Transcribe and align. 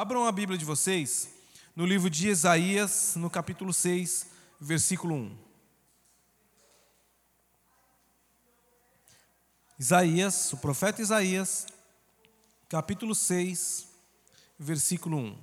Abram 0.00 0.24
a 0.24 0.30
Bíblia 0.30 0.56
de 0.56 0.64
vocês 0.64 1.28
no 1.74 1.84
livro 1.84 2.08
de 2.08 2.28
Isaías, 2.28 3.16
no 3.16 3.28
capítulo 3.28 3.72
6, 3.72 4.30
versículo 4.60 5.12
1. 5.16 5.36
Isaías, 9.76 10.52
o 10.52 10.58
profeta 10.58 11.02
Isaías, 11.02 11.66
capítulo 12.68 13.12
6, 13.12 13.88
versículo 14.56 15.18
1. 15.18 15.38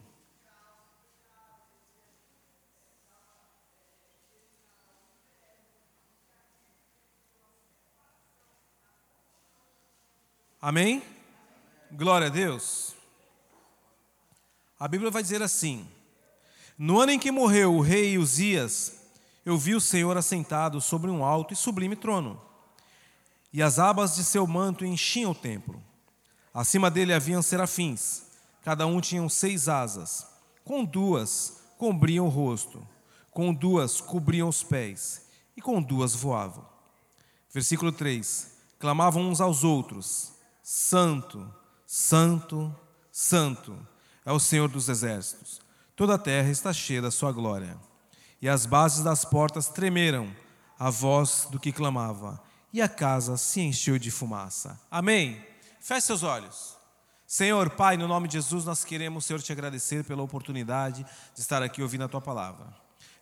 Amém? 10.62 11.04
Glória 11.92 12.28
a 12.28 12.30
Deus. 12.30 12.95
A 14.78 14.88
Bíblia 14.90 15.10
vai 15.10 15.24
dizer 15.24 15.42
assim: 15.42 15.88
No 16.78 17.00
ano 17.00 17.14
em 17.14 17.20
que 17.20 17.32
morreu 17.32 17.76
o 17.76 17.82
rei 17.82 18.18
Uzias, 18.18 18.94
eu 19.46 19.58
vi 19.58 19.74
o 19.74 19.82
Senhor 19.82 20.18
assentado 20.18 20.82
sobre 20.82 21.10
um 21.10 21.24
alto 21.24 21.54
e 21.54 21.58
sublime 21.58 21.96
trono, 21.96 22.42
e 23.54 23.64
as 23.64 23.80
abas 23.80 24.16
de 24.16 24.24
seu 24.24 24.46
manto 24.46 24.86
enchiam 24.86 25.32
o 25.32 25.36
templo. 25.36 25.82
Acima 26.54 26.92
dele 26.92 27.14
haviam 27.14 27.42
serafins, 27.42 28.24
cada 28.64 28.86
um 28.86 29.00
tinha 29.00 29.28
seis 29.30 29.70
asas, 29.70 30.28
com 30.64 30.84
duas 30.84 31.62
cobriam 31.78 32.26
o 32.26 32.30
rosto, 32.30 32.86
com 33.32 33.54
duas 33.54 34.02
cobriam 34.02 34.50
os 34.50 34.62
pés, 34.62 35.28
e 35.56 35.62
com 35.62 35.82
duas 35.82 36.14
voavam. 36.14 36.68
Versículo 37.50 37.94
3: 37.94 38.52
Clamavam 38.78 39.30
uns 39.30 39.40
aos 39.40 39.64
outros: 39.64 40.34
Santo, 40.62 41.50
Santo, 41.88 42.76
Santo 43.10 43.95
é 44.26 44.32
o 44.32 44.40
Senhor 44.40 44.68
dos 44.68 44.90
exércitos. 44.90 45.62
Toda 45.96 46.16
a 46.16 46.18
terra 46.18 46.50
está 46.50 46.74
cheia 46.74 47.02
da 47.02 47.12
sua 47.12 47.32
glória. 47.32 47.78
E 48.42 48.50
as 48.50 48.66
bases 48.66 49.04
das 49.04 49.24
portas 49.24 49.70
tremeram 49.70 50.30
a 50.78 50.90
voz 50.90 51.48
do 51.50 51.60
que 51.60 51.72
clamava, 51.72 52.42
e 52.74 52.82
a 52.82 52.90
casa 52.90 53.38
se 53.38 53.62
encheu 53.62 53.98
de 53.98 54.12
fumaça. 54.12 54.80
Amém. 54.92 55.42
Feche 55.80 56.08
seus 56.08 56.24
olhos. 56.24 56.76
Senhor, 57.26 57.70
Pai, 57.70 57.96
no 57.96 58.08
nome 58.08 58.28
de 58.28 58.34
Jesus, 58.34 58.66
nós 58.66 58.84
queremos, 58.84 59.26
Senhor, 59.26 59.42
te 59.42 59.52
agradecer 59.52 60.04
pela 60.04 60.22
oportunidade 60.22 61.06
de 61.34 61.42
estar 61.42 61.64
aqui 61.64 61.82
ouvindo 61.82 62.04
a 62.04 62.08
tua 62.08 62.22
palavra. 62.22 62.68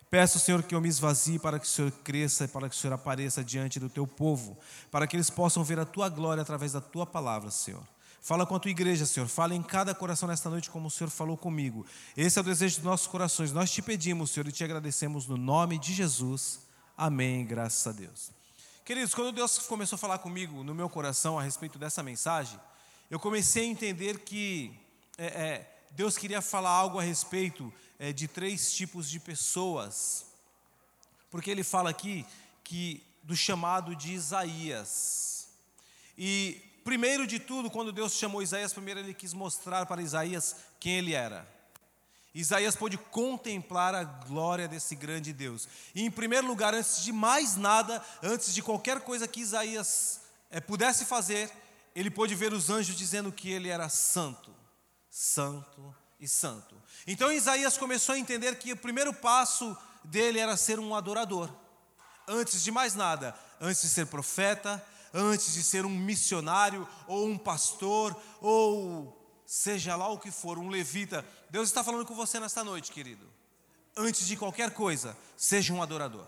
Peço, 0.09 0.39
Senhor, 0.39 0.61
que 0.63 0.75
eu 0.75 0.81
me 0.81 0.89
esvazie 0.89 1.39
para 1.39 1.59
que 1.59 1.65
o 1.65 1.69
Senhor 1.69 1.91
cresça 2.03 2.45
e 2.45 2.47
para 2.47 2.69
que 2.69 2.75
o 2.75 2.77
Senhor 2.77 2.93
apareça 2.93 3.43
diante 3.43 3.79
do 3.79 3.89
teu 3.89 4.05
povo, 4.05 4.57
para 4.91 5.07
que 5.07 5.15
eles 5.15 5.29
possam 5.29 5.63
ver 5.63 5.79
a 5.79 5.85
tua 5.85 6.09
glória 6.09 6.41
através 6.41 6.73
da 6.73 6.81
tua 6.81 7.05
palavra, 7.05 7.49
Senhor. 7.49 7.83
Fala 8.23 8.45
com 8.45 8.55
a 8.55 8.59
tua 8.59 8.71
igreja, 8.71 9.05
Senhor. 9.05 9.27
Fala 9.27 9.53
em 9.53 9.61
cada 9.61 9.93
coração 9.93 10.29
nesta 10.29 10.49
noite 10.49 10.69
como 10.69 10.87
o 10.87 10.89
Senhor 10.89 11.09
falou 11.09 11.35
comigo. 11.35 11.85
Esse 12.15 12.39
é 12.39 12.41
o 12.41 12.45
desejo 12.45 12.77
dos 12.77 12.85
nossos 12.85 13.05
corações. 13.05 13.51
Nós 13.51 13.69
te 13.69 13.81
pedimos, 13.81 14.31
Senhor, 14.31 14.47
e 14.47 14.51
te 14.53 14.63
agradecemos 14.63 15.27
no 15.27 15.35
nome 15.35 15.77
de 15.77 15.93
Jesus. 15.93 16.61
Amém. 16.97 17.45
Graças 17.45 17.85
a 17.85 17.91
Deus. 17.91 18.31
Queridos, 18.85 19.13
quando 19.13 19.33
Deus 19.33 19.59
começou 19.59 19.97
a 19.97 19.99
falar 19.99 20.19
comigo 20.19 20.63
no 20.63 20.73
meu 20.73 20.87
coração 20.87 21.37
a 21.37 21.43
respeito 21.43 21.77
dessa 21.77 22.01
mensagem, 22.01 22.57
eu 23.11 23.19
comecei 23.19 23.65
a 23.65 23.67
entender 23.67 24.19
que 24.19 24.73
é, 25.17 25.25
é, 25.25 25.77
Deus 25.91 26.17
queria 26.17 26.41
falar 26.41 26.69
algo 26.69 26.99
a 26.99 27.03
respeito 27.03 27.73
é, 27.99 28.13
de 28.13 28.29
três 28.29 28.73
tipos 28.73 29.09
de 29.09 29.19
pessoas. 29.19 30.27
Porque 31.29 31.51
Ele 31.51 31.61
fala 31.61 31.89
aqui 31.89 32.25
que 32.63 33.03
do 33.21 33.35
chamado 33.35 33.93
de 33.93 34.13
Isaías. 34.13 35.49
E 36.17 36.71
primeiro 36.83 37.25
de 37.25 37.39
tudo, 37.39 37.69
quando 37.69 37.91
Deus 37.91 38.13
chamou 38.13 38.41
Isaías, 38.41 38.73
primeiro 38.73 38.99
ele 38.99 39.13
quis 39.13 39.33
mostrar 39.33 39.85
para 39.85 40.01
Isaías 40.01 40.55
quem 40.79 40.97
ele 40.97 41.13
era. 41.13 41.47
Isaías 42.33 42.75
pôde 42.75 42.97
contemplar 42.97 43.93
a 43.93 44.03
glória 44.03 44.67
desse 44.67 44.95
grande 44.95 45.31
Deus. 45.31 45.67
E 45.93 46.03
em 46.03 46.09
primeiro 46.09 46.47
lugar, 46.47 46.73
antes 46.73 47.03
de 47.03 47.11
mais 47.11 47.55
nada, 47.55 48.03
antes 48.23 48.53
de 48.53 48.61
qualquer 48.63 49.01
coisa 49.01 49.27
que 49.27 49.39
Isaías 49.41 50.21
é, 50.49 50.59
pudesse 50.59 51.05
fazer, 51.05 51.51
ele 51.95 52.09
pôde 52.09 52.33
ver 52.33 52.51
os 52.51 52.71
anjos 52.71 52.95
dizendo 52.95 53.31
que 53.31 53.51
ele 53.51 53.69
era 53.69 53.87
santo, 53.87 54.51
santo 55.11 55.95
e 56.19 56.27
santo. 56.27 56.75
Então 57.05 57.31
Isaías 57.31 57.77
começou 57.77 58.15
a 58.15 58.19
entender 58.19 58.57
que 58.57 58.73
o 58.73 58.77
primeiro 58.77 59.13
passo 59.13 59.77
dele 60.03 60.39
era 60.39 60.57
ser 60.57 60.79
um 60.79 60.95
adorador. 60.95 61.49
Antes 62.27 62.63
de 62.63 62.71
mais 62.71 62.95
nada, 62.95 63.37
antes 63.61 63.81
de 63.81 63.89
ser 63.89 64.07
profeta, 64.07 64.83
antes 65.13 65.53
de 65.53 65.63
ser 65.63 65.85
um 65.85 65.89
missionário 65.89 66.87
ou 67.07 67.27
um 67.27 67.37
pastor 67.37 68.15
ou 68.41 69.19
seja 69.45 69.95
lá 69.95 70.09
o 70.09 70.17
que 70.17 70.31
for, 70.31 70.57
um 70.57 70.69
levita. 70.69 71.23
Deus 71.49 71.69
está 71.69 71.83
falando 71.83 72.05
com 72.05 72.15
você 72.15 72.39
nesta 72.39 72.63
noite, 72.63 72.91
querido. 72.91 73.29
Antes 73.95 74.25
de 74.25 74.35
qualquer 74.35 74.71
coisa, 74.71 75.15
seja 75.37 75.71
um 75.71 75.83
adorador. 75.83 76.25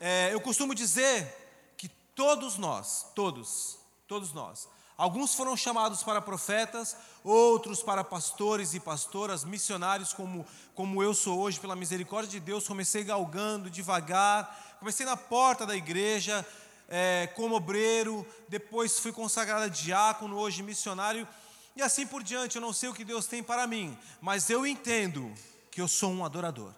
É, 0.00 0.32
eu 0.32 0.40
costumo 0.40 0.74
dizer 0.74 1.74
que 1.76 1.88
todos 2.14 2.56
nós, 2.56 3.06
todos, 3.14 3.78
todos 4.08 4.32
nós, 4.32 4.66
alguns 4.96 5.34
foram 5.34 5.54
chamados 5.54 6.02
para 6.02 6.22
profetas, 6.22 6.96
outros 7.22 7.82
para 7.82 8.02
pastores 8.02 8.72
e 8.72 8.80
pastoras, 8.80 9.44
missionários, 9.44 10.14
como, 10.14 10.46
como 10.74 11.02
eu 11.02 11.12
sou 11.12 11.38
hoje, 11.38 11.60
pela 11.60 11.76
misericórdia 11.76 12.30
de 12.30 12.40
Deus. 12.40 12.66
Comecei 12.66 13.04
galgando 13.04 13.68
devagar, 13.68 14.76
comecei 14.78 15.04
na 15.04 15.16
porta 15.16 15.66
da 15.66 15.76
igreja, 15.76 16.46
é, 16.88 17.28
como 17.34 17.56
obreiro, 17.56 18.26
depois 18.48 18.98
fui 18.98 19.12
consagrado 19.12 19.70
diácono, 19.70 20.36
hoje 20.36 20.62
missionário, 20.62 21.26
e 21.74 21.82
assim 21.82 22.06
por 22.06 22.22
diante. 22.22 22.56
Eu 22.56 22.62
não 22.62 22.72
sei 22.72 22.88
o 22.88 22.94
que 22.94 23.04
Deus 23.04 23.26
tem 23.26 23.42
para 23.42 23.66
mim, 23.66 23.96
mas 24.20 24.48
eu 24.50 24.66
entendo 24.66 25.32
que 25.70 25.80
eu 25.80 25.88
sou 25.88 26.10
um 26.10 26.24
adorador. 26.24 26.72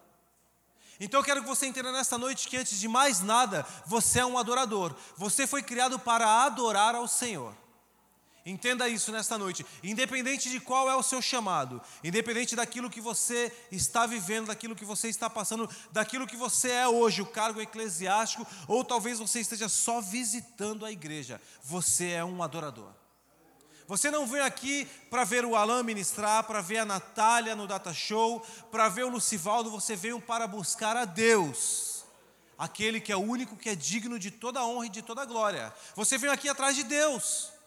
Então 1.00 1.20
eu 1.20 1.24
quero 1.24 1.42
que 1.42 1.48
você 1.48 1.66
entenda 1.66 1.92
nesta 1.92 2.18
noite 2.18 2.48
que 2.48 2.56
antes 2.56 2.80
de 2.80 2.88
mais 2.88 3.20
nada, 3.20 3.64
você 3.86 4.18
é 4.18 4.26
um 4.26 4.36
adorador. 4.36 4.94
Você 5.16 5.46
foi 5.46 5.62
criado 5.62 5.98
para 5.98 6.44
adorar 6.44 6.94
ao 6.94 7.06
Senhor. 7.06 7.54
Entenda 8.48 8.88
isso 8.88 9.12
nesta 9.12 9.36
noite. 9.36 9.64
Independente 9.82 10.48
de 10.48 10.58
qual 10.58 10.88
é 10.88 10.96
o 10.96 11.02
seu 11.02 11.20
chamado, 11.20 11.82
independente 12.02 12.56
daquilo 12.56 12.88
que 12.88 13.00
você 13.00 13.52
está 13.70 14.06
vivendo, 14.06 14.46
daquilo 14.46 14.74
que 14.74 14.86
você 14.86 15.08
está 15.08 15.28
passando, 15.28 15.68
daquilo 15.92 16.26
que 16.26 16.36
você 16.36 16.70
é 16.70 16.88
hoje, 16.88 17.20
o 17.20 17.26
cargo 17.26 17.60
eclesiástico, 17.60 18.46
ou 18.66 18.82
talvez 18.82 19.18
você 19.18 19.40
esteja 19.40 19.68
só 19.68 20.00
visitando 20.00 20.86
a 20.86 20.90
igreja, 20.90 21.40
você 21.62 22.12
é 22.12 22.24
um 22.24 22.42
adorador. 22.42 22.90
Você 23.86 24.10
não 24.10 24.26
vem 24.26 24.40
aqui 24.40 24.86
para 25.10 25.24
ver 25.24 25.44
o 25.44 25.54
Alain 25.54 25.82
ministrar, 25.82 26.44
para 26.44 26.62
ver 26.62 26.78
a 26.78 26.84
Natália 26.86 27.54
no 27.54 27.66
Data 27.66 27.92
Show, 27.92 28.40
para 28.70 28.88
ver 28.88 29.04
o 29.04 29.10
Lucivaldo, 29.10 29.70
você 29.70 29.94
veio 29.94 30.20
para 30.20 30.46
buscar 30.46 30.96
a 30.96 31.04
Deus, 31.04 32.04
aquele 32.56 32.98
que 32.98 33.12
é 33.12 33.16
o 33.16 33.20
único 33.20 33.56
que 33.56 33.68
é 33.68 33.74
digno 33.74 34.18
de 34.18 34.30
toda 34.30 34.64
honra 34.64 34.86
e 34.86 34.90
de 34.90 35.02
toda 35.02 35.24
glória. 35.26 35.72
Você 35.94 36.16
veio 36.16 36.32
aqui 36.32 36.48
atrás 36.48 36.74
de 36.74 36.82
Deus. 36.82 37.57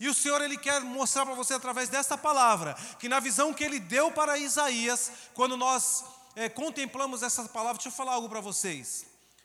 E 0.00 0.08
o 0.08 0.14
Senhor 0.14 0.40
ele 0.40 0.56
quer 0.56 0.80
mostrar 0.80 1.26
para 1.26 1.34
você 1.34 1.52
através 1.52 1.90
dessa 1.90 2.16
palavra 2.16 2.74
que 2.98 3.06
na 3.06 3.20
visão 3.20 3.52
que 3.52 3.62
ele 3.62 3.78
deu 3.78 4.10
para 4.10 4.38
Isaías, 4.38 5.12
quando 5.34 5.58
nós 5.58 6.02
é, 6.34 6.48
contemplamos 6.48 7.22
essa 7.22 7.44
palavra, 7.44 7.74
deixa 7.74 7.90
eu 7.90 7.92
falar 7.92 8.14
algo 8.14 8.26
para 8.26 8.40
vocês. 8.40 9.04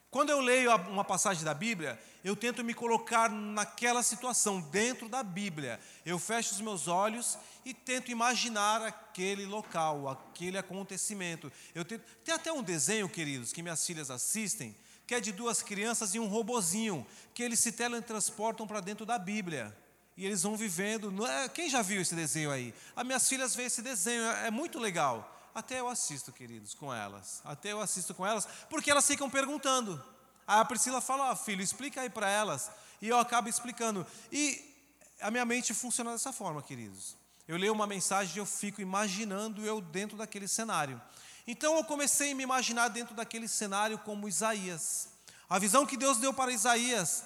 Quando 0.09 0.29
eu 0.29 0.39
leio 0.39 0.73
uma 0.88 1.03
passagem 1.03 1.43
da 1.43 1.53
Bíblia, 1.53 2.01
eu 2.23 2.38
tento 2.38 2.63
me 2.63 2.73
colocar 2.73 3.29
naquela 3.29 4.01
situação, 4.01 4.61
dentro 4.61 5.09
da 5.09 5.21
Bíblia. 5.21 5.77
Eu 6.05 6.17
fecho 6.17 6.53
os 6.53 6.61
meus 6.61 6.87
olhos 6.87 7.37
e 7.66 7.73
tento 7.73 8.09
imaginar 8.09 8.81
aquele 8.81 9.45
local, 9.45 10.07
aquele 10.07 10.57
acontecimento. 10.57 11.51
Eu 11.73 11.83
tento, 11.83 12.05
tem 12.23 12.33
até 12.33 12.49
um 12.53 12.63
desenho, 12.63 13.09
queridos, 13.09 13.51
que 13.51 13.61
minhas 13.61 13.85
filhas 13.85 14.09
assistem, 14.09 14.73
que 15.05 15.13
é 15.13 15.19
de 15.19 15.33
duas 15.33 15.61
crianças 15.61 16.16
e 16.16 16.19
um 16.19 16.27
robozinho, 16.27 17.05
que 17.33 17.43
eles 17.43 17.59
se 17.59 17.73
teletransportam 17.73 18.66
para 18.66 18.79
dentro 18.79 19.05
da 19.05 19.19
Bíblia. 19.19 19.75
E 20.18 20.26
eles 20.26 20.44
vão 20.44 20.56
vivendo. 20.56 21.26
É, 21.26 21.50
quem 21.50 21.70
já 21.70 21.81
viu 21.81 22.02
esse 22.02 22.16
desenho 22.16 22.52
aí? 22.52 22.74
As 22.96 23.06
minhas 23.06 23.28
filhas 23.28 23.56
veem 23.56 23.68
esse 23.68 23.81
desenho, 23.81 24.24
é, 24.24 24.47
é 24.47 24.52
muito 24.52 24.79
legal. 24.79 25.32
Até 25.53 25.79
eu 25.79 25.88
assisto, 25.88 26.32
queridos, 26.34 26.73
com 26.73 26.94
elas. 26.94 27.41
Até 27.46 27.72
eu 27.72 27.79
assisto 27.79 28.14
com 28.14 28.26
elas, 28.26 28.47
porque 28.70 28.91
elas 28.91 29.08
ficam 29.08 29.29
perguntando. 29.29 30.03
A 30.46 30.64
Priscila 30.66 31.02
fala: 31.02 31.32
oh, 31.32 31.35
filho, 31.35 31.62
explica 31.62 32.02
aí 32.02 32.09
para 32.09 32.29
elas. 32.29 32.70
E 33.02 33.08
eu 33.08 33.17
acabo 33.17 33.50
explicando. 33.50 34.06
E 34.32 34.73
a 35.22 35.32
minha 35.32 35.46
mente 35.46 35.73
funciona 35.73 36.12
dessa 36.12 36.34
forma, 36.34 36.61
queridos. 36.61 37.16
Eu 37.47 37.58
leio 37.58 37.73
uma 37.73 37.88
mensagem 37.88 38.35
e 38.35 38.40
eu 38.40 38.46
fico 38.46 38.82
imaginando 38.82 39.66
eu 39.66 39.79
dentro 39.79 40.18
daquele 40.18 40.47
cenário. 40.47 41.02
Então 41.47 41.78
eu 41.78 41.84
comecei 41.84 42.32
a 42.32 42.35
me 42.35 42.44
imaginar 42.44 42.90
dentro 42.90 43.16
daquele 43.16 43.47
cenário 43.47 43.97
como 44.00 44.28
Isaías. 44.28 45.09
A 45.47 45.58
visão 45.59 45.85
que 45.85 45.96
Deus 45.96 46.18
deu 46.18 46.34
para 46.34 46.52
Isaías, 46.52 47.23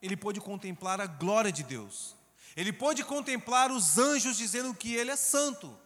ele 0.00 0.16
pôde 0.16 0.40
contemplar 0.40 1.00
a 1.00 1.06
glória 1.06 1.52
de 1.52 1.62
Deus. 1.62 2.15
Ele 2.56 2.72
pôde 2.72 3.04
contemplar 3.04 3.70
os 3.70 3.98
anjos 3.98 4.36
dizendo 4.36 4.74
que 4.74 4.94
ele 4.94 5.10
é 5.10 5.16
santo. 5.16 5.76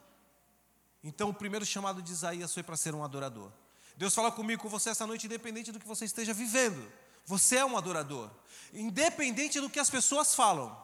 Então, 1.02 1.30
o 1.30 1.34
primeiro 1.34 1.66
chamado 1.66 2.00
de 2.00 2.12
Isaías 2.12 2.54
foi 2.54 2.62
para 2.62 2.76
ser 2.76 2.94
um 2.94 3.02
adorador. 3.02 3.50
Deus 3.96 4.14
fala 4.14 4.30
comigo, 4.30 4.62
com 4.62 4.68
você 4.68 4.90
essa 4.90 5.06
noite, 5.06 5.26
independente 5.26 5.72
do 5.72 5.80
que 5.80 5.86
você 5.86 6.04
esteja 6.04 6.32
vivendo. 6.32 6.90
Você 7.26 7.56
é 7.56 7.64
um 7.64 7.76
adorador. 7.76 8.30
Independente 8.72 9.60
do 9.60 9.68
que 9.68 9.80
as 9.80 9.90
pessoas 9.90 10.34
falam. 10.34 10.76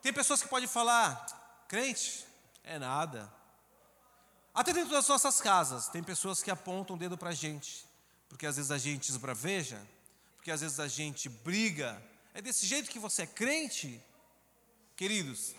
Tem 0.00 0.12
pessoas 0.12 0.40
que 0.40 0.48
podem 0.48 0.68
falar, 0.68 1.26
crente, 1.68 2.24
É 2.62 2.78
nada. 2.78 3.32
Até 4.54 4.72
dentro 4.72 4.90
das 4.90 5.08
nossas 5.08 5.40
casas, 5.40 5.88
tem 5.88 6.02
pessoas 6.02 6.42
que 6.42 6.50
apontam 6.50 6.96
o 6.96 6.98
dedo 6.98 7.16
para 7.16 7.30
a 7.30 7.34
gente, 7.34 7.86
porque 8.28 8.46
às 8.46 8.56
vezes 8.56 8.70
a 8.70 8.78
gente 8.78 9.08
esbraveja, 9.08 9.80
porque 10.36 10.50
às 10.50 10.60
vezes 10.60 10.78
a 10.80 10.88
gente 10.88 11.28
briga. 11.28 12.00
É 12.34 12.42
desse 12.42 12.66
jeito 12.66 12.90
que 12.90 12.98
você 12.98 13.22
é 13.22 13.26
crente? 13.26 14.02
Queridos, 14.98 15.54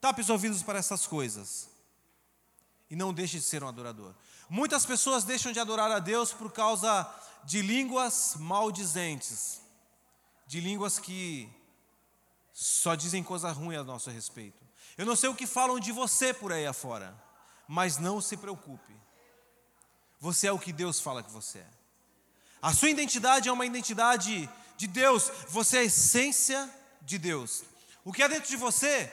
tape 0.00 0.22
os 0.22 0.30
ouvidos 0.30 0.62
para 0.62 0.78
essas 0.78 1.06
coisas 1.06 1.68
e 2.88 2.96
não 2.96 3.12
deixe 3.12 3.36
de 3.36 3.44
ser 3.44 3.62
um 3.62 3.68
adorador. 3.68 4.14
Muitas 4.48 4.86
pessoas 4.86 5.24
deixam 5.24 5.52
de 5.52 5.60
adorar 5.60 5.90
a 5.90 5.98
Deus 5.98 6.32
por 6.32 6.50
causa 6.50 7.06
de 7.44 7.60
línguas 7.60 8.34
maldizentes, 8.38 9.60
de 10.46 10.58
línguas 10.58 10.98
que 10.98 11.52
só 12.50 12.94
dizem 12.94 13.22
coisa 13.22 13.52
ruim 13.52 13.76
a 13.76 13.84
nosso 13.84 14.08
respeito. 14.08 14.64
Eu 14.96 15.04
não 15.04 15.14
sei 15.14 15.28
o 15.28 15.34
que 15.34 15.46
falam 15.46 15.78
de 15.78 15.92
você 15.92 16.32
por 16.32 16.50
aí 16.50 16.66
afora, 16.66 17.14
mas 17.68 17.98
não 17.98 18.22
se 18.22 18.38
preocupe. 18.38 18.96
Você 20.18 20.46
é 20.46 20.52
o 20.52 20.58
que 20.58 20.72
Deus 20.72 20.98
fala 20.98 21.22
que 21.22 21.30
você 21.30 21.58
é. 21.58 21.70
A 22.62 22.72
sua 22.72 22.88
identidade 22.88 23.50
é 23.50 23.52
uma 23.52 23.66
identidade 23.66 24.48
de 24.78 24.86
Deus, 24.86 25.30
você 25.50 25.76
é 25.76 25.80
a 25.80 25.84
essência 25.84 26.74
de 27.02 27.18
Deus. 27.18 27.64
O 28.08 28.12
que 28.12 28.22
é 28.22 28.28
dentro 28.28 28.48
de 28.48 28.56
você? 28.56 29.12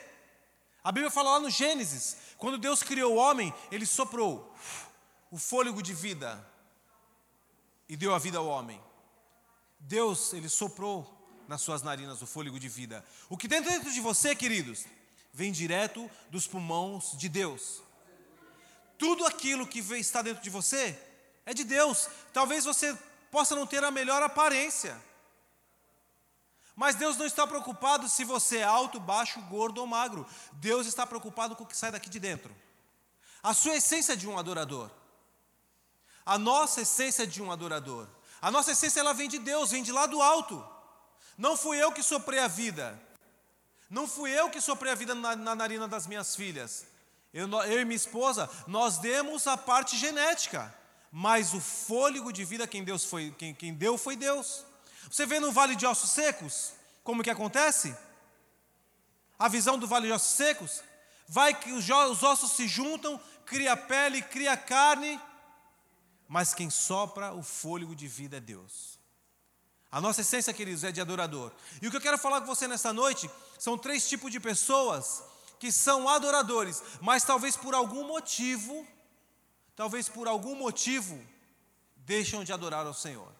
A 0.82 0.90
Bíblia 0.90 1.10
fala 1.10 1.32
lá 1.32 1.40
no 1.40 1.50
Gênesis, 1.50 2.16
quando 2.38 2.56
Deus 2.56 2.82
criou 2.82 3.12
o 3.12 3.16
homem, 3.18 3.52
ele 3.70 3.84
soprou 3.84 4.50
o 5.30 5.36
fôlego 5.36 5.82
de 5.82 5.92
vida 5.92 6.42
e 7.86 7.94
deu 7.94 8.14
a 8.14 8.18
vida 8.18 8.38
ao 8.38 8.46
homem. 8.46 8.82
Deus, 9.78 10.32
ele 10.32 10.48
soprou 10.48 11.06
nas 11.46 11.60
suas 11.60 11.82
narinas 11.82 12.22
o 12.22 12.26
fôlego 12.26 12.58
de 12.58 12.70
vida. 12.70 13.04
O 13.28 13.36
que 13.36 13.46
tem 13.46 13.60
dentro 13.60 13.92
de 13.92 14.00
você, 14.00 14.34
queridos, 14.34 14.86
vem 15.30 15.52
direto 15.52 16.10
dos 16.30 16.46
pulmões 16.46 17.18
de 17.18 17.28
Deus. 17.28 17.82
Tudo 18.96 19.26
aquilo 19.26 19.66
que 19.66 19.80
está 19.80 20.22
dentro 20.22 20.42
de 20.42 20.48
você 20.48 20.98
é 21.44 21.52
de 21.52 21.64
Deus. 21.64 22.08
Talvez 22.32 22.64
você 22.64 22.96
possa 23.30 23.54
não 23.54 23.66
ter 23.66 23.84
a 23.84 23.90
melhor 23.90 24.22
aparência. 24.22 24.98
Mas 26.76 26.94
Deus 26.94 27.16
não 27.16 27.24
está 27.24 27.46
preocupado 27.46 28.06
se 28.06 28.22
você 28.22 28.58
é 28.58 28.62
alto, 28.62 29.00
baixo, 29.00 29.40
gordo 29.42 29.78
ou 29.80 29.86
magro. 29.86 30.26
Deus 30.52 30.86
está 30.86 31.06
preocupado 31.06 31.56
com 31.56 31.64
o 31.64 31.66
que 31.66 31.76
sai 31.76 31.90
daqui 31.90 32.10
de 32.10 32.20
dentro. 32.20 32.54
A 33.42 33.54
sua 33.54 33.76
essência 33.76 34.12
é 34.12 34.16
de 34.16 34.28
um 34.28 34.38
adorador. 34.38 34.90
A 36.24 36.36
nossa 36.36 36.82
essência 36.82 37.22
é 37.22 37.26
de 37.26 37.42
um 37.42 37.50
adorador. 37.50 38.06
A 38.42 38.50
nossa 38.50 38.72
essência 38.72 39.00
ela 39.00 39.14
vem 39.14 39.28
de 39.28 39.38
Deus, 39.38 39.70
vem 39.70 39.82
de 39.82 39.90
lá 39.90 40.04
do 40.04 40.20
alto. 40.20 40.62
Não 41.38 41.56
fui 41.56 41.82
eu 41.82 41.90
que 41.92 42.02
soprei 42.02 42.40
a 42.40 42.48
vida. 42.48 43.00
Não 43.88 44.06
fui 44.06 44.30
eu 44.30 44.50
que 44.50 44.60
soprei 44.60 44.92
a 44.92 44.96
vida 44.96 45.14
na, 45.14 45.34
na 45.34 45.54
narina 45.54 45.88
das 45.88 46.06
minhas 46.06 46.36
filhas. 46.36 46.86
Eu, 47.32 47.48
eu, 47.64 47.80
e 47.80 47.84
minha 47.84 47.96
esposa, 47.96 48.50
nós 48.66 48.98
demos 48.98 49.46
a 49.46 49.56
parte 49.56 49.96
genética, 49.96 50.74
mas 51.10 51.54
o 51.54 51.60
fôlego 51.60 52.32
de 52.32 52.44
vida 52.44 52.66
quem 52.66 52.84
Deus 52.84 53.04
foi, 53.04 53.34
quem, 53.38 53.54
quem 53.54 53.72
deu 53.72 53.96
foi 53.96 54.16
Deus. 54.16 54.64
Você 55.10 55.26
vê 55.26 55.40
no 55.40 55.52
vale 55.52 55.76
de 55.76 55.86
ossos 55.86 56.10
secos, 56.10 56.72
como 57.04 57.22
que 57.22 57.30
acontece? 57.30 57.96
A 59.38 59.48
visão 59.48 59.78
do 59.78 59.86
vale 59.86 60.06
de 60.06 60.12
ossos 60.12 60.36
secos, 60.36 60.82
vai 61.28 61.54
que 61.54 61.72
os, 61.72 61.88
os 61.88 62.22
ossos 62.22 62.52
se 62.52 62.66
juntam, 62.66 63.20
cria 63.44 63.76
pele, 63.76 64.22
cria 64.22 64.56
carne, 64.56 65.20
mas 66.28 66.54
quem 66.54 66.70
sopra 66.70 67.32
o 67.32 67.42
fôlego 67.42 67.94
de 67.94 68.08
vida 68.08 68.38
é 68.38 68.40
Deus. 68.40 68.98
A 69.90 70.00
nossa 70.00 70.20
essência, 70.20 70.52
queridos, 70.52 70.84
é 70.84 70.90
de 70.90 71.00
adorador. 71.00 71.52
E 71.80 71.86
o 71.86 71.90
que 71.90 71.96
eu 71.96 72.00
quero 72.00 72.18
falar 72.18 72.40
com 72.40 72.46
você 72.46 72.66
nessa 72.66 72.92
noite 72.92 73.30
são 73.58 73.78
três 73.78 74.08
tipos 74.08 74.30
de 74.30 74.40
pessoas 74.40 75.22
que 75.58 75.72
são 75.72 76.08
adoradores, 76.08 76.82
mas 77.00 77.24
talvez 77.24 77.56
por 77.56 77.74
algum 77.74 78.06
motivo, 78.06 78.86
talvez 79.74 80.08
por 80.08 80.28
algum 80.28 80.54
motivo, 80.54 81.18
deixam 81.96 82.44
de 82.44 82.52
adorar 82.52 82.86
ao 82.86 82.92
Senhor. 82.92 83.32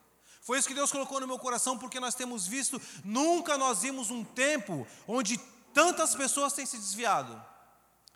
Foi 0.47 0.57
isso 0.57 0.69
que 0.69 0.75
Deus 0.75 0.93
colocou 0.93 1.19
no 1.21 1.27
meu 1.27 1.41
coração, 1.41 1.77
porque 1.77 1.99
nós 1.99 2.15
temos 2.15 2.47
visto, 2.47 2.81
nunca 3.05 3.59
nós 3.59 3.83
vimos 3.83 4.13
um 4.13 4.23
tempo 4.23 4.87
onde 5.05 5.39
tantas 5.75 6.15
pessoas 6.15 6.53
têm 6.53 6.65
se 6.65 6.79
desviado 6.79 7.45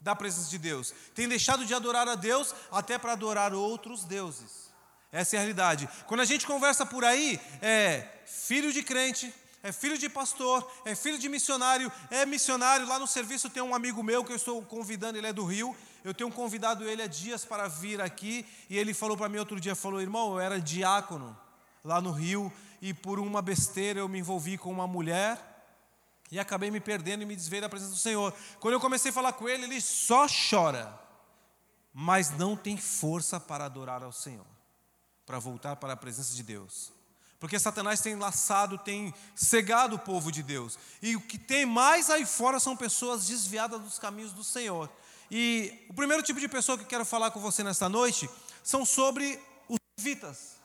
da 0.01 0.15
presença 0.15 0.49
de 0.49 0.57
Deus, 0.57 0.95
têm 1.13 1.27
deixado 1.27 1.67
de 1.67 1.75
adorar 1.75 2.07
a 2.09 2.15
Deus 2.15 2.55
até 2.71 2.97
para 2.99 3.15
adorar 3.15 3.53
outros 3.53 4.05
deuses. 4.05 4.71
Essa 5.11 5.35
é 5.35 5.39
a 5.39 5.41
realidade. 5.41 5.89
Quando 6.07 6.21
a 6.21 6.25
gente 6.25 6.47
conversa 6.47 6.87
por 6.87 7.05
aí, 7.05 7.41
é 7.61 8.07
filho 8.25 8.73
de 8.73 8.85
crente, 8.85 9.35
é 9.61 9.73
filho 9.73 9.99
de 9.99 10.09
pastor, 10.09 10.65
é 10.85 10.95
filho 10.95 11.19
de 11.19 11.29
missionário, 11.29 11.91
é 12.13 12.25
missionário. 12.25 12.87
Lá 12.87 13.01
no 13.01 13.09
serviço 13.09 13.51
tem 13.51 13.61
um 13.61 13.75
amigo 13.75 14.05
meu 14.05 14.25
que 14.25 14.31
eu 14.31 14.37
estou 14.37 14.63
convidando, 14.63 15.19
ele 15.19 15.27
é 15.27 15.33
do 15.33 15.45
Rio. 15.45 15.77
Eu 16.05 16.15
tenho 16.15 16.31
convidado 16.31 16.89
ele 16.89 17.03
há 17.03 17.09
dias 17.09 17.45
para 17.45 17.67
vir 17.67 18.01
aqui 18.01 18.47
e 18.69 18.79
ele 18.79 18.95
falou 18.95 19.17
para 19.17 19.29
mim 19.29 19.39
outro 19.39 19.59
dia, 19.59 19.75
falou: 19.75 20.01
"Irmão, 20.01 20.35
eu 20.35 20.39
era 20.39 20.61
diácono 20.61 21.37
lá 21.85 22.01
no 22.01 22.13
Rio 22.13 22.53
e 22.81 22.95
por 22.95 23.19
uma 23.19 23.43
besteira 23.43 24.01
eu 24.01 24.09
me 24.09 24.19
envolvi 24.19 24.57
com 24.57 24.71
uma 24.71 24.87
mulher 24.87 25.39
e 26.31 26.39
acabei 26.39 26.71
me 26.71 26.81
perdendo 26.81 27.23
e 27.23 27.27
me 27.27 27.35
desviei 27.35 27.61
da 27.61 27.69
presença 27.69 27.93
do 27.93 27.99
Senhor. 27.99 28.33
Quando 28.61 28.75
eu 28.75 28.81
comecei 28.81 29.11
a 29.11 29.15
falar 29.15 29.33
com 29.33 29.49
ele, 29.49 29.65
ele 29.65 29.81
só 29.81 30.27
chora, 30.29 30.99
mas 31.93 32.31
não 32.31 32.57
tem 32.57 32.77
força 32.77 33.41
para 33.41 33.65
adorar 33.65 34.03
ao 34.03 34.13
Senhor, 34.13 34.47
para 35.27 35.39
voltar 35.39 35.77
para 35.77 35.95
a 35.95 35.97
presença 35.97 36.35
de 36.35 36.43
Deus. 36.43 36.93
Porque 37.41 37.59
Satanás 37.59 38.01
tem 38.01 38.17
laçado, 38.17 38.77
tem 38.79 39.15
cegado 39.35 39.97
o 39.97 39.99
povo 39.99 40.31
de 40.31 40.43
Deus. 40.43 40.79
E 41.01 41.17
o 41.17 41.21
que 41.21 41.39
tem 41.39 41.65
mais 41.65 42.11
aí 42.11 42.27
fora 42.27 42.61
são 42.61 42.77
pessoas 42.77 43.27
desviadas 43.27 43.81
dos 43.81 43.99
caminhos 43.99 44.33
do 44.33 44.45
Senhor. 44.45 44.91
E 45.31 45.87
o 45.89 45.95
primeiro 45.95 46.23
tipo 46.23 46.39
de 46.39 46.49
pessoa 46.49 46.77
que 46.77 46.85
eu 46.85 46.89
quero 46.89 47.05
falar 47.05 47.31
com 47.31 47.41
você 47.41 47.65
nesta 47.65 47.89
noite 47.89 48.29
são 48.63 48.85
sobre 48.85 49.41
os 49.69 49.79
levitas. 49.99 50.60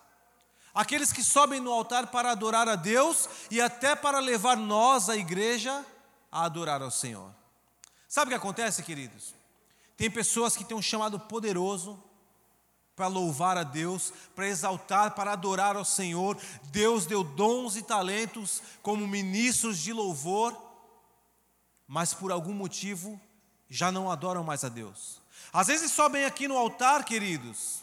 Aqueles 0.76 1.14
que 1.14 1.24
sobem 1.24 1.62
no 1.62 1.72
altar 1.72 2.08
para 2.08 2.32
adorar 2.32 2.68
a 2.68 2.76
Deus 2.76 3.30
e 3.50 3.62
até 3.62 3.96
para 3.96 4.20
levar 4.20 4.58
nós, 4.58 5.10
a 5.10 5.16
igreja, 5.16 5.86
a 6.30 6.44
adorar 6.44 6.82
ao 6.82 6.92
Senhor. 6.92 7.34
Sabe 8.10 8.26
o 8.26 8.30
que 8.30 8.36
acontece, 8.36 8.84
queridos? 8.84 9.34
Tem 9.96 10.12
pessoas 10.12 10.54
que 10.54 10.66
têm 10.66 10.76
um 10.76 10.82
chamado 10.82 11.18
poderoso 11.18 11.98
para 12.94 13.08
louvar 13.08 13.58
a 13.58 13.64
Deus, 13.64 14.12
para 14.36 14.48
exaltar, 14.48 15.12
para 15.12 15.32
adorar 15.32 15.78
ao 15.78 15.86
Senhor. 15.86 16.38
Deus 16.64 17.06
deu 17.06 17.24
dons 17.24 17.78
e 17.78 17.82
talentos 17.82 18.62
como 18.82 19.08
ministros 19.08 19.80
de 19.80 19.94
louvor, 19.94 20.56
mas 21.88 22.14
por 22.14 22.34
algum 22.34 22.54
motivo 22.54 23.20
já 23.70 23.94
não 23.94 24.12
adoram 24.12 24.44
mais 24.44 24.66
a 24.66 24.70
Deus. 24.70 25.22
Às 25.54 25.68
vezes 25.68 25.92
sobem 25.92 26.26
aqui 26.26 26.50
no 26.50 26.58
altar, 26.58 27.06
queridos, 27.06 27.80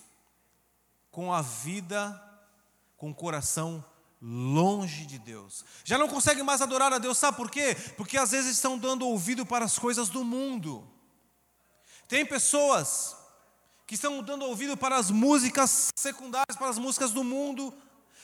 com 1.10 1.32
a 1.32 1.40
vida 1.40 2.31
com 3.02 3.10
o 3.10 3.14
coração 3.14 3.84
longe 4.20 5.04
de 5.04 5.18
Deus. 5.18 5.64
Já 5.82 5.98
não 5.98 6.06
conseguem 6.06 6.44
mais 6.44 6.62
adorar 6.62 6.92
a 6.92 6.98
Deus, 6.98 7.18
sabe 7.18 7.36
por 7.36 7.50
quê? 7.50 7.76
Porque 7.96 8.16
às 8.16 8.30
vezes 8.30 8.52
estão 8.52 8.78
dando 8.78 9.04
ouvido 9.04 9.44
para 9.44 9.64
as 9.64 9.76
coisas 9.76 10.08
do 10.08 10.22
mundo. 10.22 10.88
Tem 12.06 12.24
pessoas 12.24 13.16
que 13.88 13.96
estão 13.96 14.22
dando 14.22 14.44
ouvido 14.44 14.76
para 14.76 14.94
as 14.94 15.10
músicas 15.10 15.88
secundárias, 15.98 16.56
para 16.56 16.68
as 16.68 16.78
músicas 16.78 17.10
do 17.10 17.24
mundo. 17.24 17.74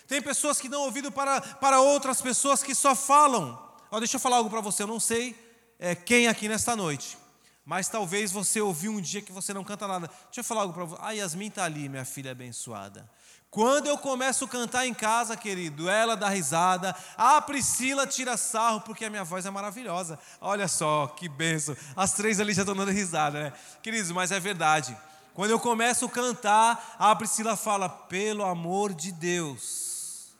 Tem 0.06 0.22
pessoas 0.22 0.60
que 0.60 0.68
dão 0.68 0.82
ouvido 0.82 1.10
para, 1.10 1.40
para 1.40 1.80
outras 1.80 2.22
pessoas 2.22 2.62
que 2.62 2.72
só 2.72 2.94
falam. 2.94 3.60
Ó, 3.90 3.98
deixa 3.98 4.14
eu 4.14 4.20
falar 4.20 4.36
algo 4.36 4.48
para 4.48 4.60
você, 4.60 4.84
eu 4.84 4.86
não 4.86 5.00
sei 5.00 5.34
é, 5.76 5.96
quem 5.96 6.28
aqui 6.28 6.46
nesta 6.46 6.76
noite, 6.76 7.18
mas 7.64 7.88
talvez 7.88 8.30
você 8.30 8.60
ouviu 8.60 8.92
um 8.92 9.00
dia 9.00 9.22
que 9.22 9.32
você 9.32 9.52
não 9.52 9.64
canta 9.64 9.88
nada. 9.88 10.06
Deixa 10.26 10.38
eu 10.38 10.44
falar 10.44 10.60
algo 10.60 10.72
para 10.72 10.84
você. 10.84 11.02
Ah, 11.02 11.10
Yasmin 11.10 11.48
está 11.48 11.64
ali, 11.64 11.88
minha 11.88 12.04
filha 12.04 12.30
abençoada. 12.30 13.10
Quando 13.50 13.86
eu 13.86 13.96
começo 13.96 14.44
a 14.44 14.48
cantar 14.48 14.86
em 14.86 14.92
casa, 14.92 15.34
querido, 15.36 15.88
ela 15.88 16.16
dá 16.16 16.28
risada, 16.28 16.94
a 17.16 17.40
Priscila 17.40 18.06
tira 18.06 18.36
sarro, 18.36 18.82
porque 18.82 19.06
a 19.06 19.10
minha 19.10 19.24
voz 19.24 19.46
é 19.46 19.50
maravilhosa. 19.50 20.18
Olha 20.38 20.68
só, 20.68 21.06
que 21.06 21.28
benção. 21.28 21.74
As 21.96 22.12
três 22.12 22.40
ali 22.40 22.52
já 22.52 22.62
estão 22.62 22.76
dando 22.76 22.90
risada, 22.90 23.44
né? 23.44 23.52
Queridos, 23.82 24.10
mas 24.10 24.30
é 24.30 24.38
verdade. 24.38 24.94
Quando 25.32 25.50
eu 25.50 25.58
começo 25.58 26.04
a 26.04 26.10
cantar, 26.10 26.96
a 26.98 27.16
Priscila 27.16 27.56
fala, 27.56 27.88
pelo 27.88 28.44
amor 28.44 28.92
de 28.92 29.12
Deus. 29.12 30.34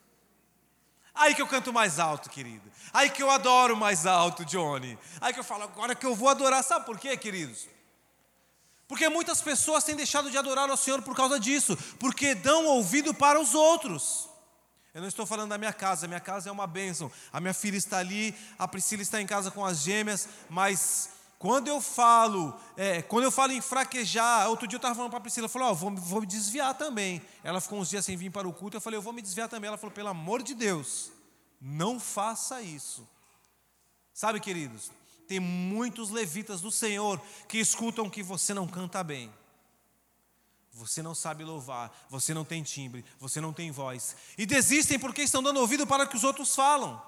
Aí 1.14 1.34
que 1.34 1.40
eu 1.40 1.46
canto 1.46 1.72
mais 1.72 1.98
alto, 1.98 2.28
querido. 2.28 2.70
Aí 2.92 3.08
que 3.08 3.22
eu 3.22 3.30
adoro 3.30 3.76
mais 3.76 4.06
alto, 4.06 4.44
Johnny. 4.44 4.98
Aí 5.20 5.32
que 5.32 5.40
eu 5.40 5.44
falo, 5.44 5.64
agora 5.64 5.94
que 5.94 6.04
eu 6.04 6.14
vou 6.14 6.28
adorar. 6.28 6.62
Sabe 6.62 6.84
por 6.84 6.98
quê, 6.98 7.16
queridos? 7.16 7.68
Porque 8.88 9.06
muitas 9.10 9.42
pessoas 9.42 9.84
têm 9.84 9.94
deixado 9.94 10.30
de 10.30 10.38
adorar 10.38 10.68
ao 10.70 10.76
Senhor 10.76 11.02
por 11.02 11.14
causa 11.14 11.38
disso, 11.38 11.76
porque 12.00 12.34
dão 12.34 12.64
ouvido 12.64 13.12
para 13.12 13.38
os 13.38 13.54
outros. 13.54 14.26
Eu 14.94 15.02
não 15.02 15.08
estou 15.08 15.26
falando 15.26 15.50
da 15.50 15.58
minha 15.58 15.74
casa, 15.74 16.06
a 16.06 16.08
minha 16.08 16.18
casa 16.18 16.48
é 16.48 16.52
uma 16.52 16.66
bênção. 16.66 17.12
A 17.30 17.38
minha 17.38 17.52
filha 17.52 17.76
está 17.76 17.98
ali, 17.98 18.34
a 18.58 18.66
Priscila 18.66 19.02
está 19.02 19.20
em 19.20 19.26
casa 19.26 19.50
com 19.50 19.62
as 19.64 19.82
gêmeas, 19.82 20.26
mas 20.48 21.10
quando 21.38 21.68
eu 21.68 21.82
falo, 21.82 22.58
é, 22.76 23.02
quando 23.02 23.24
eu 23.24 23.30
falo 23.30 23.52
em 23.52 23.60
fraquejar, 23.60 24.48
outro 24.48 24.66
dia 24.66 24.76
eu 24.76 24.78
estava 24.78 24.94
falando 24.94 25.10
para 25.10 25.18
a 25.18 25.22
Priscila, 25.22 25.48
falou, 25.50 25.70
oh, 25.70 25.74
vou, 25.74 25.94
vou 25.94 26.20
me 26.22 26.26
desviar 26.26 26.74
também. 26.74 27.22
Ela 27.44 27.60
ficou 27.60 27.78
uns 27.78 27.90
dias 27.90 28.06
sem 28.06 28.16
vir 28.16 28.30
para 28.30 28.48
o 28.48 28.52
culto, 28.54 28.78
eu 28.78 28.80
falei, 28.80 28.96
eu 28.96 29.02
vou 29.02 29.12
me 29.12 29.20
desviar 29.20 29.50
também. 29.50 29.68
Ela 29.68 29.76
falou, 29.76 29.94
pelo 29.94 30.08
amor 30.08 30.42
de 30.42 30.54
Deus, 30.54 31.12
não 31.60 32.00
faça 32.00 32.62
isso. 32.62 33.06
Sabe, 34.14 34.40
queridos, 34.40 34.90
Tem 35.28 35.38
muitos 35.38 36.08
levitas 36.08 36.62
do 36.62 36.72
Senhor 36.72 37.20
que 37.46 37.58
escutam 37.58 38.08
que 38.08 38.22
você 38.22 38.54
não 38.54 38.66
canta 38.66 39.04
bem. 39.04 39.30
Você 40.72 41.02
não 41.02 41.14
sabe 41.14 41.44
louvar, 41.44 41.94
você 42.08 42.32
não 42.32 42.44
tem 42.44 42.62
timbre, 42.62 43.04
você 43.18 43.40
não 43.40 43.52
tem 43.52 43.70
voz. 43.70 44.16
E 44.38 44.46
desistem 44.46 44.98
porque 44.98 45.22
estão 45.22 45.42
dando 45.42 45.60
ouvido 45.60 45.86
para 45.86 46.06
que 46.06 46.16
os 46.16 46.24
outros 46.24 46.54
falam. 46.54 47.02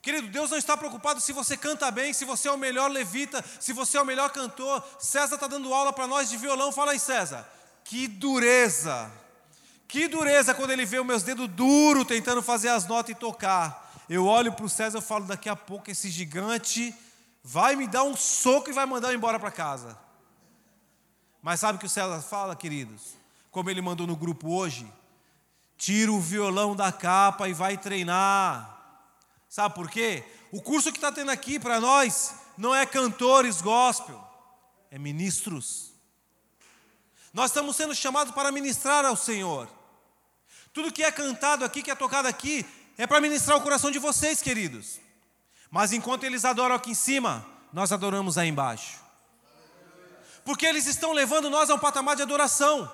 Querido, 0.00 0.28
Deus 0.28 0.50
não 0.50 0.56
está 0.56 0.76
preocupado 0.76 1.20
se 1.20 1.32
você 1.32 1.56
canta 1.56 1.90
bem, 1.90 2.12
se 2.12 2.24
você 2.24 2.48
é 2.48 2.52
o 2.52 2.56
melhor 2.56 2.90
levita, 2.90 3.44
se 3.58 3.72
você 3.72 3.98
é 3.98 4.02
o 4.02 4.06
melhor 4.06 4.30
cantor. 4.30 4.82
César 4.98 5.34
está 5.34 5.46
dando 5.46 5.74
aula 5.74 5.92
para 5.92 6.06
nós 6.06 6.30
de 6.30 6.36
violão. 6.36 6.70
Fala 6.70 6.92
aí, 6.92 7.00
César. 7.00 7.46
Que 7.82 8.06
dureza! 8.06 9.10
Que 9.88 10.06
dureza 10.06 10.54
quando 10.54 10.70
ele 10.70 10.86
vê 10.86 11.00
os 11.00 11.06
meus 11.06 11.24
dedos 11.24 11.48
duros 11.48 12.06
tentando 12.06 12.40
fazer 12.40 12.68
as 12.68 12.86
notas 12.86 13.10
e 13.10 13.14
tocar. 13.18 13.79
Eu 14.10 14.26
olho 14.26 14.52
para 14.52 14.64
o 14.64 14.68
César 14.68 14.98
e 14.98 15.02
falo: 15.02 15.24
daqui 15.24 15.48
a 15.48 15.54
pouco 15.54 15.88
esse 15.88 16.10
gigante 16.10 16.92
vai 17.44 17.76
me 17.76 17.86
dar 17.86 18.02
um 18.02 18.16
soco 18.16 18.68
e 18.68 18.72
vai 18.72 18.84
mandar 18.84 19.12
eu 19.12 19.14
embora 19.14 19.38
para 19.38 19.52
casa. 19.52 19.96
Mas 21.40 21.60
sabe 21.60 21.76
o 21.76 21.78
que 21.78 21.86
o 21.86 21.88
César 21.88 22.20
fala, 22.20 22.56
queridos? 22.56 23.14
Como 23.52 23.70
ele 23.70 23.80
mandou 23.80 24.08
no 24.08 24.16
grupo 24.16 24.52
hoje? 24.52 24.92
Tira 25.76 26.10
o 26.10 26.18
violão 26.18 26.74
da 26.74 26.90
capa 26.90 27.48
e 27.48 27.54
vai 27.54 27.78
treinar. 27.78 28.78
Sabe 29.48 29.76
por 29.76 29.88
quê? 29.88 30.24
O 30.50 30.60
curso 30.60 30.90
que 30.90 30.98
está 30.98 31.12
tendo 31.12 31.30
aqui 31.30 31.60
para 31.60 31.78
nós 31.78 32.34
não 32.58 32.74
é 32.74 32.84
cantores 32.84 33.62
gospel, 33.62 34.20
é 34.90 34.98
ministros. 34.98 35.92
Nós 37.32 37.52
estamos 37.52 37.76
sendo 37.76 37.94
chamados 37.94 38.34
para 38.34 38.50
ministrar 38.50 39.04
ao 39.04 39.14
Senhor. 39.14 39.68
Tudo 40.72 40.92
que 40.92 41.04
é 41.04 41.12
cantado 41.12 41.64
aqui, 41.64 41.80
que 41.80 41.92
é 41.92 41.94
tocado 41.94 42.26
aqui, 42.26 42.66
é 43.00 43.06
para 43.06 43.18
ministrar 43.18 43.56
o 43.56 43.62
coração 43.62 43.90
de 43.90 43.98
vocês, 43.98 44.42
queridos. 44.42 45.00
Mas 45.70 45.90
enquanto 45.90 46.24
eles 46.24 46.44
adoram 46.44 46.74
aqui 46.74 46.90
em 46.90 46.94
cima, 46.94 47.46
nós 47.72 47.92
adoramos 47.92 48.36
aí 48.36 48.50
embaixo. 48.50 49.00
Porque 50.44 50.66
eles 50.66 50.84
estão 50.84 51.14
levando 51.14 51.48
nós 51.48 51.70
a 51.70 51.74
um 51.76 51.78
patamar 51.78 52.14
de 52.14 52.20
adoração. 52.20 52.92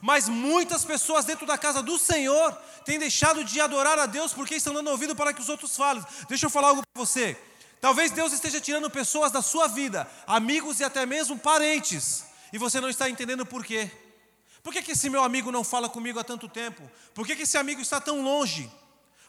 Mas 0.00 0.28
muitas 0.28 0.84
pessoas 0.84 1.24
dentro 1.24 1.46
da 1.48 1.58
casa 1.58 1.82
do 1.82 1.98
Senhor 1.98 2.52
têm 2.84 2.96
deixado 2.96 3.42
de 3.42 3.60
adorar 3.60 3.98
a 3.98 4.06
Deus 4.06 4.32
porque 4.32 4.54
estão 4.54 4.72
dando 4.72 4.88
ouvido 4.88 5.16
para 5.16 5.32
que 5.32 5.40
os 5.40 5.48
outros 5.48 5.76
falem. 5.76 6.04
Deixa 6.28 6.46
eu 6.46 6.50
falar 6.50 6.68
algo 6.68 6.82
para 6.82 7.04
você. 7.04 7.36
Talvez 7.80 8.12
Deus 8.12 8.32
esteja 8.32 8.60
tirando 8.60 8.88
pessoas 8.88 9.32
da 9.32 9.42
sua 9.42 9.66
vida, 9.66 10.08
amigos 10.28 10.78
e 10.78 10.84
até 10.84 11.04
mesmo 11.04 11.36
parentes, 11.36 12.24
e 12.52 12.58
você 12.58 12.80
não 12.80 12.88
está 12.88 13.10
entendendo 13.10 13.44
por 13.44 13.64
quê. 13.64 13.90
Por 14.62 14.72
que, 14.72 14.80
que 14.80 14.92
esse 14.92 15.10
meu 15.10 15.24
amigo 15.24 15.50
não 15.50 15.64
fala 15.64 15.88
comigo 15.88 16.20
há 16.20 16.24
tanto 16.24 16.48
tempo? 16.48 16.88
Por 17.12 17.26
que, 17.26 17.34
que 17.34 17.42
esse 17.42 17.58
amigo 17.58 17.80
está 17.80 18.00
tão 18.00 18.22
longe? 18.22 18.70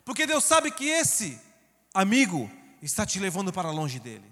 Porque 0.03 0.25
Deus 0.25 0.43
sabe 0.43 0.71
que 0.71 0.87
esse 0.87 1.39
amigo 1.93 2.49
está 2.81 3.05
te 3.05 3.19
levando 3.19 3.51
para 3.53 3.71
longe 3.71 3.99
dele. 3.99 4.31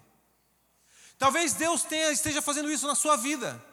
Talvez 1.17 1.53
Deus 1.53 1.83
tenha, 1.83 2.11
esteja 2.11 2.41
fazendo 2.41 2.71
isso 2.71 2.88
na 2.88 2.95
sua 2.95 3.15
vida 3.15 3.69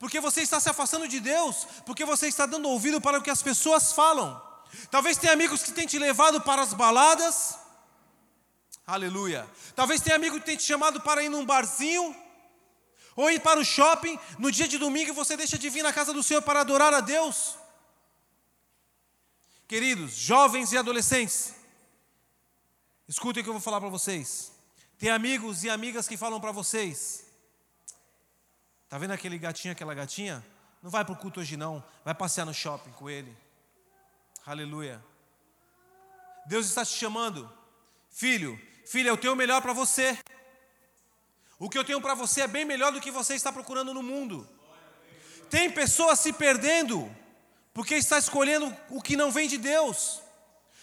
porque 0.00 0.18
você 0.18 0.40
está 0.40 0.58
se 0.58 0.70
afastando 0.70 1.06
de 1.06 1.20
Deus, 1.20 1.66
porque 1.84 2.06
você 2.06 2.26
está 2.26 2.46
dando 2.46 2.66
ouvido 2.70 3.02
para 3.02 3.18
o 3.18 3.22
que 3.22 3.28
as 3.28 3.42
pessoas 3.42 3.92
falam. 3.92 4.40
Talvez 4.90 5.18
tenha 5.18 5.34
amigos 5.34 5.62
que 5.62 5.72
tenham 5.72 5.86
te 5.86 5.98
levado 5.98 6.40
para 6.40 6.62
as 6.62 6.72
baladas, 6.72 7.58
aleluia. 8.86 9.46
Talvez 9.76 10.00
tenha 10.00 10.16
amigo 10.16 10.40
que 10.40 10.46
tenha 10.46 10.56
te 10.56 10.62
chamado 10.62 11.02
para 11.02 11.22
ir 11.22 11.28
num 11.28 11.44
barzinho, 11.44 12.16
ou 13.14 13.30
ir 13.30 13.40
para 13.40 13.60
o 13.60 13.64
shopping, 13.64 14.18
no 14.38 14.50
dia 14.50 14.66
de 14.66 14.78
domingo 14.78 15.12
você 15.12 15.36
deixa 15.36 15.58
de 15.58 15.68
vir 15.68 15.82
na 15.82 15.92
casa 15.92 16.14
do 16.14 16.22
Senhor 16.22 16.40
para 16.40 16.62
adorar 16.62 16.94
a 16.94 17.00
Deus. 17.00 17.56
Queridos, 19.70 20.14
jovens 20.14 20.72
e 20.72 20.76
adolescentes, 20.76 21.54
escutem 23.06 23.40
o 23.40 23.44
que 23.44 23.48
eu 23.48 23.54
vou 23.54 23.62
falar 23.62 23.80
para 23.80 23.88
vocês. 23.88 24.50
Tem 24.98 25.10
amigos 25.10 25.62
e 25.62 25.70
amigas 25.70 26.08
que 26.08 26.16
falam 26.16 26.40
para 26.40 26.50
vocês, 26.50 27.24
Tá 28.88 28.98
vendo 28.98 29.12
aquele 29.12 29.38
gatinho, 29.38 29.70
aquela 29.70 29.94
gatinha? 29.94 30.44
Não 30.82 30.90
vai 30.90 31.04
para 31.04 31.12
o 31.12 31.16
culto 31.16 31.38
hoje 31.38 31.56
não, 31.56 31.84
vai 32.04 32.12
passear 32.12 32.44
no 32.44 32.52
shopping 32.52 32.90
com 32.90 33.08
ele. 33.08 33.32
Aleluia. 34.44 35.00
Deus 36.46 36.66
está 36.66 36.84
te 36.84 36.90
chamando. 36.90 37.48
Filho, 38.10 38.60
filha, 38.84 39.10
eu 39.10 39.16
tenho 39.16 39.34
o 39.34 39.36
melhor 39.36 39.62
para 39.62 39.72
você. 39.72 40.18
O 41.60 41.70
que 41.70 41.78
eu 41.78 41.84
tenho 41.84 42.00
para 42.00 42.14
você 42.14 42.40
é 42.40 42.48
bem 42.48 42.64
melhor 42.64 42.90
do 42.90 43.00
que 43.00 43.12
você 43.12 43.36
está 43.36 43.52
procurando 43.52 43.94
no 43.94 44.02
mundo. 44.02 44.48
Tem 45.48 45.70
pessoas 45.70 46.18
se 46.18 46.32
perdendo 46.32 47.19
porque 47.80 47.94
está 47.94 48.18
escolhendo 48.18 48.76
o 48.90 49.00
que 49.00 49.16
não 49.16 49.30
vem 49.30 49.48
de 49.48 49.56
Deus. 49.56 50.20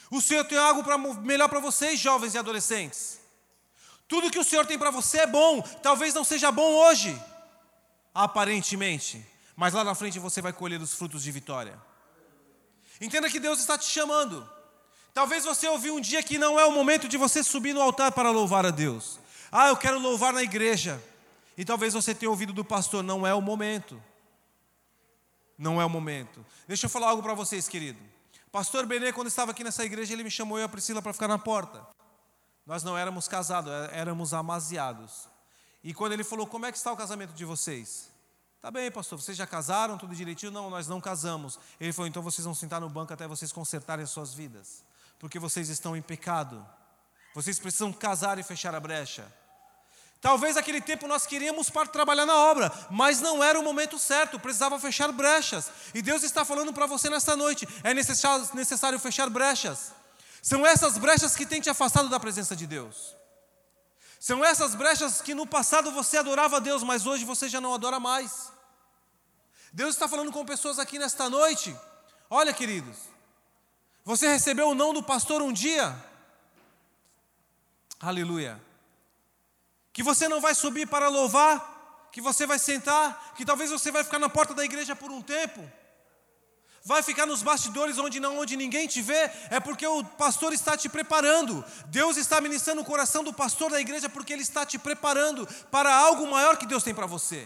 O 0.10 0.20
Senhor 0.20 0.44
tem 0.44 0.58
algo 0.58 0.84
pra, 0.84 0.98
melhor 0.98 1.48
para 1.48 1.60
vocês, 1.60 2.00
jovens 2.00 2.34
e 2.34 2.40
adolescentes. 2.40 3.20
Tudo 4.08 4.32
que 4.32 4.40
o 4.40 4.44
Senhor 4.44 4.66
tem 4.66 4.80
para 4.80 4.90
você 4.90 5.20
é 5.20 5.28
bom, 5.28 5.62
talvez 5.84 6.16
não 6.16 6.24
seja 6.24 6.52
bom 6.52 6.74
hoje, 6.74 7.16
aparentemente, 8.16 9.24
mas 9.56 9.76
lá 9.76 9.84
na 9.84 9.94
frente 9.94 10.18
você 10.18 10.42
vai 10.42 10.52
colher 10.52 10.82
os 10.82 10.92
frutos 10.92 11.22
de 11.22 11.32
vitória. 11.32 11.80
Entenda 13.00 13.30
que 13.30 13.40
Deus 13.40 13.60
está 13.60 13.78
te 13.78 13.86
chamando. 13.86 14.50
Talvez 15.14 15.46
você 15.46 15.68
ouviu 15.68 15.98
um 15.98 16.02
dia 16.02 16.24
que 16.24 16.40
não 16.40 16.60
é 16.60 16.66
o 16.66 16.72
momento 16.72 17.08
de 17.08 17.16
você 17.16 17.44
subir 17.44 17.76
no 17.76 17.82
altar 17.84 18.12
para 18.12 18.32
louvar 18.32 18.66
a 18.66 18.72
Deus. 18.72 19.20
Ah, 19.52 19.68
eu 19.68 19.78
quero 19.78 20.00
louvar 20.00 20.34
na 20.34 20.42
igreja. 20.42 21.00
E 21.56 21.64
talvez 21.64 21.94
você 21.94 22.16
tenha 22.16 22.32
ouvido 22.32 22.54
do 22.54 22.66
pastor, 22.66 23.04
não 23.04 23.28
é 23.28 23.36
o 23.36 23.42
momento. 23.42 24.02
Não 25.58 25.82
é 25.82 25.86
o 25.86 25.90
momento. 25.90 26.46
Deixa 26.68 26.86
eu 26.86 26.90
falar 26.90 27.10
algo 27.10 27.24
para 27.24 27.34
vocês, 27.34 27.68
querido. 27.68 28.00
Pastor 28.52 28.86
Benê, 28.86 29.12
quando 29.12 29.28
estava 29.28 29.52
aqui 29.52 29.64
nessa 29.64 29.84
igreja, 29.84 30.14
ele 30.14 30.24
me 30.24 30.32
chamou 30.32 30.60
e 30.60 30.64
a 30.64 30.70
Priscila 30.70 31.02
para 31.02 31.14
ficar 31.14 31.28
na 31.28 31.38
porta. 31.38 31.86
Nós 32.66 32.84
não 32.84 32.98
éramos 32.98 33.28
casados, 33.28 33.72
é, 33.72 34.00
éramos 34.00 34.34
amaziados. 34.34 35.28
E 35.84 35.94
quando 35.94 36.14
ele 36.14 36.24
falou, 36.24 36.46
como 36.46 36.66
é 36.66 36.72
que 36.72 36.78
está 36.78 36.92
o 36.92 36.98
casamento 36.98 37.34
de 37.34 37.46
vocês? 37.46 38.10
Tá 38.62 38.70
bem, 38.70 38.92
pastor, 38.92 39.22
vocês 39.22 39.38
já 39.38 39.48
casaram, 39.48 39.98
tudo 39.98 40.14
direitinho? 40.16 40.52
Não, 40.52 40.70
nós 40.70 40.88
não 40.88 41.00
casamos. 41.00 41.60
Ele 41.80 41.94
falou, 41.94 42.08
então 42.08 42.22
vocês 42.22 42.44
vão 42.44 42.54
sentar 42.54 42.82
no 42.82 42.90
banco 42.90 43.14
até 43.14 43.28
vocês 43.28 43.52
consertarem 43.52 44.04
as 44.04 44.10
suas 44.10 44.34
vidas, 44.34 44.84
porque 45.20 45.40
vocês 45.40 45.70
estão 45.70 45.96
em 45.96 46.02
pecado. 46.02 46.66
Vocês 47.34 47.60
precisam 47.60 47.94
casar 47.94 48.38
e 48.40 48.44
fechar 48.44 48.74
a 48.76 48.80
brecha. 48.80 49.32
Talvez 50.20 50.56
naquele 50.56 50.82
tempo 50.82 51.08
nós 51.08 51.28
queríamos 51.28 51.70
para 51.70 51.88
trabalhar 51.88 52.26
na 52.26 52.36
obra, 52.36 52.72
mas 52.90 53.22
não 53.22 53.44
era 53.44 53.60
o 53.60 53.64
momento 53.64 54.00
certo, 54.00 54.40
precisava 54.40 54.80
fechar 54.80 55.12
brechas. 55.12 55.70
E 55.94 56.02
Deus 56.02 56.24
está 56.24 56.44
falando 56.44 56.74
para 56.74 56.88
você 56.88 57.10
nesta 57.10 57.36
noite: 57.36 57.68
é 57.84 57.94
necessário, 57.94 58.48
necessário 58.54 59.00
fechar 59.00 59.30
brechas. 59.30 59.92
São 60.42 60.66
essas 60.66 60.98
brechas 60.98 61.36
que 61.36 61.46
têm 61.46 61.62
te 61.62 61.70
afastado 61.70 62.10
da 62.10 62.20
presença 62.20 62.56
de 62.56 62.66
Deus. 62.66 63.16
São 64.20 64.44
essas 64.44 64.74
brechas 64.74 65.22
que 65.22 65.36
no 65.36 65.46
passado 65.46 65.92
você 65.92 66.18
adorava 66.18 66.58
a 66.58 66.60
Deus, 66.60 66.82
mas 66.84 67.06
hoje 67.06 67.24
você 67.24 67.48
já 67.48 67.62
não 67.62 67.74
adora 67.74 68.00
mais. 68.00 68.52
Deus 69.72 69.94
está 69.94 70.08
falando 70.08 70.32
com 70.32 70.44
pessoas 70.46 70.80
aqui 70.80 70.98
nesta 70.98 71.30
noite. 71.30 71.76
Olha, 72.30 72.52
queridos, 72.52 72.98
você 74.04 74.28
recebeu 74.28 74.70
o 74.70 74.76
não 74.76 74.94
do 74.94 75.04
pastor 75.04 75.42
um 75.42 75.54
dia. 75.54 75.96
Aleluia. 78.00 78.67
Que 79.98 80.04
você 80.04 80.30
não 80.30 80.40
vai 80.40 80.54
subir 80.54 80.86
para 80.88 81.08
louvar, 81.10 82.10
que 82.12 82.22
você 82.22 82.46
vai 82.46 82.60
sentar, 82.60 83.34
que 83.36 83.44
talvez 83.44 83.72
você 83.72 83.92
vai 83.92 84.04
ficar 84.04 84.20
na 84.20 84.30
porta 84.30 84.54
da 84.54 84.64
igreja 84.64 84.96
por 84.96 85.10
um 85.10 85.24
tempo 85.24 85.60
vai 86.88 87.04
ficar 87.04 87.26
nos 87.26 87.44
bastidores 87.44 87.98
onde 87.98 88.18
não 88.18 88.40
onde 88.40 88.56
ninguém 88.56 88.88
te 88.88 89.02
vê, 89.02 89.30
é 89.50 89.60
porque 89.60 89.86
o 89.86 90.06
pastor 90.06 90.54
está 90.54 90.78
te 90.78 90.88
preparando. 90.88 91.64
Deus 91.88 92.16
está 92.16 92.40
ministrando 92.40 92.80
o 92.80 92.86
coração 92.86 93.26
do 93.26 93.34
pastor 93.34 93.70
da 93.70 93.82
igreja 93.82 94.08
porque 94.08 94.32
ele 94.32 94.42
está 94.42 94.66
te 94.66 94.80
preparando 94.80 95.46
para 95.70 95.94
algo 95.94 96.26
maior 96.26 96.56
que 96.56 96.66
Deus 96.66 96.84
tem 96.84 96.96
para 96.96 97.06
você. 97.06 97.46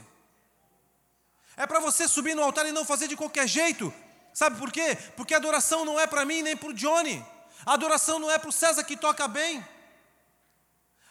É 1.58 1.65
para 1.65 1.79
você 1.79 2.08
subir 2.08 2.36
no 2.36 2.43
altar 2.43 2.67
e 2.67 2.72
não 2.72 2.86
fazer 2.86 3.08
de 3.08 3.17
qualquer 3.17 3.48
jeito. 3.48 3.91
Sabe 4.31 4.60
por 4.60 4.72
quê? 4.72 4.96
Porque 5.17 5.34
a 5.34 5.38
adoração 5.38 5.84
não 5.84 6.00
é 6.00 6.05
para 6.05 6.24
mim 6.24 6.43
nem 6.43 6.55
para 6.55 6.70
o 6.70 6.74
Johnny. 6.74 7.25
A 7.65 7.74
adoração 7.74 8.20
não 8.20 8.29
é 8.29 8.38
para 8.38 8.50
o 8.50 8.53
César 8.53 8.84
que 8.84 8.96
toca 8.96 9.27
bem. 9.27 9.65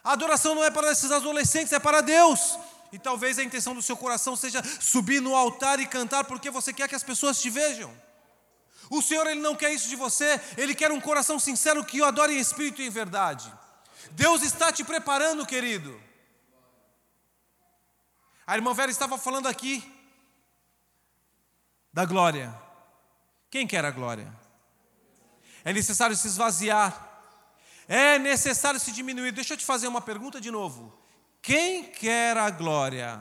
A 0.02 0.12
adoração 0.12 0.54
não 0.54 0.64
é 0.64 0.70
para 0.70 0.90
esses 0.90 1.10
adolescentes, 1.10 1.72
é 1.72 1.78
para 1.78 2.00
Deus. 2.00 2.58
E 2.92 2.98
talvez 2.98 3.38
a 3.38 3.44
intenção 3.44 3.74
do 3.74 3.82
seu 3.82 3.96
coração 3.96 4.34
seja 4.34 4.62
subir 4.80 5.20
no 5.20 5.34
altar 5.34 5.78
e 5.78 5.86
cantar 5.86 6.24
porque 6.24 6.50
você 6.50 6.72
quer 6.72 6.88
que 6.88 6.94
as 6.94 7.04
pessoas 7.04 7.40
te 7.40 7.48
vejam. 7.48 7.90
O 8.90 9.00
Senhor 9.00 9.26
ele 9.28 9.40
não 9.40 9.54
quer 9.54 9.72
isso 9.72 9.88
de 9.88 9.94
você, 9.94 10.40
ele 10.56 10.74
quer 10.74 10.90
um 10.90 11.00
coração 11.00 11.38
sincero 11.38 11.84
que 11.84 12.00
o 12.00 12.04
adore 12.04 12.34
em 12.34 12.40
espírito 12.40 12.82
e 12.82 12.86
em 12.86 12.90
verdade. 12.90 13.52
Deus 14.12 14.42
está 14.42 14.72
te 14.72 14.82
preparando, 14.82 15.46
querido. 15.46 16.00
A 18.44 18.56
irmã 18.56 18.74
Vera 18.74 18.90
estava 18.90 19.16
falando 19.16 19.46
aqui 19.46 19.84
da 21.92 22.04
glória. 22.04 22.52
Quem 23.48 23.66
quer 23.66 23.84
a 23.84 23.90
glória? 23.92 24.32
É 25.64 25.72
necessário 25.72 26.16
se 26.16 26.26
esvaziar. 26.26 27.09
É 27.92 28.20
necessário 28.20 28.78
se 28.78 28.92
diminuir. 28.92 29.32
Deixa 29.32 29.54
eu 29.54 29.58
te 29.58 29.64
fazer 29.64 29.88
uma 29.88 30.00
pergunta 30.00 30.40
de 30.40 30.48
novo. 30.48 30.96
Quem 31.42 31.82
quer 31.82 32.36
a 32.36 32.48
glória? 32.48 33.20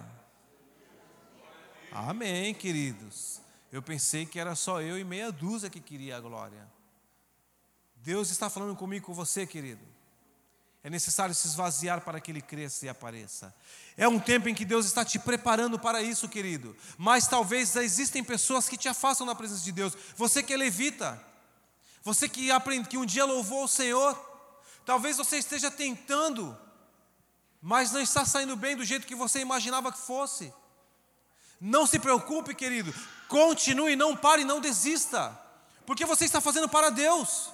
Amém, 1.91 2.53
queridos. 2.53 3.41
Eu 3.71 3.81
pensei 3.81 4.27
que 4.27 4.39
era 4.39 4.53
só 4.53 4.79
eu 4.79 4.95
e 4.99 5.03
meia 5.03 5.31
dúzia 5.31 5.71
que 5.71 5.79
queria 5.79 6.17
a 6.17 6.19
glória. 6.19 6.69
Deus 7.95 8.29
está 8.29 8.47
falando 8.47 8.75
comigo, 8.75 9.07
com 9.07 9.13
você, 9.15 9.47
querido. 9.47 9.83
É 10.83 10.89
necessário 10.89 11.33
se 11.33 11.47
esvaziar 11.47 12.01
para 12.01 12.21
que 12.21 12.29
ele 12.29 12.41
cresça 12.41 12.85
e 12.85 12.89
apareça. 12.89 13.51
É 13.97 14.07
um 14.07 14.19
tempo 14.19 14.49
em 14.49 14.53
que 14.53 14.63
Deus 14.63 14.85
está 14.85 15.03
te 15.03 15.17
preparando 15.17 15.79
para 15.79 16.03
isso, 16.03 16.29
querido. 16.29 16.77
Mas 16.95 17.27
talvez 17.27 17.75
existem 17.75 18.23
pessoas 18.23 18.69
que 18.69 18.77
te 18.77 18.87
afastam 18.87 19.25
da 19.25 19.33
presença 19.33 19.63
de 19.63 19.71
Deus. 19.71 19.97
Você 20.15 20.43
que 20.43 20.53
é 20.53 20.57
levita, 20.57 21.19
você 22.03 22.29
que 22.29 22.51
aprende 22.51 22.87
que 22.87 22.99
um 22.99 23.05
dia 23.05 23.25
louvou 23.25 23.63
o 23.63 23.67
Senhor, 23.67 24.28
talvez 24.85 25.17
você 25.17 25.37
esteja 25.37 25.69
tentando, 25.69 26.57
mas 27.61 27.91
não 27.91 28.01
está 28.01 28.25
saindo 28.25 28.55
bem 28.55 28.75
do 28.75 28.85
jeito 28.85 29.07
que 29.07 29.15
você 29.15 29.39
imaginava 29.39 29.91
que 29.91 29.99
fosse. 29.99 30.53
Não 31.59 31.85
se 31.85 31.99
preocupe, 31.99 32.55
querido. 32.55 32.93
Continue, 33.27 33.95
não 33.95 34.15
pare, 34.15 34.45
não 34.45 34.61
desista. 34.61 35.37
Porque 35.85 36.05
você 36.05 36.25
está 36.25 36.39
fazendo 36.39 36.69
para 36.69 36.89
Deus. 36.89 37.51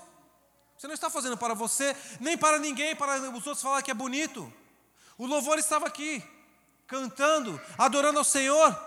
Você 0.78 0.88
não 0.88 0.94
está 0.94 1.10
fazendo 1.10 1.38
para 1.38 1.54
você, 1.54 1.96
nem 2.20 2.38
para 2.38 2.60
ninguém, 2.60 2.96
para 2.96 3.20
os 3.32 3.48
outros 3.48 3.62
falar 3.62 3.82
que 3.82 3.90
é 3.90 3.94
bonito. 3.94 4.52
O 5.18 5.26
louvor 5.26 5.58
estava 5.58 5.88
aqui, 5.88 6.24
cantando, 6.86 7.60
adorando 7.78 8.20
ao 8.20 8.26
Senhor. 8.26 8.78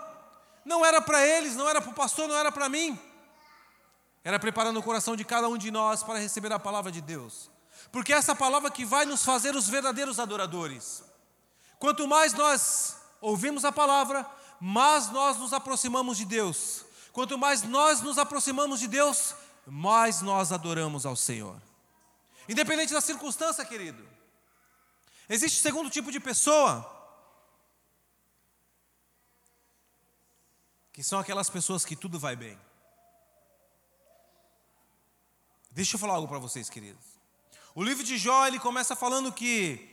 Não 0.63 0.85
era 0.85 1.01
para 1.01 1.25
eles, 1.25 1.55
não 1.55 1.67
era 1.67 1.81
para 1.81 1.89
o 1.89 1.95
pastor, 1.95 2.27
não 2.27 2.37
era 2.37 2.51
para 2.51 2.69
mim. 2.69 2.97
Era 4.23 4.37
preparando 4.37 4.79
o 4.79 4.83
coração 4.83 5.15
de 5.15 5.25
cada 5.25 5.49
um 5.49 5.57
de 5.57 5.71
nós 5.71 6.03
para 6.03 6.19
receber 6.19 6.53
a 6.53 6.59
palavra 6.59 6.91
de 6.91 7.01
Deus. 7.01 7.49
Porque 7.91 8.13
é 8.13 8.17
essa 8.17 8.35
palavra 8.35 8.69
que 8.69 8.85
vai 8.85 9.05
nos 9.05 9.23
fazer 9.23 9.55
os 9.55 9.67
verdadeiros 9.67 10.19
adoradores. 10.19 11.03
Quanto 11.79 12.07
mais 12.07 12.33
nós 12.33 12.97
ouvimos 13.19 13.65
a 13.65 13.71
palavra, 13.71 14.29
mais 14.59 15.09
nós 15.09 15.37
nos 15.37 15.53
aproximamos 15.53 16.17
de 16.17 16.25
Deus. 16.25 16.85
Quanto 17.11 17.37
mais 17.37 17.63
nós 17.63 18.01
nos 18.01 18.17
aproximamos 18.17 18.79
de 18.79 18.87
Deus, 18.87 19.33
mais 19.65 20.21
nós 20.21 20.51
adoramos 20.51 21.05
ao 21.05 21.15
Senhor. 21.15 21.59
Independente 22.47 22.93
da 22.93 23.01
circunstância, 23.01 23.65
querido. 23.65 24.07
Existe 25.27 25.59
o 25.59 25.61
segundo 25.61 25.89
tipo 25.89 26.11
de 26.11 26.19
pessoa, 26.19 26.97
que 30.91 31.03
são 31.03 31.19
aquelas 31.19 31.49
pessoas 31.49 31.85
que 31.85 31.95
tudo 31.95 32.19
vai 32.19 32.35
bem. 32.35 32.59
Deixa 35.71 35.95
eu 35.95 35.99
falar 35.99 36.15
algo 36.15 36.27
para 36.27 36.39
vocês, 36.39 36.69
queridos. 36.69 37.18
O 37.75 37.83
livro 37.83 38.03
de 38.03 38.17
Jó, 38.17 38.47
ele 38.47 38.59
começa 38.59 38.95
falando 38.95 39.31
que 39.31 39.85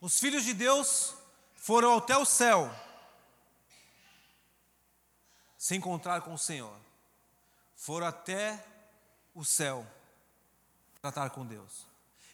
os 0.00 0.18
filhos 0.18 0.44
de 0.44 0.52
Deus 0.52 1.14
foram 1.54 1.96
até 1.96 2.16
o 2.16 2.24
céu 2.24 2.72
se 5.56 5.76
encontrar 5.76 6.22
com 6.22 6.34
o 6.34 6.38
Senhor. 6.38 6.76
Foram 7.76 8.08
até 8.08 8.64
o 9.34 9.44
céu 9.44 9.86
tratar 11.00 11.30
com 11.30 11.46
Deus. 11.46 11.86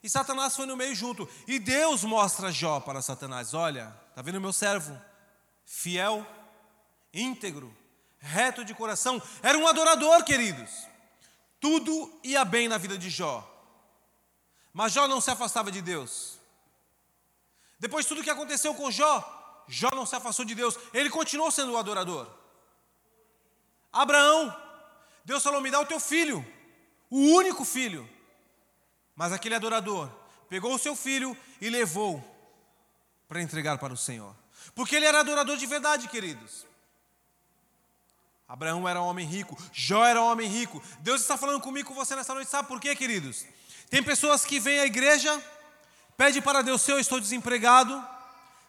E 0.02 0.08
Satanás 0.08 0.56
foi 0.56 0.66
no 0.66 0.76
meio 0.76 0.94
junto. 0.94 1.28
E 1.46 1.58
Deus 1.58 2.04
mostra 2.04 2.50
Jó 2.50 2.80
para 2.80 3.02
Satanás: 3.02 3.52
Olha, 3.52 3.94
está 4.08 4.22
vendo 4.22 4.40
meu 4.40 4.52
servo? 4.52 4.98
Fiel, 5.66 6.26
íntegro, 7.12 7.76
reto 8.18 8.64
de 8.64 8.74
coração. 8.74 9.20
Era 9.42 9.58
um 9.58 9.68
adorador, 9.68 10.24
queridos. 10.24 10.70
Tudo 11.60 12.18
ia 12.22 12.44
bem 12.44 12.68
na 12.68 12.78
vida 12.78 12.96
de 12.96 13.10
Jó. 13.10 13.57
Mas 14.72 14.92
Jó 14.92 15.08
não 15.08 15.20
se 15.20 15.30
afastava 15.30 15.70
de 15.70 15.80
Deus. 15.80 16.38
Depois 17.78 18.04
de 18.04 18.08
tudo 18.08 18.22
que 18.22 18.30
aconteceu 18.30 18.74
com 18.74 18.90
Jó, 18.90 19.64
Jó 19.68 19.88
não 19.94 20.06
se 20.06 20.16
afastou 20.16 20.44
de 20.44 20.54
Deus. 20.54 20.78
Ele 20.92 21.10
continuou 21.10 21.50
sendo 21.50 21.72
o 21.72 21.76
adorador. 21.76 22.28
Abraão, 23.92 24.54
Deus 25.24 25.42
falou: 25.42 25.60
Me 25.60 25.70
dá 25.70 25.80
o 25.80 25.86
teu 25.86 26.00
filho, 26.00 26.44
o 27.10 27.18
único 27.18 27.64
filho. 27.64 28.08
Mas 29.14 29.32
aquele 29.32 29.54
adorador 29.54 30.10
pegou 30.48 30.74
o 30.74 30.78
seu 30.78 30.94
filho 30.96 31.36
e 31.60 31.68
levou 31.68 32.22
para 33.28 33.42
entregar 33.42 33.78
para 33.78 33.92
o 33.92 33.96
Senhor. 33.96 34.34
Porque 34.74 34.96
ele 34.96 35.06
era 35.06 35.20
adorador 35.20 35.56
de 35.56 35.66
verdade, 35.66 36.08
queridos. 36.08 36.66
Abraão 38.48 38.88
era 38.88 39.02
um 39.02 39.04
homem 39.04 39.26
rico, 39.26 39.56
Jó 39.72 40.04
era 40.04 40.22
um 40.22 40.26
homem 40.26 40.48
rico. 40.48 40.82
Deus 41.00 41.20
está 41.20 41.36
falando 41.36 41.60
comigo 41.60 41.88
com 41.88 41.94
você 41.94 42.16
nessa 42.16 42.32
noite, 42.32 42.50
sabe 42.50 42.66
por 42.66 42.80
quê, 42.80 42.96
queridos? 42.96 43.44
Tem 43.90 44.02
pessoas 44.02 44.44
que 44.44 44.60
vêm 44.60 44.80
à 44.80 44.86
igreja, 44.86 45.42
pede 46.16 46.40
para 46.40 46.62
Deus, 46.62 46.82
Senhor, 46.82 46.98
eu 46.98 47.00
estou 47.00 47.20
desempregado. 47.20 48.04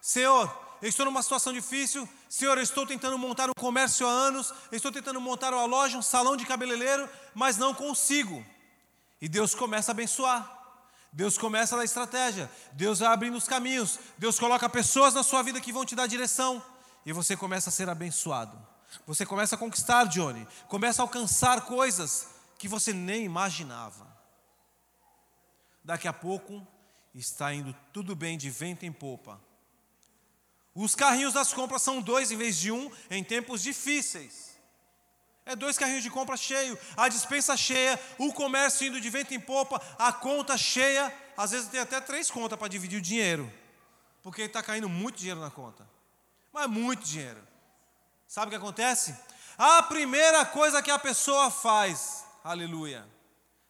Senhor, 0.02 0.50
eu 0.82 0.88
estou 0.88 1.06
numa 1.06 1.22
situação 1.22 1.52
difícil. 1.52 2.08
Senhor, 2.30 2.58
eu 2.58 2.64
estou 2.64 2.86
tentando 2.86 3.18
montar 3.18 3.50
um 3.50 3.54
comércio 3.54 4.08
há 4.08 4.10
anos, 4.10 4.54
eu 4.72 4.78
estou 4.78 4.92
tentando 4.92 5.20
montar 5.20 5.54
uma 5.54 5.66
loja, 5.66 5.98
um 5.98 6.02
salão 6.02 6.38
de 6.38 6.46
cabeleireiro, 6.46 7.10
mas 7.34 7.58
não 7.58 7.74
consigo. 7.74 8.46
E 9.22 9.28
Deus 9.28 9.54
começa 9.54 9.92
a 9.92 9.94
abençoar. 9.94 10.58
Deus 11.12 11.38
começa 11.38 11.76
a 11.76 11.80
dar 11.80 11.84
estratégia. 11.84 12.50
Deus 12.74 13.00
vai 13.00 13.10
abrindo 13.10 13.36
os 13.36 13.48
caminhos. 13.48 14.00
Deus 14.18 14.40
coloca 14.40 14.70
pessoas 14.70 15.14
na 15.14 15.24
sua 15.24 15.42
vida 15.42 15.60
que 15.60 15.74
vão 15.74 15.86
te 15.86 15.96
dar 15.96 16.08
direção. 16.08 16.64
E 17.06 17.12
você 17.12 17.36
começa 17.36 17.70
a 17.70 17.74
ser 17.74 17.90
abençoado. 17.90 18.58
Você 19.06 19.26
começa 19.26 19.56
a 19.56 19.58
conquistar, 19.58 20.06
Johnny. 20.06 20.48
Começa 20.68 21.02
a 21.02 21.04
alcançar 21.04 21.62
coisas 21.62 22.28
que 22.58 22.68
você 22.68 22.94
nem 22.94 23.26
imaginava. 23.26 24.09
Daqui 25.84 26.08
a 26.08 26.14
pouco 26.14 26.66
está 27.14 27.54
indo 27.54 27.76
tudo 27.92 28.16
bem 28.16 28.38
de 28.38 28.50
vento 28.50 28.86
em 28.86 28.92
popa. 28.92 29.40
Os 30.74 30.96
carrinhos 30.96 31.34
das 31.34 31.54
compras 31.54 31.82
são 31.82 32.02
dois 32.02 32.32
em 32.32 32.38
vez 32.38 32.58
de 32.58 32.72
um 32.72 32.92
em 33.10 33.24
tempos 33.24 33.62
difíceis. 33.62 34.58
É 35.46 35.56
dois 35.56 35.78
carrinhos 35.78 36.04
de 36.04 36.12
compra 36.12 36.38
cheio, 36.38 36.78
a 36.96 37.10
dispensa 37.10 37.58
cheia, 37.58 38.00
o 38.20 38.32
comércio 38.32 38.86
indo 38.86 39.02
de 39.02 39.10
vento 39.10 39.34
em 39.34 39.40
popa, 39.40 39.82
a 39.98 40.14
conta 40.14 40.58
cheia. 40.58 41.14
Às 41.36 41.52
vezes 41.52 41.70
tem 41.70 41.80
até 41.80 42.00
três 42.00 42.30
contas 42.30 42.58
para 42.58 42.68
dividir 42.68 43.00
o 43.00 43.02
dinheiro, 43.02 43.52
porque 44.22 44.44
está 44.44 44.62
caindo 44.62 44.88
muito 44.88 45.18
dinheiro 45.18 45.40
na 45.40 45.50
conta. 45.50 45.90
Mas 46.54 46.68
muito 46.68 47.04
dinheiro. 47.04 47.42
Sabe 48.28 48.48
o 48.48 48.50
que 48.52 48.56
acontece? 48.58 49.18
A 49.58 49.82
primeira 49.84 50.46
coisa 50.46 50.84
que 50.84 50.92
a 50.92 51.00
pessoa 51.00 51.50
faz, 51.50 52.24
aleluia. 52.44 53.06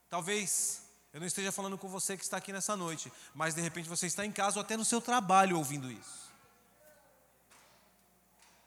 Talvez 0.10 0.79
eu 1.14 1.20
não 1.20 1.28
esteja 1.28 1.52
falando 1.52 1.78
com 1.78 1.88
você 1.88 2.16
que 2.16 2.24
está 2.24 2.38
aqui 2.38 2.54
nessa 2.54 2.76
noite, 2.76 3.12
mas 3.34 3.56
de 3.56 3.62
repente 3.62 3.90
você 3.90 4.06
está 4.06 4.26
em 4.26 4.32
casa 4.32 4.60
ou 4.60 4.62
até 4.62 4.78
no 4.78 4.86
seu 4.86 5.02
trabalho 5.02 5.58
ouvindo 5.58 5.92
isso. 5.92 6.30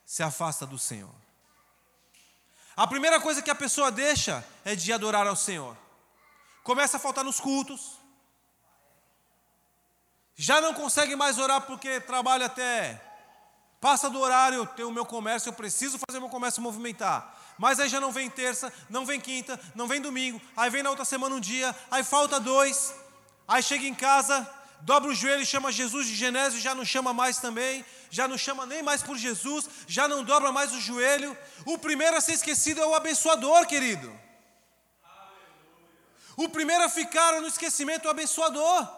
Se 0.04 0.22
afasta 0.22 0.66
do 0.66 0.78
Senhor. 0.78 1.14
A 2.76 2.86
primeira 2.86 3.20
coisa 3.20 3.42
que 3.42 3.50
a 3.50 3.54
pessoa 3.54 3.90
deixa 3.92 4.44
é 4.64 4.74
de 4.74 4.92
adorar 4.92 5.26
ao 5.26 5.36
Senhor. 5.36 5.76
Começa 6.64 6.96
a 6.96 7.00
faltar 7.00 7.24
nos 7.24 7.38
cultos. 7.38 7.98
Já 10.34 10.60
não 10.60 10.74
consegue 10.74 11.14
mais 11.14 11.38
orar 11.38 11.62
porque 11.62 12.00
trabalha 12.00 12.46
até. 12.46 13.00
Passa 13.80 14.08
do 14.08 14.20
horário, 14.20 14.58
eu 14.58 14.66
tenho 14.66 14.88
o 14.88 14.92
meu 14.92 15.04
comércio, 15.04 15.48
eu 15.48 15.52
preciso 15.52 15.98
fazer 15.98 16.18
meu 16.18 16.28
comércio 16.28 16.62
movimentar. 16.62 17.38
Mas 17.62 17.78
aí 17.78 17.88
já 17.88 18.00
não 18.00 18.10
vem 18.10 18.28
terça, 18.28 18.72
não 18.90 19.06
vem 19.06 19.20
quinta, 19.20 19.58
não 19.72 19.86
vem 19.86 20.00
domingo, 20.00 20.42
aí 20.56 20.68
vem 20.68 20.82
na 20.82 20.90
outra 20.90 21.04
semana 21.04 21.36
um 21.36 21.38
dia, 21.38 21.72
aí 21.92 22.02
falta 22.02 22.40
dois, 22.40 22.92
aí 23.46 23.62
chega 23.62 23.86
em 23.86 23.94
casa, 23.94 24.44
dobra 24.80 25.08
o 25.08 25.14
joelho 25.14 25.42
e 25.42 25.46
chama 25.46 25.70
Jesus 25.70 26.08
de 26.08 26.16
Genésio, 26.16 26.60
já 26.60 26.74
não 26.74 26.84
chama 26.84 27.12
mais 27.12 27.38
também, 27.38 27.84
já 28.10 28.26
não 28.26 28.36
chama 28.36 28.66
nem 28.66 28.82
mais 28.82 29.00
por 29.00 29.16
Jesus, 29.16 29.68
já 29.86 30.08
não 30.08 30.24
dobra 30.24 30.50
mais 30.50 30.72
o 30.72 30.80
joelho. 30.80 31.38
O 31.64 31.78
primeiro 31.78 32.16
a 32.16 32.20
ser 32.20 32.32
esquecido 32.32 32.80
é 32.80 32.84
o 32.84 32.96
abençoador, 32.96 33.64
querido. 33.64 34.12
O 36.36 36.48
primeiro 36.48 36.82
a 36.82 36.88
ficar 36.88 37.40
no 37.40 37.46
esquecimento 37.46 38.06
é 38.06 38.08
o 38.08 38.10
abençoador. 38.10 38.88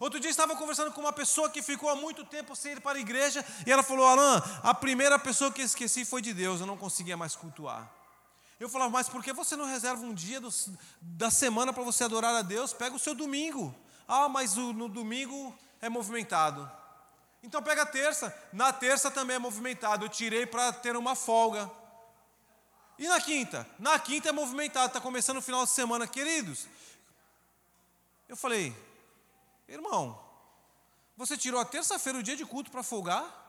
Outro 0.00 0.18
dia 0.18 0.30
estava 0.30 0.56
conversando 0.56 0.90
com 0.90 1.00
uma 1.00 1.12
pessoa 1.12 1.48
que 1.48 1.62
ficou 1.62 1.88
há 1.88 1.94
muito 1.94 2.24
tempo 2.24 2.56
sem 2.56 2.72
ir 2.72 2.80
para 2.80 2.98
a 2.98 3.00
igreja 3.00 3.46
e 3.64 3.70
ela 3.70 3.84
falou: 3.84 4.04
Alain, 4.04 4.42
a 4.64 4.74
primeira 4.74 5.16
pessoa 5.16 5.52
que 5.52 5.60
eu 5.60 5.66
esqueci 5.66 6.04
foi 6.04 6.20
de 6.20 6.34
Deus, 6.34 6.58
eu 6.60 6.66
não 6.66 6.76
conseguia 6.76 7.16
mais 7.16 7.36
cultuar. 7.36 7.99
Eu 8.60 8.68
falava, 8.68 8.90
mas 8.90 9.08
por 9.08 9.24
que 9.24 9.32
você 9.32 9.56
não 9.56 9.64
reserva 9.64 10.04
um 10.04 10.12
dia 10.12 10.38
do, 10.38 10.50
da 11.00 11.30
semana 11.30 11.72
para 11.72 11.82
você 11.82 12.04
adorar 12.04 12.34
a 12.34 12.42
Deus? 12.42 12.74
Pega 12.74 12.94
o 12.94 12.98
seu 12.98 13.14
domingo. 13.14 13.74
Ah, 14.06 14.28
mas 14.28 14.58
o, 14.58 14.74
no 14.74 14.86
domingo 14.86 15.58
é 15.80 15.88
movimentado. 15.88 16.70
Então 17.42 17.62
pega 17.62 17.82
a 17.82 17.86
terça. 17.86 18.36
Na 18.52 18.70
terça 18.70 19.10
também 19.10 19.36
é 19.36 19.38
movimentado. 19.38 20.04
Eu 20.04 20.10
tirei 20.10 20.44
para 20.44 20.74
ter 20.74 20.94
uma 20.94 21.16
folga. 21.16 21.70
E 22.98 23.08
na 23.08 23.18
quinta? 23.18 23.66
Na 23.78 23.98
quinta 23.98 24.28
é 24.28 24.32
movimentado. 24.32 24.88
Está 24.88 25.00
começando 25.00 25.38
o 25.38 25.42
final 25.42 25.64
de 25.64 25.70
semana, 25.70 26.06
queridos. 26.06 26.66
Eu 28.28 28.36
falei, 28.36 28.76
irmão, 29.66 30.22
você 31.16 31.34
tirou 31.34 31.58
a 31.58 31.64
terça-feira 31.64 32.18
o 32.18 32.22
dia 32.22 32.36
de 32.36 32.44
culto 32.44 32.70
para 32.70 32.82
folgar? 32.82 33.39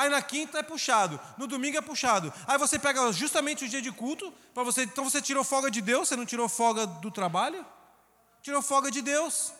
Aí 0.00 0.08
na 0.08 0.22
quinta 0.22 0.58
é 0.58 0.62
puxado, 0.62 1.20
no 1.36 1.46
domingo 1.46 1.76
é 1.76 1.80
puxado. 1.82 2.32
Aí 2.46 2.56
você 2.56 2.78
pega 2.78 3.12
justamente 3.12 3.64
o 3.64 3.68
dia 3.68 3.82
de 3.82 3.92
culto 3.92 4.32
para 4.54 4.62
você. 4.62 4.84
Então 4.84 5.04
você 5.04 5.20
tirou 5.20 5.44
folga 5.44 5.70
de 5.70 5.82
Deus, 5.82 6.08
você 6.08 6.16
não 6.16 6.24
tirou 6.24 6.48
folga 6.48 6.86
do 6.86 7.10
trabalho? 7.10 7.64
tirou 8.42 8.62
folga 8.62 8.90
de 8.90 9.02
Deus. 9.02 9.52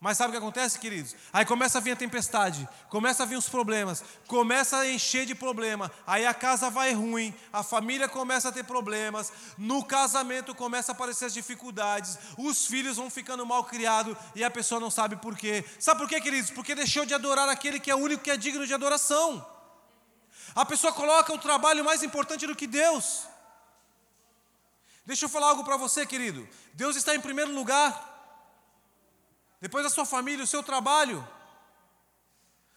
Mas 0.00 0.16
sabe 0.16 0.28
o 0.28 0.32
que 0.32 0.38
acontece, 0.38 0.78
queridos? 0.78 1.16
Aí 1.32 1.44
começa 1.44 1.78
a 1.78 1.80
vir 1.80 1.90
a 1.90 1.96
tempestade, 1.96 2.68
começa 2.88 3.24
a 3.24 3.26
vir 3.26 3.36
os 3.36 3.48
problemas, 3.48 4.04
começa 4.28 4.76
a 4.76 4.88
encher 4.88 5.26
de 5.26 5.34
problema. 5.34 5.90
Aí 6.06 6.24
a 6.24 6.32
casa 6.32 6.70
vai 6.70 6.92
ruim, 6.92 7.34
a 7.52 7.64
família 7.64 8.08
começa 8.08 8.48
a 8.48 8.52
ter 8.52 8.62
problemas, 8.62 9.32
no 9.58 9.84
casamento 9.84 10.54
começa 10.54 10.92
a 10.92 10.94
aparecer 10.94 11.24
as 11.24 11.34
dificuldades, 11.34 12.16
os 12.36 12.64
filhos 12.64 12.96
vão 12.96 13.10
ficando 13.10 13.44
mal 13.44 13.64
criados 13.64 14.16
e 14.36 14.44
a 14.44 14.50
pessoa 14.50 14.80
não 14.80 14.90
sabe 14.90 15.16
por 15.16 15.36
quê. 15.36 15.64
Sabe 15.80 15.98
por 15.98 16.08
quê, 16.08 16.20
queridos? 16.20 16.50
Porque 16.50 16.76
deixou 16.76 17.04
de 17.04 17.12
adorar 17.12 17.48
aquele 17.48 17.80
que 17.80 17.90
é 17.90 17.94
o 17.94 17.98
único 17.98 18.22
que 18.22 18.30
é 18.30 18.36
digno 18.36 18.64
de 18.64 18.74
adoração. 18.74 19.44
A 20.54 20.64
pessoa 20.64 20.92
coloca 20.92 21.32
o 21.32 21.38
trabalho 21.38 21.84
mais 21.84 22.04
importante 22.04 22.46
do 22.46 22.54
que 22.54 22.68
Deus. 22.68 23.26
Deixa 25.04 25.24
eu 25.24 25.28
falar 25.28 25.48
algo 25.48 25.64
para 25.64 25.76
você, 25.76 26.06
querido. 26.06 26.48
Deus 26.74 26.94
está 26.94 27.16
em 27.16 27.20
primeiro 27.20 27.52
lugar 27.52 28.07
depois 29.60 29.84
a 29.84 29.90
sua 29.90 30.06
família, 30.06 30.44
o 30.44 30.46
seu 30.46 30.62
trabalho. 30.62 31.26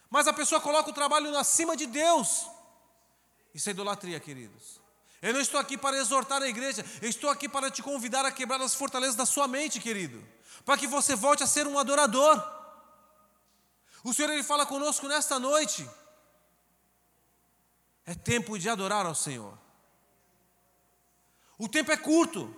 Mas 0.09 0.27
a 0.27 0.33
pessoa 0.33 0.59
coloca 0.59 0.89
o 0.89 0.93
trabalho 0.93 1.37
acima 1.37 1.75
de 1.77 1.85
Deus. 1.85 2.45
Isso 3.53 3.69
é 3.69 3.71
idolatria, 3.71 4.19
queridos. 4.19 4.81
Eu 5.21 5.33
não 5.33 5.41
estou 5.41 5.59
aqui 5.59 5.77
para 5.77 5.97
exortar 5.97 6.41
a 6.41 6.47
igreja, 6.47 6.83
eu 7.01 7.07
estou 7.07 7.29
aqui 7.29 7.47
para 7.47 7.69
te 7.69 7.83
convidar 7.83 8.25
a 8.25 8.31
quebrar 8.31 8.59
as 8.59 8.73
fortalezas 8.73 9.15
da 9.15 9.25
sua 9.25 9.47
mente, 9.47 9.79
querido, 9.79 10.21
para 10.65 10.77
que 10.77 10.87
você 10.87 11.15
volte 11.15 11.43
a 11.43 11.47
ser 11.47 11.67
um 11.67 11.77
adorador. 11.77 12.43
O 14.03 14.13
Senhor 14.13 14.31
ele 14.31 14.43
fala 14.43 14.65
conosco 14.65 15.07
nesta 15.07 15.37
noite. 15.37 15.87
É 18.03 18.15
tempo 18.15 18.57
de 18.57 18.67
adorar 18.67 19.05
ao 19.05 19.13
Senhor. 19.13 19.57
O 21.57 21.69
tempo 21.69 21.91
é 21.91 21.97
curto. 21.97 22.53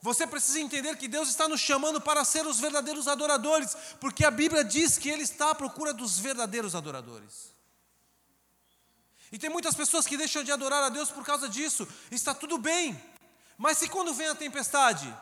Você 0.00 0.26
precisa 0.26 0.60
entender 0.60 0.96
que 0.96 1.08
Deus 1.08 1.28
está 1.28 1.48
nos 1.48 1.60
chamando 1.60 2.00
para 2.00 2.24
ser 2.24 2.46
os 2.46 2.60
verdadeiros 2.60 3.08
adoradores, 3.08 3.76
porque 4.00 4.24
a 4.24 4.30
Bíblia 4.30 4.64
diz 4.64 4.96
que 4.96 5.08
Ele 5.08 5.22
está 5.22 5.50
à 5.50 5.54
procura 5.54 5.92
dos 5.92 6.18
verdadeiros 6.18 6.74
adoradores. 6.74 7.52
E 9.32 9.38
tem 9.38 9.50
muitas 9.50 9.74
pessoas 9.74 10.06
que 10.06 10.16
deixam 10.16 10.42
de 10.42 10.52
adorar 10.52 10.82
a 10.84 10.88
Deus 10.88 11.10
por 11.10 11.24
causa 11.24 11.48
disso, 11.48 11.86
está 12.10 12.32
tudo 12.32 12.58
bem, 12.58 12.98
mas 13.58 13.78
se 13.78 13.88
quando 13.88 14.14
vem 14.14 14.28
a 14.28 14.34
tempestade, 14.34 15.12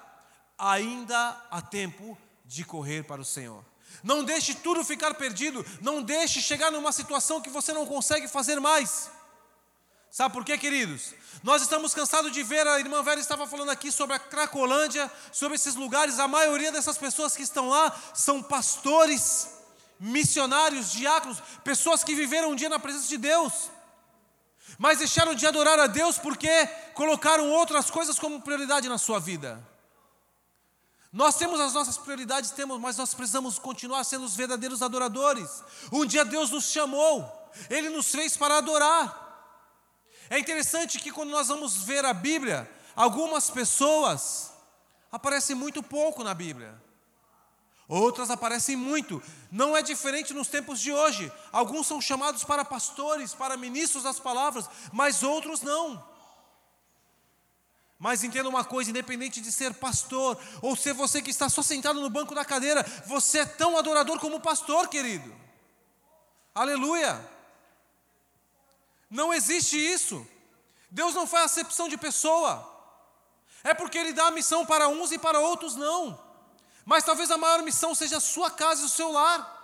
ainda 0.58 1.36
há 1.50 1.60
tempo 1.60 2.16
de 2.44 2.64
correr 2.64 3.04
para 3.04 3.20
o 3.20 3.24
Senhor. 3.24 3.64
Não 4.02 4.22
deixe 4.22 4.54
tudo 4.54 4.84
ficar 4.84 5.14
perdido, 5.14 5.64
não 5.80 6.02
deixe 6.02 6.40
chegar 6.40 6.70
numa 6.70 6.92
situação 6.92 7.40
que 7.40 7.50
você 7.50 7.72
não 7.72 7.86
consegue 7.86 8.28
fazer 8.28 8.60
mais. 8.60 9.10
Sabe 10.10 10.32
por 10.32 10.44
quê, 10.44 10.56
queridos? 10.56 11.14
Nós 11.42 11.62
estamos 11.62 11.94
cansados 11.94 12.32
de 12.32 12.42
ver, 12.42 12.66
a 12.66 12.80
irmã 12.80 13.02
Vera 13.02 13.20
estava 13.20 13.46
falando 13.46 13.70
aqui 13.70 13.92
sobre 13.92 14.16
a 14.16 14.18
Cracolândia, 14.18 15.10
sobre 15.32 15.56
esses 15.56 15.74
lugares, 15.74 16.18
a 16.18 16.26
maioria 16.26 16.72
dessas 16.72 16.96
pessoas 16.96 17.36
que 17.36 17.42
estão 17.42 17.68
lá 17.68 17.94
são 18.14 18.42
pastores, 18.42 19.48
missionários, 19.98 20.90
diáconos, 20.92 21.42
pessoas 21.62 22.02
que 22.02 22.14
viveram 22.14 22.50
um 22.50 22.54
dia 22.54 22.68
na 22.68 22.78
presença 22.78 23.08
de 23.08 23.18
Deus, 23.18 23.52
mas 24.78 24.98
deixaram 24.98 25.34
de 25.34 25.46
adorar 25.46 25.78
a 25.78 25.86
Deus 25.86 26.18
porque 26.18 26.66
colocaram 26.94 27.50
outras 27.50 27.90
coisas 27.90 28.18
como 28.18 28.40
prioridade 28.40 28.88
na 28.88 28.98
sua 28.98 29.20
vida. 29.20 29.62
Nós 31.12 31.36
temos 31.36 31.60
as 31.60 31.72
nossas 31.72 31.96
prioridades, 31.96 32.50
temos, 32.50 32.78
mas 32.78 32.96
nós 32.96 33.14
precisamos 33.14 33.58
continuar 33.58 34.04
sendo 34.04 34.24
os 34.24 34.34
verdadeiros 34.34 34.82
adoradores. 34.82 35.62
Um 35.90 36.04
dia 36.04 36.24
Deus 36.24 36.50
nos 36.50 36.64
chamou, 36.64 37.50
Ele 37.70 37.88
nos 37.88 38.10
fez 38.10 38.36
para 38.36 38.58
adorar. 38.58 39.25
É 40.28 40.38
interessante 40.38 40.98
que 40.98 41.12
quando 41.12 41.30
nós 41.30 41.48
vamos 41.48 41.76
ver 41.84 42.04
a 42.04 42.12
Bíblia, 42.12 42.70
algumas 42.94 43.50
pessoas 43.50 44.50
aparecem 45.10 45.54
muito 45.54 45.82
pouco 45.82 46.24
na 46.24 46.34
Bíblia. 46.34 46.74
Outras 47.88 48.30
aparecem 48.30 48.74
muito. 48.74 49.22
Não 49.50 49.76
é 49.76 49.82
diferente 49.82 50.34
nos 50.34 50.48
tempos 50.48 50.80
de 50.80 50.92
hoje. 50.92 51.32
Alguns 51.52 51.86
são 51.86 52.00
chamados 52.00 52.42
para 52.42 52.64
pastores, 52.64 53.32
para 53.32 53.56
ministros 53.56 54.02
das 54.02 54.18
palavras, 54.18 54.68
mas 54.92 55.22
outros 55.22 55.62
não. 55.62 56.04
Mas 57.98 58.24
entenda 58.24 58.48
uma 58.48 58.64
coisa: 58.64 58.90
independente 58.90 59.40
de 59.40 59.52
ser 59.52 59.72
pastor, 59.74 60.36
ou 60.60 60.74
ser 60.74 60.94
você 60.94 61.22
que 61.22 61.30
está 61.30 61.48
só 61.48 61.62
sentado 61.62 62.00
no 62.00 62.10
banco 62.10 62.34
da 62.34 62.44
cadeira, 62.44 62.84
você 63.06 63.40
é 63.40 63.46
tão 63.46 63.78
adorador 63.78 64.18
como 64.18 64.40
pastor, 64.40 64.88
querido. 64.88 65.32
Aleluia. 66.52 67.35
Não 69.10 69.32
existe 69.32 69.76
isso. 69.76 70.26
Deus 70.90 71.14
não 71.14 71.26
faz 71.26 71.46
acepção 71.46 71.88
de 71.88 71.96
pessoa. 71.96 72.72
É 73.62 73.74
porque 73.74 73.98
Ele 73.98 74.12
dá 74.12 74.26
a 74.26 74.30
missão 74.30 74.64
para 74.64 74.88
uns 74.88 75.12
e 75.12 75.18
para 75.18 75.40
outros 75.40 75.76
não. 75.76 76.18
Mas 76.84 77.04
talvez 77.04 77.30
a 77.30 77.36
maior 77.36 77.62
missão 77.62 77.94
seja 77.94 78.18
a 78.18 78.20
sua 78.20 78.50
casa 78.50 78.82
e 78.82 78.84
o 78.84 78.88
seu 78.88 79.10
lar. 79.10 79.54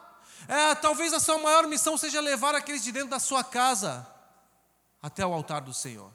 É, 0.48 0.74
talvez 0.74 1.12
a 1.12 1.20
sua 1.20 1.38
maior 1.38 1.66
missão 1.66 1.96
seja 1.96 2.20
levar 2.20 2.54
aqueles 2.54 2.82
de 2.82 2.90
dentro 2.90 3.10
da 3.10 3.20
sua 3.20 3.44
casa 3.44 4.06
até 5.00 5.24
o 5.24 5.32
altar 5.32 5.60
do 5.60 5.72
Senhor. 5.72 6.10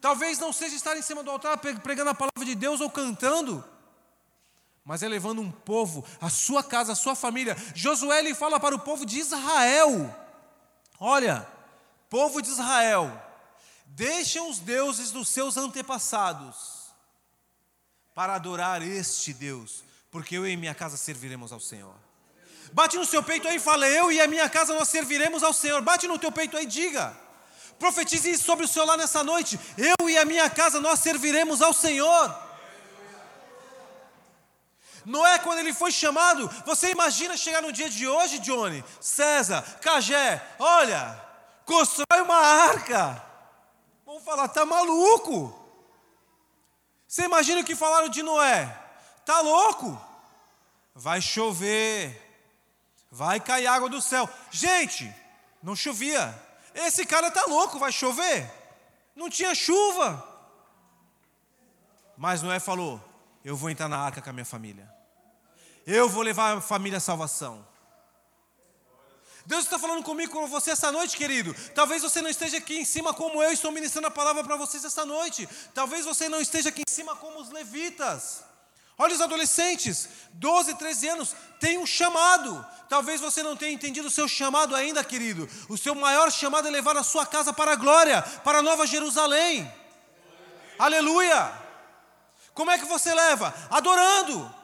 Talvez 0.00 0.38
não 0.38 0.52
seja 0.52 0.74
estar 0.74 0.96
em 0.96 1.02
cima 1.02 1.22
do 1.22 1.30
altar 1.30 1.56
pregando 1.58 2.10
a 2.10 2.14
palavra 2.14 2.44
de 2.44 2.54
Deus 2.54 2.80
ou 2.80 2.90
cantando, 2.90 3.64
mas 4.84 5.02
é 5.02 5.08
levando 5.08 5.40
um 5.40 5.50
povo, 5.50 6.04
a 6.20 6.28
sua 6.28 6.62
casa, 6.62 6.92
a 6.92 6.96
sua 6.96 7.14
família. 7.14 7.56
Josué 7.74 8.18
ele 8.18 8.34
fala 8.34 8.60
para 8.60 8.74
o 8.74 8.78
povo 8.78 9.06
de 9.06 9.18
Israel: 9.18 10.14
Olha, 11.00 11.46
povo 12.14 12.40
de 12.40 12.48
Israel, 12.48 13.20
deixem 13.86 14.40
os 14.48 14.60
deuses 14.60 15.10
dos 15.10 15.28
seus 15.28 15.56
antepassados 15.56 16.54
para 18.14 18.36
adorar 18.36 18.82
este 18.82 19.32
Deus, 19.32 19.82
porque 20.12 20.36
eu 20.36 20.46
e 20.46 20.56
minha 20.56 20.76
casa 20.76 20.96
serviremos 20.96 21.50
ao 21.50 21.58
Senhor. 21.58 21.96
Bate 22.72 22.96
no 22.96 23.04
seu 23.04 23.20
peito 23.20 23.48
aí 23.48 23.56
e 23.56 23.58
fala: 23.58 23.88
Eu 23.88 24.12
e 24.12 24.20
a 24.20 24.28
minha 24.28 24.48
casa 24.48 24.72
nós 24.72 24.88
serviremos 24.90 25.42
ao 25.42 25.52
Senhor. 25.52 25.82
Bate 25.82 26.06
no 26.06 26.16
teu 26.16 26.30
peito 26.30 26.56
aí 26.56 26.62
e 26.62 26.68
diga. 26.68 27.16
Profetize 27.80 28.30
isso 28.30 28.44
sobre 28.44 28.64
o 28.64 28.68
seu 28.68 28.84
lar 28.86 28.96
nessa 28.96 29.24
noite. 29.24 29.58
Eu 29.76 30.08
e 30.08 30.16
a 30.16 30.24
minha 30.24 30.48
casa 30.48 30.80
nós 30.80 31.00
serviremos 31.00 31.60
ao 31.60 31.72
Senhor. 31.72 32.32
Noé, 35.04 35.40
quando 35.40 35.58
ele 35.58 35.72
foi 35.72 35.90
chamado, 35.90 36.48
você 36.64 36.92
imagina 36.92 37.36
chegar 37.36 37.60
no 37.60 37.72
dia 37.72 37.90
de 37.90 38.06
hoje, 38.06 38.38
Johnny, 38.38 38.84
César, 39.00 39.62
Cagé, 39.80 40.40
olha, 40.60 41.24
constrói 41.64 42.20
uma 42.22 42.36
arca. 42.36 43.24
Vão 44.04 44.20
falar, 44.20 44.48
tá 44.48 44.64
maluco? 44.64 45.60
Você 47.06 47.24
imagina 47.24 47.60
o 47.60 47.64
que 47.64 47.74
falaram 47.74 48.08
de 48.08 48.22
Noé? 48.22 48.66
Tá 49.24 49.40
louco? 49.40 50.00
Vai 50.94 51.20
chover, 51.20 52.20
vai 53.10 53.40
cair 53.40 53.66
água 53.66 53.88
do 53.88 54.00
céu. 54.00 54.28
Gente, 54.50 55.12
não 55.62 55.74
chovia. 55.74 56.34
Esse 56.74 57.06
cara 57.06 57.30
tá 57.30 57.44
louco, 57.46 57.78
vai 57.78 57.92
chover? 57.92 58.50
Não 59.14 59.30
tinha 59.30 59.54
chuva. 59.54 60.22
Mas 62.16 62.42
Noé 62.42 62.60
falou: 62.60 63.00
Eu 63.44 63.56
vou 63.56 63.70
entrar 63.70 63.88
na 63.88 63.98
arca 63.98 64.20
com 64.20 64.30
a 64.30 64.32
minha 64.32 64.44
família. 64.44 64.92
Eu 65.86 66.08
vou 66.08 66.22
levar 66.22 66.56
a 66.56 66.60
família 66.60 66.98
à 66.98 67.00
salvação. 67.00 67.66
Deus 69.46 69.64
está 69.64 69.78
falando 69.78 70.02
comigo 70.02 70.32
com 70.32 70.46
você 70.46 70.70
essa 70.70 70.90
noite, 70.90 71.16
querido. 71.16 71.54
Talvez 71.74 72.02
você 72.02 72.22
não 72.22 72.30
esteja 72.30 72.56
aqui 72.56 72.78
em 72.78 72.84
cima 72.84 73.12
como 73.12 73.42
eu 73.42 73.52
estou 73.52 73.70
ministrando 73.70 74.08
a 74.08 74.10
palavra 74.10 74.42
para 74.42 74.56
vocês 74.56 74.84
essa 74.84 75.04
noite. 75.04 75.46
Talvez 75.74 76.04
você 76.04 76.28
não 76.28 76.40
esteja 76.40 76.70
aqui 76.70 76.82
em 76.88 76.90
cima 76.90 77.14
como 77.16 77.38
os 77.40 77.50
levitas. 77.50 78.42
Olha 78.96 79.12
os 79.12 79.20
adolescentes, 79.20 80.08
12, 80.34 80.74
13 80.76 81.08
anos, 81.08 81.34
tem 81.60 81.76
um 81.76 81.84
chamado. 81.84 82.64
Talvez 82.88 83.20
você 83.20 83.42
não 83.42 83.56
tenha 83.56 83.72
entendido 83.72 84.08
o 84.08 84.10
seu 84.10 84.28
chamado 84.28 84.74
ainda, 84.74 85.02
querido. 85.02 85.48
O 85.68 85.76
seu 85.76 85.94
maior 85.94 86.30
chamado 86.30 86.68
é 86.68 86.70
levar 86.70 86.96
a 86.96 87.02
sua 87.02 87.26
casa 87.26 87.52
para 87.52 87.72
a 87.72 87.76
glória, 87.76 88.22
para 88.44 88.58
a 88.58 88.62
Nova 88.62 88.86
Jerusalém. 88.86 89.70
Aleluia! 90.78 91.52
Como 92.54 92.70
é 92.70 92.78
que 92.78 92.86
você 92.86 93.12
leva? 93.12 93.52
Adorando. 93.68 94.54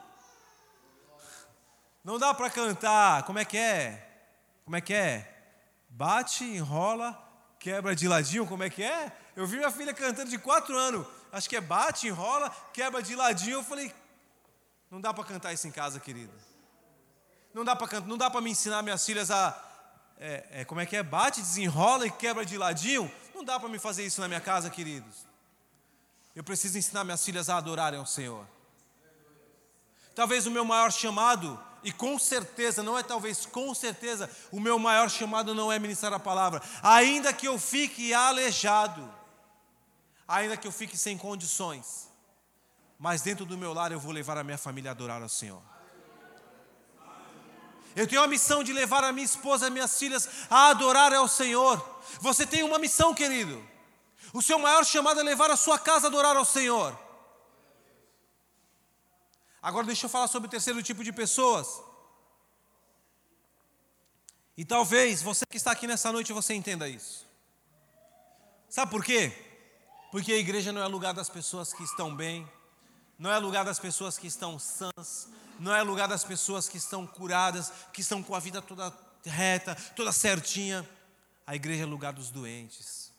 Não 2.04 2.18
dá 2.18 2.32
para 2.32 2.48
cantar, 2.48 3.24
como 3.24 3.38
é 3.38 3.44
que 3.44 3.58
é? 3.58 4.09
Como 4.70 4.76
é 4.76 4.80
que 4.80 4.94
é? 4.94 5.28
Bate, 5.88 6.44
enrola, 6.44 7.20
quebra 7.58 7.92
de 7.96 8.06
ladinho, 8.06 8.46
como 8.46 8.62
é 8.62 8.70
que 8.70 8.84
é? 8.84 9.10
Eu 9.34 9.44
vi 9.44 9.56
minha 9.56 9.70
filha 9.72 9.92
cantando 9.92 10.30
de 10.30 10.38
quatro 10.38 10.78
anos, 10.78 11.04
acho 11.32 11.48
que 11.48 11.56
é 11.56 11.60
bate, 11.60 12.06
enrola, 12.06 12.48
quebra 12.72 13.02
de 13.02 13.16
ladinho. 13.16 13.54
Eu 13.54 13.64
falei, 13.64 13.92
não 14.88 15.00
dá 15.00 15.12
para 15.12 15.24
cantar 15.24 15.52
isso 15.52 15.66
em 15.66 15.72
casa, 15.72 15.98
querido. 15.98 16.32
Não 17.52 17.64
dá 17.64 17.74
para 17.74 17.98
não 18.02 18.16
dá 18.16 18.30
para 18.30 18.40
me 18.40 18.50
ensinar 18.50 18.80
minhas 18.84 19.04
filhas 19.04 19.28
a 19.32 19.60
é, 20.20 20.60
é, 20.60 20.64
como 20.64 20.80
é 20.80 20.86
que 20.86 20.94
é? 20.94 21.02
Bate, 21.02 21.40
desenrola 21.40 22.06
e 22.06 22.10
quebra 22.12 22.46
de 22.46 22.56
ladinho. 22.56 23.10
Não 23.34 23.44
dá 23.44 23.58
para 23.58 23.68
me 23.68 23.80
fazer 23.80 24.06
isso 24.06 24.20
na 24.20 24.28
minha 24.28 24.40
casa, 24.40 24.70
queridos. 24.70 25.26
Eu 26.32 26.44
preciso 26.44 26.78
ensinar 26.78 27.02
minhas 27.02 27.24
filhas 27.24 27.50
a 27.50 27.56
adorarem 27.56 27.98
ao 27.98 28.06
Senhor. 28.06 28.46
Talvez 30.14 30.46
o 30.46 30.50
meu 30.52 30.64
maior 30.64 30.92
chamado 30.92 31.60
e 31.82 31.92
com 31.92 32.18
certeza, 32.18 32.82
não 32.82 32.98
é 32.98 33.02
talvez, 33.02 33.46
com 33.46 33.74
certeza, 33.74 34.30
o 34.50 34.60
meu 34.60 34.78
maior 34.78 35.08
chamado 35.08 35.54
não 35.54 35.72
é 35.72 35.78
ministrar 35.78 36.12
a 36.12 36.20
palavra. 36.20 36.62
Ainda 36.82 37.32
que 37.32 37.46
eu 37.46 37.58
fique 37.58 38.12
aleijado, 38.12 39.12
ainda 40.28 40.56
que 40.56 40.66
eu 40.66 40.72
fique 40.72 40.96
sem 40.96 41.16
condições, 41.16 42.08
mas 42.98 43.22
dentro 43.22 43.44
do 43.44 43.56
meu 43.56 43.72
lar 43.72 43.92
eu 43.92 44.00
vou 44.00 44.12
levar 44.12 44.36
a 44.36 44.44
minha 44.44 44.58
família 44.58 44.90
a 44.90 44.92
adorar 44.92 45.22
ao 45.22 45.28
Senhor. 45.28 45.62
Eu 47.96 48.06
tenho 48.06 48.22
a 48.22 48.28
missão 48.28 48.62
de 48.62 48.72
levar 48.72 49.02
a 49.02 49.12
minha 49.12 49.24
esposa 49.24 49.64
e 49.64 49.66
as 49.66 49.72
minhas 49.72 49.98
filhas 49.98 50.28
a 50.48 50.68
adorar 50.68 51.12
ao 51.12 51.26
Senhor. 51.26 52.00
Você 52.20 52.46
tem 52.46 52.62
uma 52.62 52.78
missão, 52.78 53.12
querido. 53.12 53.62
O 54.32 54.40
seu 54.40 54.58
maior 54.58 54.84
chamado 54.84 55.18
é 55.18 55.22
levar 55.22 55.50
a 55.50 55.56
sua 55.56 55.78
casa 55.78 56.06
a 56.06 56.08
adorar 56.08 56.36
ao 56.36 56.44
Senhor. 56.44 56.96
Agora 59.62 59.86
deixa 59.86 60.06
eu 60.06 60.10
falar 60.10 60.28
sobre 60.28 60.46
o 60.48 60.50
terceiro 60.50 60.82
tipo 60.82 61.04
de 61.04 61.12
pessoas. 61.12 61.82
E 64.56 64.64
talvez 64.64 65.22
você 65.22 65.44
que 65.48 65.56
está 65.56 65.72
aqui 65.72 65.86
nessa 65.86 66.12
noite 66.12 66.32
você 66.32 66.54
entenda 66.54 66.88
isso. 66.88 67.26
Sabe 68.68 68.90
por 68.90 69.04
quê? 69.04 69.32
Porque 70.10 70.32
a 70.32 70.38
igreja 70.38 70.72
não 70.72 70.82
é 70.82 70.86
lugar 70.86 71.12
das 71.12 71.28
pessoas 71.28 71.72
que 71.72 71.82
estão 71.82 72.14
bem, 72.14 72.48
não 73.18 73.30
é 73.30 73.38
lugar 73.38 73.64
das 73.64 73.78
pessoas 73.78 74.16
que 74.16 74.26
estão 74.26 74.58
sãs, 74.58 75.28
não 75.58 75.74
é 75.74 75.82
lugar 75.82 76.08
das 76.08 76.24
pessoas 76.24 76.68
que 76.68 76.78
estão 76.78 77.06
curadas, 77.06 77.72
que 77.92 78.00
estão 78.00 78.22
com 78.22 78.34
a 78.34 78.40
vida 78.40 78.62
toda 78.62 78.92
reta, 79.24 79.74
toda 79.94 80.12
certinha. 80.12 80.88
A 81.46 81.54
igreja 81.54 81.82
é 81.82 81.86
lugar 81.86 82.12
dos 82.12 82.30
doentes, 82.30 83.12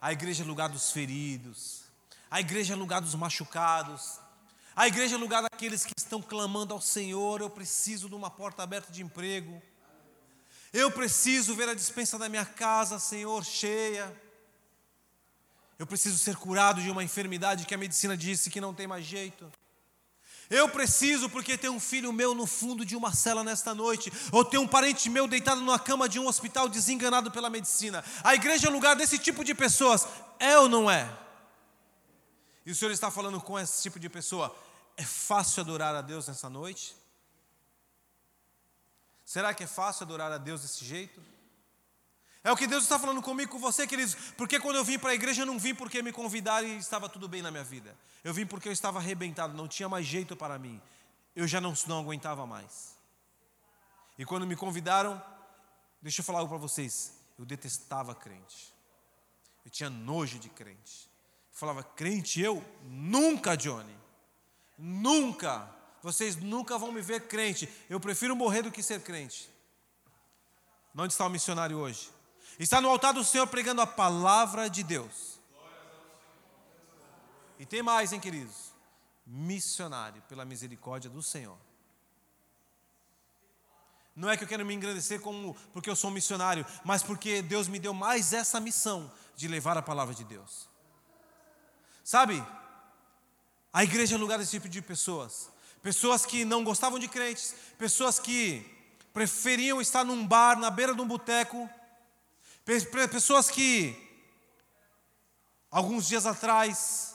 a 0.00 0.12
igreja 0.12 0.44
é 0.44 0.46
lugar 0.46 0.68
dos 0.68 0.90
feridos, 0.92 1.82
a 2.30 2.40
igreja 2.40 2.74
é 2.74 2.76
lugar 2.76 3.00
dos 3.00 3.14
machucados, 3.14 4.20
a 4.76 4.88
igreja 4.88 5.14
é 5.14 5.18
lugar 5.18 5.42
daqueles 5.42 5.84
que 5.84 5.92
estão 5.96 6.20
clamando 6.20 6.74
ao 6.74 6.80
Senhor: 6.80 7.40
eu 7.40 7.50
preciso 7.50 8.08
de 8.08 8.14
uma 8.14 8.30
porta 8.30 8.62
aberta 8.62 8.92
de 8.92 9.02
emprego, 9.02 9.62
eu 10.72 10.90
preciso 10.90 11.54
ver 11.54 11.68
a 11.68 11.74
dispensa 11.74 12.18
da 12.18 12.28
minha 12.28 12.44
casa, 12.44 12.98
Senhor, 12.98 13.44
cheia. 13.44 14.12
Eu 15.78 15.86
preciso 15.86 16.18
ser 16.18 16.36
curado 16.36 16.80
de 16.80 16.90
uma 16.90 17.02
enfermidade 17.02 17.66
que 17.66 17.74
a 17.74 17.78
medicina 17.78 18.16
disse 18.16 18.50
que 18.50 18.60
não 18.60 18.74
tem 18.74 18.86
mais 18.86 19.04
jeito. 19.04 19.50
Eu 20.50 20.68
preciso 20.68 21.28
porque 21.30 21.56
tem 21.56 21.70
um 21.70 21.80
filho 21.80 22.12
meu 22.12 22.34
no 22.34 22.46
fundo 22.46 22.84
de 22.84 22.94
uma 22.96 23.12
cela 23.14 23.42
nesta 23.42 23.74
noite, 23.74 24.12
ou 24.30 24.44
tem 24.44 24.60
um 24.60 24.66
parente 24.66 25.08
meu 25.08 25.26
deitado 25.26 25.60
numa 25.60 25.78
cama 25.78 26.08
de 26.08 26.18
um 26.18 26.26
hospital 26.26 26.68
desenganado 26.68 27.30
pela 27.30 27.48
medicina. 27.48 28.04
A 28.22 28.34
igreja 28.34 28.66
é 28.66 28.70
lugar 28.70 28.94
desse 28.94 29.18
tipo 29.18 29.44
de 29.44 29.54
pessoas, 29.54 30.06
é 30.38 30.58
ou 30.58 30.68
não 30.68 30.90
é? 30.90 31.08
E 32.64 32.70
o 32.70 32.74
Senhor 32.74 32.90
está 32.90 33.10
falando 33.10 33.40
com 33.40 33.58
esse 33.58 33.82
tipo 33.82 33.98
de 34.00 34.08
pessoa: 34.08 34.54
é 34.96 35.04
fácil 35.04 35.62
adorar 35.62 35.94
a 35.94 36.00
Deus 36.00 36.28
nessa 36.28 36.48
noite? 36.48 36.96
Será 39.24 39.54
que 39.54 39.64
é 39.64 39.66
fácil 39.66 40.04
adorar 40.04 40.30
a 40.30 40.38
Deus 40.38 40.62
desse 40.62 40.84
jeito? 40.84 41.20
É 42.42 42.52
o 42.52 42.56
que 42.56 42.66
Deus 42.66 42.82
está 42.82 42.98
falando 42.98 43.22
comigo, 43.22 43.50
com 43.50 43.58
você, 43.58 43.86
queridos. 43.86 44.14
Porque 44.36 44.60
quando 44.60 44.76
eu 44.76 44.84
vim 44.84 44.98
para 44.98 45.10
a 45.10 45.14
igreja, 45.14 45.42
eu 45.42 45.46
não 45.46 45.58
vim 45.58 45.74
porque 45.74 46.02
me 46.02 46.12
convidaram 46.12 46.68
e 46.68 46.76
estava 46.76 47.08
tudo 47.08 47.26
bem 47.26 47.40
na 47.40 47.50
minha 47.50 47.64
vida. 47.64 47.96
Eu 48.22 48.34
vim 48.34 48.44
porque 48.44 48.68
eu 48.68 48.72
estava 48.72 48.98
arrebentado, 48.98 49.54
não 49.54 49.66
tinha 49.66 49.88
mais 49.88 50.04
jeito 50.06 50.36
para 50.36 50.58
mim. 50.58 50.80
Eu 51.34 51.48
já 51.48 51.58
não, 51.58 51.72
não 51.86 52.00
aguentava 52.00 52.46
mais. 52.46 52.98
E 54.18 54.26
quando 54.26 54.46
me 54.46 54.54
convidaram, 54.54 55.20
deixa 56.02 56.20
eu 56.20 56.24
falar 56.24 56.40
algo 56.40 56.50
para 56.50 56.58
vocês. 56.58 57.14
Eu 57.38 57.46
detestava 57.46 58.14
crente. 58.14 58.74
Eu 59.64 59.70
tinha 59.70 59.88
nojo 59.88 60.38
de 60.38 60.50
crente. 60.50 61.08
Falava, 61.54 61.84
crente 61.84 62.40
eu? 62.40 62.62
Nunca, 62.82 63.56
Johnny. 63.56 63.96
Nunca. 64.76 65.70
Vocês 66.02 66.34
nunca 66.36 66.76
vão 66.76 66.90
me 66.90 67.00
ver 67.00 67.28
crente. 67.28 67.72
Eu 67.88 68.00
prefiro 68.00 68.34
morrer 68.34 68.62
do 68.62 68.72
que 68.72 68.82
ser 68.82 69.00
crente. 69.02 69.48
Onde 70.96 71.12
está 71.12 71.24
o 71.24 71.30
missionário 71.30 71.78
hoje? 71.78 72.10
Está 72.58 72.80
no 72.80 72.88
altar 72.88 73.14
do 73.14 73.24
Senhor 73.24 73.46
pregando 73.46 73.80
a 73.80 73.86
palavra 73.86 74.68
de 74.68 74.82
Deus. 74.82 75.38
E 77.58 77.64
tem 77.64 77.82
mais, 77.82 78.12
hein, 78.12 78.20
queridos? 78.20 78.72
Missionário 79.24 80.22
pela 80.22 80.44
misericórdia 80.44 81.08
do 81.08 81.22
Senhor. 81.22 81.56
Não 84.14 84.28
é 84.28 84.36
que 84.36 84.42
eu 84.42 84.48
quero 84.48 84.66
me 84.66 84.74
engrandecer 84.74 85.20
como 85.20 85.54
porque 85.72 85.88
eu 85.88 85.96
sou 85.96 86.10
um 86.10 86.12
missionário, 86.12 86.66
mas 86.84 87.02
porque 87.02 87.42
Deus 87.42 87.68
me 87.68 87.78
deu 87.78 87.94
mais 87.94 88.32
essa 88.32 88.60
missão 88.60 89.10
de 89.36 89.48
levar 89.48 89.76
a 89.76 89.82
palavra 89.82 90.14
de 90.14 90.24
Deus. 90.24 90.73
Sabe? 92.04 92.44
A 93.72 93.82
igreja 93.82 94.14
é 94.14 94.18
lugar 94.18 94.38
desse 94.38 94.52
tipo 94.52 94.68
de 94.68 94.80
pessoas. 94.80 95.50
Pessoas 95.82 96.24
que 96.24 96.44
não 96.44 96.62
gostavam 96.62 97.00
de 97.00 97.08
crentes, 97.08 97.54
pessoas 97.76 98.20
que 98.20 98.64
preferiam 99.12 99.80
estar 99.80 100.04
num 100.04 100.24
bar, 100.24 100.56
na 100.58 100.70
beira 100.70 100.94
de 100.94 101.00
um 101.00 101.08
boteco, 101.08 101.68
Pessoas 102.64 103.50
que, 103.50 103.94
alguns 105.70 106.08
dias 106.08 106.24
atrás, 106.24 107.14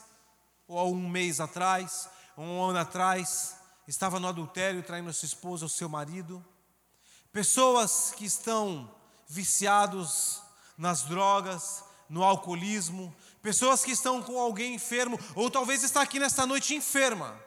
ou 0.68 0.94
um 0.94 1.08
mês 1.08 1.40
atrás, 1.40 2.08
um 2.38 2.62
ano 2.62 2.78
atrás, 2.78 3.56
estava 3.88 4.20
no 4.20 4.28
adultério 4.28 4.80
traindo 4.80 5.12
sua 5.12 5.26
esposa 5.26 5.64
ou 5.64 5.68
seu 5.68 5.88
marido. 5.88 6.44
Pessoas 7.32 8.14
que 8.16 8.24
estão 8.24 8.94
viciados 9.26 10.40
nas 10.78 11.02
drogas, 11.02 11.82
no 12.08 12.22
alcoolismo. 12.22 13.12
Pessoas 13.42 13.84
que 13.84 13.92
estão 13.92 14.22
com 14.22 14.38
alguém 14.38 14.74
enfermo, 14.74 15.18
ou 15.34 15.50
talvez 15.50 15.82
está 15.82 16.02
aqui 16.02 16.18
nesta 16.18 16.44
noite 16.46 16.74
enferma. 16.74 17.40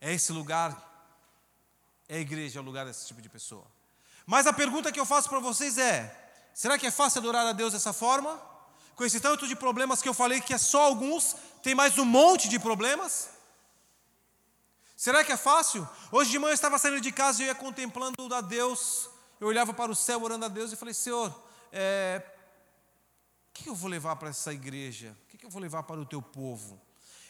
É 0.00 0.12
esse 0.12 0.30
lugar, 0.32 0.76
é 2.08 2.16
a 2.16 2.20
igreja, 2.20 2.58
é 2.58 2.62
o 2.62 2.64
lugar 2.64 2.84
desse 2.84 3.06
tipo 3.06 3.22
de 3.22 3.28
pessoa. 3.30 3.64
Mas 4.26 4.46
a 4.46 4.52
pergunta 4.52 4.92
que 4.92 5.00
eu 5.00 5.06
faço 5.06 5.28
para 5.28 5.40
vocês 5.40 5.78
é: 5.78 6.14
será 6.52 6.78
que 6.78 6.86
é 6.86 6.90
fácil 6.90 7.20
adorar 7.20 7.46
a 7.46 7.52
Deus 7.52 7.72
dessa 7.72 7.92
forma? 7.92 8.40
Com 8.94 9.04
esse 9.04 9.18
tanto 9.20 9.48
de 9.48 9.56
problemas 9.56 10.02
que 10.02 10.08
eu 10.08 10.14
falei 10.14 10.40
que 10.40 10.54
é 10.54 10.58
só 10.58 10.82
alguns, 10.82 11.34
tem 11.62 11.74
mais 11.74 11.98
um 11.98 12.04
monte 12.04 12.48
de 12.48 12.58
problemas? 12.58 13.30
Será 14.94 15.24
que 15.24 15.32
é 15.32 15.36
fácil? 15.36 15.88
Hoje 16.12 16.30
de 16.30 16.38
manhã 16.38 16.50
eu 16.50 16.54
estava 16.54 16.78
saindo 16.78 17.00
de 17.00 17.10
casa 17.10 17.42
e 17.42 17.46
eu 17.46 17.48
ia 17.48 17.54
contemplando 17.54 18.32
a 18.34 18.40
Deus. 18.40 19.08
Eu 19.40 19.48
olhava 19.48 19.74
para 19.74 19.90
o 19.90 19.94
céu 19.94 20.22
orando 20.22 20.44
a 20.44 20.48
Deus 20.48 20.72
e 20.72 20.76
falei: 20.76 20.94
Senhor, 20.94 21.34
é, 21.72 22.22
que 23.54 23.68
eu 23.68 23.74
vou 23.74 23.88
levar 23.88 24.16
para 24.16 24.28
essa 24.30 24.52
igreja? 24.52 25.16
O 25.24 25.36
que 25.36 25.46
eu 25.46 25.50
vou 25.50 25.62
levar 25.62 25.84
para 25.84 26.00
o 26.00 26.04
teu 26.04 26.20
povo? 26.20 26.80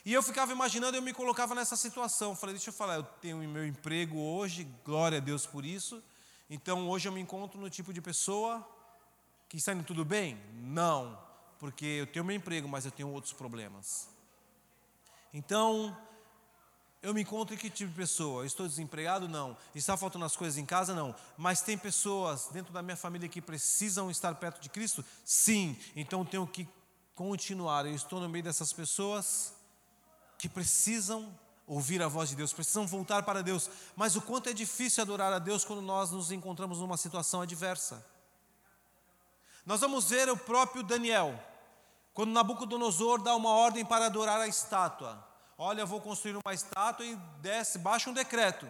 E 0.04 0.12
eu 0.12 0.22
ficava 0.22 0.52
imaginando, 0.52 0.96
eu 0.96 1.02
me 1.02 1.12
colocava 1.12 1.54
nessa 1.54 1.76
situação. 1.76 2.34
Falei, 2.34 2.54
deixa 2.54 2.70
eu 2.70 2.74
falar, 2.74 2.96
eu 2.96 3.02
tenho 3.02 3.36
meu 3.36 3.66
emprego 3.66 4.18
hoje, 4.18 4.66
glória 4.84 5.18
a 5.18 5.20
Deus 5.20 5.46
por 5.46 5.64
isso. 5.64 6.02
Então 6.48 6.88
hoje 6.88 7.08
eu 7.08 7.12
me 7.12 7.20
encontro 7.20 7.60
no 7.60 7.70
tipo 7.70 7.92
de 7.92 8.00
pessoa 8.00 8.66
que 9.48 9.58
está 9.58 9.72
indo 9.72 9.84
tudo 9.84 10.04
bem? 10.04 10.38
Não, 10.54 11.18
porque 11.58 11.84
eu 11.84 12.06
tenho 12.06 12.24
meu 12.24 12.34
emprego, 12.36 12.68
mas 12.68 12.84
eu 12.84 12.90
tenho 12.90 13.10
outros 13.10 13.32
problemas. 13.32 14.08
Então, 15.32 15.96
eu 17.04 17.12
me 17.12 17.20
encontro 17.20 17.54
em 17.54 17.58
que 17.58 17.68
tipo 17.68 17.90
de 17.90 17.96
pessoa? 17.96 18.46
Estou 18.46 18.66
desempregado? 18.66 19.28
Não. 19.28 19.54
Está 19.74 19.94
faltando 19.94 20.24
as 20.24 20.34
coisas 20.34 20.56
em 20.56 20.64
casa? 20.64 20.94
Não. 20.94 21.14
Mas 21.36 21.60
tem 21.60 21.76
pessoas 21.76 22.48
dentro 22.50 22.72
da 22.72 22.80
minha 22.80 22.96
família 22.96 23.28
que 23.28 23.42
precisam 23.42 24.10
estar 24.10 24.34
perto 24.36 24.58
de 24.58 24.70
Cristo? 24.70 25.04
Sim. 25.22 25.76
Então 25.94 26.24
tenho 26.24 26.46
que 26.46 26.66
continuar. 27.14 27.84
Eu 27.84 27.94
estou 27.94 28.20
no 28.20 28.28
meio 28.28 28.42
dessas 28.42 28.72
pessoas 28.72 29.52
que 30.38 30.48
precisam 30.48 31.30
ouvir 31.66 32.02
a 32.02 32.08
voz 32.08 32.30
de 32.30 32.36
Deus, 32.36 32.54
precisam 32.54 32.86
voltar 32.86 33.22
para 33.22 33.42
Deus. 33.42 33.68
Mas 33.94 34.16
o 34.16 34.22
quanto 34.22 34.48
é 34.48 34.54
difícil 34.54 35.02
adorar 35.02 35.30
a 35.30 35.38
Deus 35.38 35.62
quando 35.62 35.82
nós 35.82 36.10
nos 36.10 36.32
encontramos 36.32 36.78
numa 36.78 36.96
situação 36.96 37.42
adversa. 37.42 38.02
Nós 39.66 39.82
vamos 39.82 40.08
ver 40.08 40.30
o 40.30 40.38
próprio 40.38 40.82
Daniel, 40.82 41.38
quando 42.14 42.32
Nabucodonosor 42.32 43.22
dá 43.22 43.36
uma 43.36 43.50
ordem 43.50 43.84
para 43.84 44.06
adorar 44.06 44.40
a 44.40 44.48
estátua. 44.48 45.33
Olha, 45.56 45.82
eu 45.82 45.86
vou 45.86 46.00
construir 46.00 46.36
uma 46.44 46.52
estátua 46.52 47.06
e 47.06 47.16
desce, 47.40 47.78
baixa 47.78 48.10
um 48.10 48.12
decreto. 48.12 48.66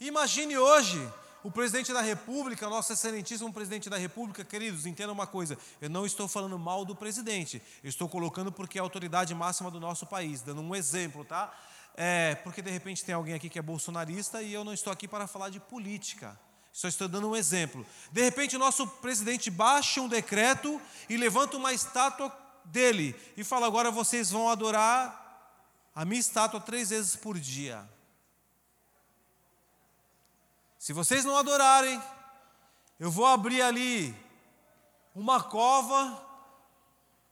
Imagine 0.00 0.56
hoje 0.56 1.12
o 1.42 1.50
presidente 1.50 1.92
da 1.92 2.00
República, 2.00 2.68
nosso 2.68 2.92
excelentíssimo 2.92 3.52
presidente 3.52 3.90
da 3.90 3.96
República, 3.96 4.44
queridos, 4.44 4.86
entenda 4.86 5.12
uma 5.12 5.26
coisa: 5.26 5.58
eu 5.80 5.90
não 5.90 6.06
estou 6.06 6.28
falando 6.28 6.56
mal 6.56 6.84
do 6.84 6.94
presidente, 6.94 7.60
eu 7.82 7.88
estou 7.88 8.08
colocando 8.08 8.52
porque 8.52 8.78
é 8.78 8.80
a 8.80 8.84
autoridade 8.84 9.34
máxima 9.34 9.72
do 9.72 9.80
nosso 9.80 10.06
país, 10.06 10.40
dando 10.40 10.60
um 10.60 10.74
exemplo, 10.74 11.24
tá? 11.24 11.52
É, 11.96 12.36
porque 12.44 12.62
de 12.62 12.70
repente 12.70 13.04
tem 13.04 13.12
alguém 13.12 13.34
aqui 13.34 13.48
que 13.48 13.58
é 13.58 13.62
bolsonarista 13.62 14.40
e 14.40 14.52
eu 14.52 14.62
não 14.62 14.72
estou 14.72 14.92
aqui 14.92 15.08
para 15.08 15.26
falar 15.26 15.48
de 15.48 15.58
política. 15.58 16.38
Só 16.72 16.86
estou 16.86 17.08
dando 17.08 17.28
um 17.28 17.34
exemplo. 17.34 17.84
De 18.12 18.22
repente, 18.22 18.54
o 18.54 18.58
nosso 18.58 18.86
presidente 18.86 19.50
baixa 19.50 20.00
um 20.00 20.06
decreto 20.06 20.80
e 21.08 21.16
levanta 21.16 21.56
uma 21.56 21.72
estátua 21.72 22.32
dele 22.64 23.16
e 23.36 23.42
fala: 23.42 23.66
agora 23.66 23.90
vocês 23.90 24.30
vão 24.30 24.48
adorar 24.48 25.27
a 25.98 26.04
minha 26.04 26.20
estátua 26.20 26.60
três 26.60 26.90
vezes 26.90 27.16
por 27.16 27.36
dia. 27.36 27.84
Se 30.78 30.92
vocês 30.92 31.24
não 31.24 31.36
adorarem, 31.36 32.00
eu 33.00 33.10
vou 33.10 33.26
abrir 33.26 33.60
ali 33.62 34.14
uma 35.12 35.42
cova 35.42 36.24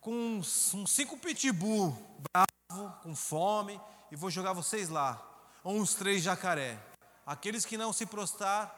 com 0.00 0.10
uns, 0.10 0.74
uns 0.74 0.90
cinco 0.90 1.16
pitbull 1.16 1.96
bravo, 2.32 2.92
com 3.04 3.14
fome, 3.14 3.80
e 4.10 4.16
vou 4.16 4.32
jogar 4.32 4.52
vocês 4.52 4.88
lá, 4.88 5.24
ou 5.62 5.76
uns 5.76 5.94
três 5.94 6.20
jacaré. 6.20 6.76
Aqueles 7.24 7.64
que 7.64 7.78
não 7.78 7.92
se 7.92 8.04
prostrar 8.04 8.74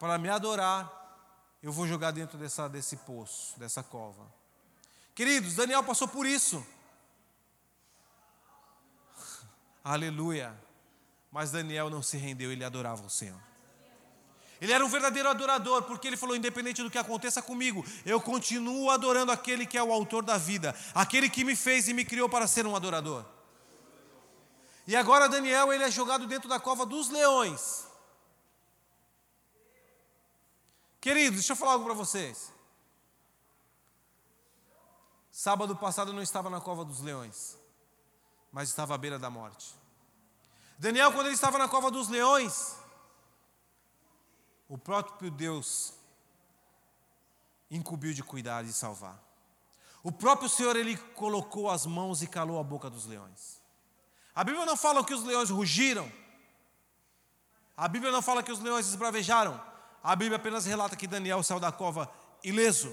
para 0.00 0.18
me 0.18 0.28
adorar, 0.28 0.90
eu 1.62 1.70
vou 1.70 1.86
jogar 1.86 2.10
dentro 2.10 2.36
dessa, 2.36 2.68
desse 2.68 2.96
poço, 2.96 3.56
dessa 3.60 3.84
cova. 3.84 4.26
Queridos, 5.14 5.54
Daniel 5.54 5.84
passou 5.84 6.08
por 6.08 6.26
isso. 6.26 6.66
Aleluia. 9.82 10.58
Mas 11.30 11.50
Daniel 11.50 11.88
não 11.88 12.02
se 12.02 12.16
rendeu, 12.16 12.50
ele 12.50 12.64
adorava 12.64 13.06
o 13.06 13.10
Senhor. 13.10 13.40
Ele 14.60 14.72
era 14.72 14.84
um 14.84 14.88
verdadeiro 14.88 15.28
adorador, 15.28 15.84
porque 15.84 16.06
ele 16.06 16.16
falou: 16.16 16.36
independente 16.36 16.82
do 16.82 16.90
que 16.90 16.98
aconteça 16.98 17.40
comigo, 17.40 17.84
eu 18.04 18.20
continuo 18.20 18.90
adorando 18.90 19.32
aquele 19.32 19.64
que 19.64 19.78
é 19.78 19.82
o 19.82 19.92
autor 19.92 20.22
da 20.22 20.36
vida, 20.36 20.74
aquele 20.94 21.30
que 21.30 21.44
me 21.44 21.56
fez 21.56 21.88
e 21.88 21.94
me 21.94 22.04
criou 22.04 22.28
para 22.28 22.46
ser 22.46 22.66
um 22.66 22.76
adorador. 22.76 23.24
E 24.86 24.94
agora 24.96 25.28
Daniel 25.28 25.72
ele 25.72 25.84
é 25.84 25.90
jogado 25.90 26.26
dentro 26.26 26.48
da 26.48 26.60
cova 26.60 26.84
dos 26.84 27.08
leões. 27.08 27.86
Queridos, 31.00 31.36
deixa 31.36 31.52
eu 31.52 31.56
falar 31.56 31.72
algo 31.72 31.86
para 31.86 31.94
vocês. 31.94 32.52
Sábado 35.30 35.74
passado 35.74 36.10
eu 36.10 36.14
não 36.14 36.22
estava 36.22 36.50
na 36.50 36.60
cova 36.60 36.84
dos 36.84 37.00
leões, 37.00 37.56
mas 38.52 38.68
estava 38.68 38.94
à 38.94 38.98
beira 38.98 39.18
da 39.18 39.30
morte. 39.30 39.74
Daniel, 40.78 41.12
quando 41.12 41.26
ele 41.26 41.34
estava 41.34 41.58
na 41.58 41.68
cova 41.68 41.90
dos 41.90 42.08
leões, 42.08 42.76
o 44.68 44.78
próprio 44.78 45.30
Deus 45.30 45.92
incumbiu 47.70 48.12
de 48.12 48.22
cuidar 48.22 48.64
e 48.64 48.72
salvar. 48.72 49.18
O 50.02 50.10
próprio 50.10 50.48
Senhor 50.48 50.74
ele 50.76 50.96
colocou 50.96 51.70
as 51.70 51.84
mãos 51.84 52.22
e 52.22 52.26
calou 52.26 52.58
a 52.58 52.64
boca 52.64 52.88
dos 52.88 53.04
leões. 53.04 53.60
A 54.34 54.42
Bíblia 54.42 54.64
não 54.64 54.76
fala 54.76 55.04
que 55.04 55.12
os 55.12 55.24
leões 55.24 55.50
rugiram. 55.50 56.10
A 57.76 57.86
Bíblia 57.86 58.10
não 58.10 58.22
fala 58.22 58.42
que 58.42 58.52
os 58.52 58.60
leões 58.60 58.86
esbravejaram. 58.86 59.60
A 60.02 60.16
Bíblia 60.16 60.36
apenas 60.36 60.64
relata 60.64 60.96
que 60.96 61.06
Daniel 61.06 61.42
saiu 61.42 61.60
da 61.60 61.70
cova 61.70 62.10
ileso, 62.42 62.90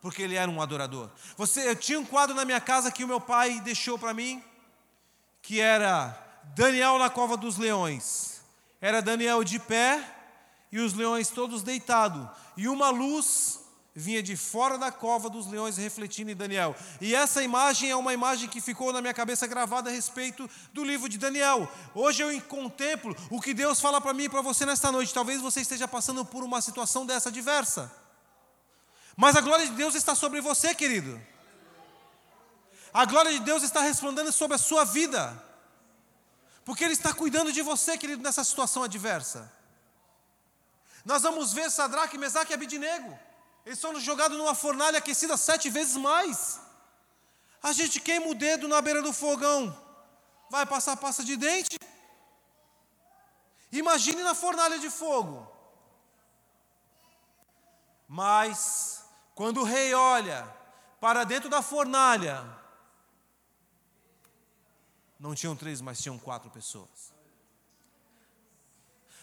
porque 0.00 0.22
ele 0.22 0.36
era 0.36 0.50
um 0.50 0.62
adorador. 0.62 1.10
Você, 1.36 1.68
eu 1.68 1.74
tinha 1.74 1.98
um 1.98 2.04
quadro 2.04 2.34
na 2.34 2.44
minha 2.44 2.60
casa 2.60 2.92
que 2.92 3.02
o 3.02 3.08
meu 3.08 3.20
pai 3.20 3.60
deixou 3.60 3.98
para 3.98 4.14
mim, 4.14 4.42
que 5.48 5.62
era 5.62 6.14
Daniel 6.54 6.98
na 6.98 7.08
cova 7.08 7.34
dos 7.34 7.56
leões. 7.56 8.42
Era 8.82 9.00
Daniel 9.00 9.42
de 9.42 9.58
pé 9.58 9.98
e 10.70 10.78
os 10.78 10.92
leões 10.92 11.28
todos 11.28 11.62
deitados, 11.62 12.28
e 12.54 12.68
uma 12.68 12.90
luz 12.90 13.58
vinha 13.94 14.22
de 14.22 14.36
fora 14.36 14.76
da 14.76 14.92
cova 14.92 15.30
dos 15.30 15.46
leões 15.46 15.78
refletindo 15.78 16.30
em 16.30 16.36
Daniel. 16.36 16.76
E 17.00 17.14
essa 17.14 17.42
imagem 17.42 17.88
é 17.88 17.96
uma 17.96 18.12
imagem 18.12 18.46
que 18.46 18.60
ficou 18.60 18.92
na 18.92 19.00
minha 19.00 19.14
cabeça 19.14 19.46
gravada 19.46 19.88
a 19.88 19.92
respeito 19.92 20.50
do 20.70 20.84
livro 20.84 21.08
de 21.08 21.16
Daniel. 21.16 21.66
Hoje 21.94 22.22
eu 22.22 22.42
contemplo 22.42 23.16
o 23.30 23.40
que 23.40 23.54
Deus 23.54 23.80
fala 23.80 24.02
para 24.02 24.12
mim 24.12 24.24
e 24.24 24.28
para 24.28 24.42
você 24.42 24.66
nesta 24.66 24.92
noite. 24.92 25.14
Talvez 25.14 25.40
você 25.40 25.62
esteja 25.62 25.88
passando 25.88 26.26
por 26.26 26.44
uma 26.44 26.60
situação 26.60 27.06
dessa 27.06 27.32
diversa. 27.32 27.90
Mas 29.16 29.34
a 29.34 29.40
glória 29.40 29.64
de 29.64 29.72
Deus 29.72 29.94
está 29.94 30.14
sobre 30.14 30.42
você, 30.42 30.74
querido. 30.74 31.18
A 32.92 33.04
glória 33.04 33.32
de 33.32 33.40
Deus 33.40 33.62
está 33.62 33.80
resplandendo 33.80 34.32
sobre 34.32 34.54
a 34.54 34.58
sua 34.58 34.84
vida. 34.84 35.44
Porque 36.64 36.84
Ele 36.84 36.92
está 36.92 37.14
cuidando 37.14 37.52
de 37.52 37.62
você, 37.62 37.96
querido, 37.96 38.22
nessa 38.22 38.44
situação 38.44 38.82
adversa. 38.82 39.50
Nós 41.04 41.22
vamos 41.22 41.52
ver 41.52 41.70
Sadraque, 41.70 42.18
Mesaque 42.18 42.52
e 42.52 42.54
Abidinego. 42.54 43.18
Eles 43.64 43.80
foram 43.80 44.00
jogados 44.00 44.36
numa 44.36 44.54
fornalha 44.54 44.98
aquecida 44.98 45.36
sete 45.36 45.70
vezes 45.70 45.96
mais. 45.96 46.60
A 47.62 47.72
gente 47.72 48.00
queima 48.00 48.28
o 48.28 48.34
dedo 48.34 48.68
na 48.68 48.80
beira 48.80 49.02
do 49.02 49.12
fogão. 49.12 49.76
Vai 50.50 50.64
passar 50.64 50.96
pasta 50.96 51.24
de 51.24 51.36
dente? 51.36 51.78
Imagine 53.70 54.22
na 54.22 54.34
fornalha 54.34 54.78
de 54.78 54.88
fogo. 54.88 55.50
Mas, 58.06 59.04
quando 59.34 59.60
o 59.60 59.64
rei 59.64 59.92
olha 59.92 60.48
para 61.00 61.24
dentro 61.24 61.50
da 61.50 61.60
fornalha, 61.60 62.57
não 65.18 65.34
tinham 65.34 65.56
três, 65.56 65.80
mas 65.80 66.00
tinham 66.00 66.18
quatro 66.18 66.50
pessoas. 66.50 67.12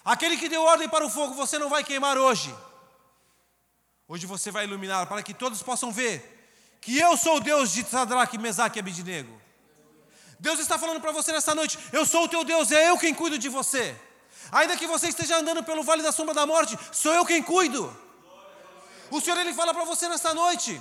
Aquele 0.03 0.38
que 0.38 0.49
deu 0.49 0.62
ordem 0.62 0.88
para 0.88 1.05
o 1.05 1.10
fogo, 1.10 1.34
você 1.34 1.58
não 1.58 1.69
vai 1.69 1.84
queimar 1.84 2.17
hoje. 2.17 2.55
Hoje 4.08 4.27
você 4.27 4.51
vai 4.51 4.65
iluminar 4.65 5.08
para 5.08 5.23
que 5.23 5.34
todos 5.34 5.63
possam 5.63 5.91
ver 5.91 6.34
que 6.79 6.99
eu 6.99 7.17
sou 7.17 7.38
o 7.38 7.39
Deus 7.39 7.71
de 7.71 7.84
Sadraque, 7.84 8.38
Mesaque 8.38 8.77
e 8.77 8.81
Abidinego. 8.81 9.41
Deus 10.39 10.60
está 10.60 10.77
falando 10.77 11.01
para 11.01 11.12
você 11.12 11.31
nessa 11.31 11.55
noite: 11.55 11.79
eu 11.91 12.05
sou 12.05 12.25
o 12.25 12.27
teu 12.27 12.43
Deus, 12.43 12.71
é 12.71 12.89
eu 12.89 12.99
quem 12.99 13.15
cuido 13.15 13.39
de 13.39 13.49
você. 13.49 13.99
Ainda 14.51 14.77
que 14.77 14.86
você 14.86 15.08
esteja 15.08 15.38
andando 15.38 15.63
pelo 15.63 15.81
vale 15.81 16.03
da 16.03 16.12
sombra 16.12 16.36
da 16.36 16.45
morte, 16.45 16.77
sou 16.91 17.13
eu 17.13 17.25
quem 17.25 17.41
cuido. 17.41 17.91
O 19.10 19.19
Senhor 19.19 19.39
ele 19.39 19.53
fala 19.53 19.73
para 19.73 19.86
você 19.86 20.08
nesta 20.08 20.34
noite. 20.34 20.79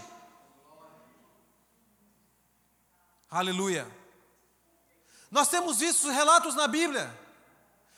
Aleluia. 3.30 4.03
Nós 5.34 5.48
temos 5.48 5.78
visto 5.78 6.08
relatos 6.10 6.54
na 6.54 6.68
Bíblia 6.68 7.12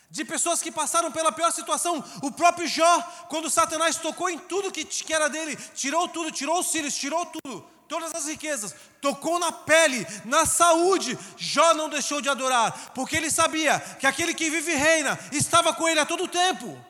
de 0.08 0.24
pessoas 0.24 0.62
que 0.62 0.72
passaram 0.72 1.12
pela 1.12 1.30
pior 1.30 1.52
situação. 1.52 2.02
O 2.22 2.32
próprio 2.32 2.66
Jó, 2.66 3.02
quando 3.28 3.50
Satanás 3.50 3.96
tocou 3.96 4.30
em 4.30 4.38
tudo 4.38 4.72
que, 4.72 5.12
era 5.12 5.28
dele, 5.28 5.54
tirou 5.74 6.08
tudo, 6.08 6.32
tirou 6.32 6.58
os 6.58 6.72
filhos, 6.72 6.96
tirou 6.96 7.26
tudo, 7.26 7.62
todas 7.86 8.14
as 8.14 8.26
riquezas, 8.26 8.74
tocou 9.02 9.38
na 9.38 9.52
pele, 9.52 10.06
na 10.24 10.46
saúde. 10.46 11.18
Jó 11.36 11.74
não 11.74 11.90
deixou 11.90 12.22
de 12.22 12.30
adorar, 12.30 12.92
porque 12.94 13.18
ele 13.18 13.30
sabia 13.30 13.80
que 13.80 14.06
aquele 14.06 14.32
que 14.32 14.48
vive 14.48 14.72
e 14.72 14.76
reina 14.76 15.18
estava 15.30 15.74
com 15.74 15.86
ele 15.86 16.00
a 16.00 16.06
todo 16.06 16.26
tempo. 16.26 16.82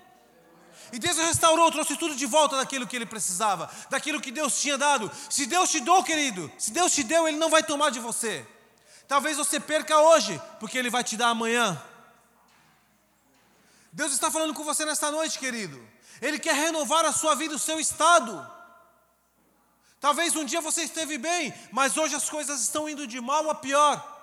E 0.93 1.01
Deus 1.01 1.17
restaurou, 1.17 1.73
trouxe 1.73 1.97
tudo 1.97 2.15
de 2.15 2.25
volta 2.25 2.57
daquilo 2.57 2.87
que 2.87 2.95
ele 2.95 3.05
precisava, 3.05 3.69
daquilo 3.91 4.21
que 4.21 4.31
Deus 4.31 4.61
tinha 4.61 4.79
dado. 4.79 5.11
Se 5.29 5.45
Deus 5.45 5.73
te 5.73 5.81
deu, 5.81 6.05
querido, 6.05 6.49
se 6.57 6.71
Deus 6.71 6.93
te 6.93 7.03
deu, 7.03 7.27
Ele 7.27 7.37
não 7.37 7.51
vai 7.51 7.65
tomar 7.65 7.91
de 7.91 7.99
você. 7.99 8.47
Talvez 9.09 9.37
você 9.37 9.61
perca 9.61 9.99
hoje, 9.99 10.41
porque 10.59 10.77
Ele 10.77 10.91
vai 10.91 11.05
te 11.05 11.17
dar 11.17 11.29
amanhã. 11.29 11.81
Deus 13.93 14.13
está 14.13 14.31
falando 14.31 14.53
com 14.53 14.65
você 14.65 14.85
nesta 14.85 15.11
noite, 15.11 15.39
querido. 15.39 15.81
Ele 16.21 16.39
quer 16.39 16.55
renovar 16.55 17.05
a 17.05 17.13
sua 17.13 17.35
vida, 17.35 17.55
o 17.55 17.59
seu 17.59 17.79
estado. 17.79 18.47
Talvez 20.01 20.35
um 20.37 20.45
dia 20.45 20.61
você 20.61 20.83
esteve 20.83 21.19
bem, 21.19 21.55
mas 21.73 21.97
hoje 21.97 22.15
as 22.15 22.29
coisas 22.29 22.61
estão 22.61 22.89
indo 22.89 23.07
de 23.07 23.21
mal 23.21 23.49
a 23.49 23.55
pior. 23.55 24.15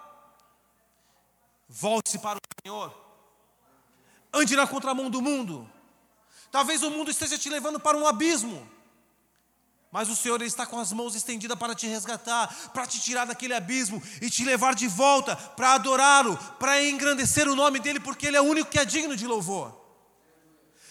Volte-se 1.67 2.19
para 2.19 2.38
o 2.38 2.62
Senhor. 2.62 2.93
Ande 4.32 4.56
na 4.56 4.67
contramão 4.67 5.10
do 5.10 5.22
mundo. 5.22 5.69
Talvez 6.52 6.84
o 6.84 6.91
mundo 6.91 7.10
esteja 7.10 7.38
te 7.38 7.50
levando 7.50 7.80
para 7.80 7.98
um 7.98 8.06
abismo. 8.06 8.69
Mas 9.94 10.10
o 10.10 10.16
Senhor 10.16 10.42
está 10.42 10.66
com 10.66 10.80
as 10.80 10.92
mãos 10.92 11.14
estendidas 11.14 11.56
para 11.56 11.76
te 11.76 11.86
resgatar, 11.86 12.48
para 12.74 12.88
te 12.88 13.00
tirar 13.00 13.26
daquele 13.26 13.54
abismo 13.54 14.02
e 14.20 14.28
te 14.28 14.44
levar 14.44 14.74
de 14.74 14.88
volta 14.88 15.36
para 15.36 15.74
adorá-lo, 15.74 16.36
para 16.58 16.84
engrandecer 16.84 17.48
o 17.48 17.56
nome 17.56 17.80
dele, 17.80 18.00
porque 18.00 18.26
ele 18.26 18.36
é 18.36 18.42
o 18.42 18.46
único 18.46 18.72
que 18.72 18.80
é 18.80 18.86
digno 18.86 19.16
de 19.16 19.28
louvor. 19.28 19.80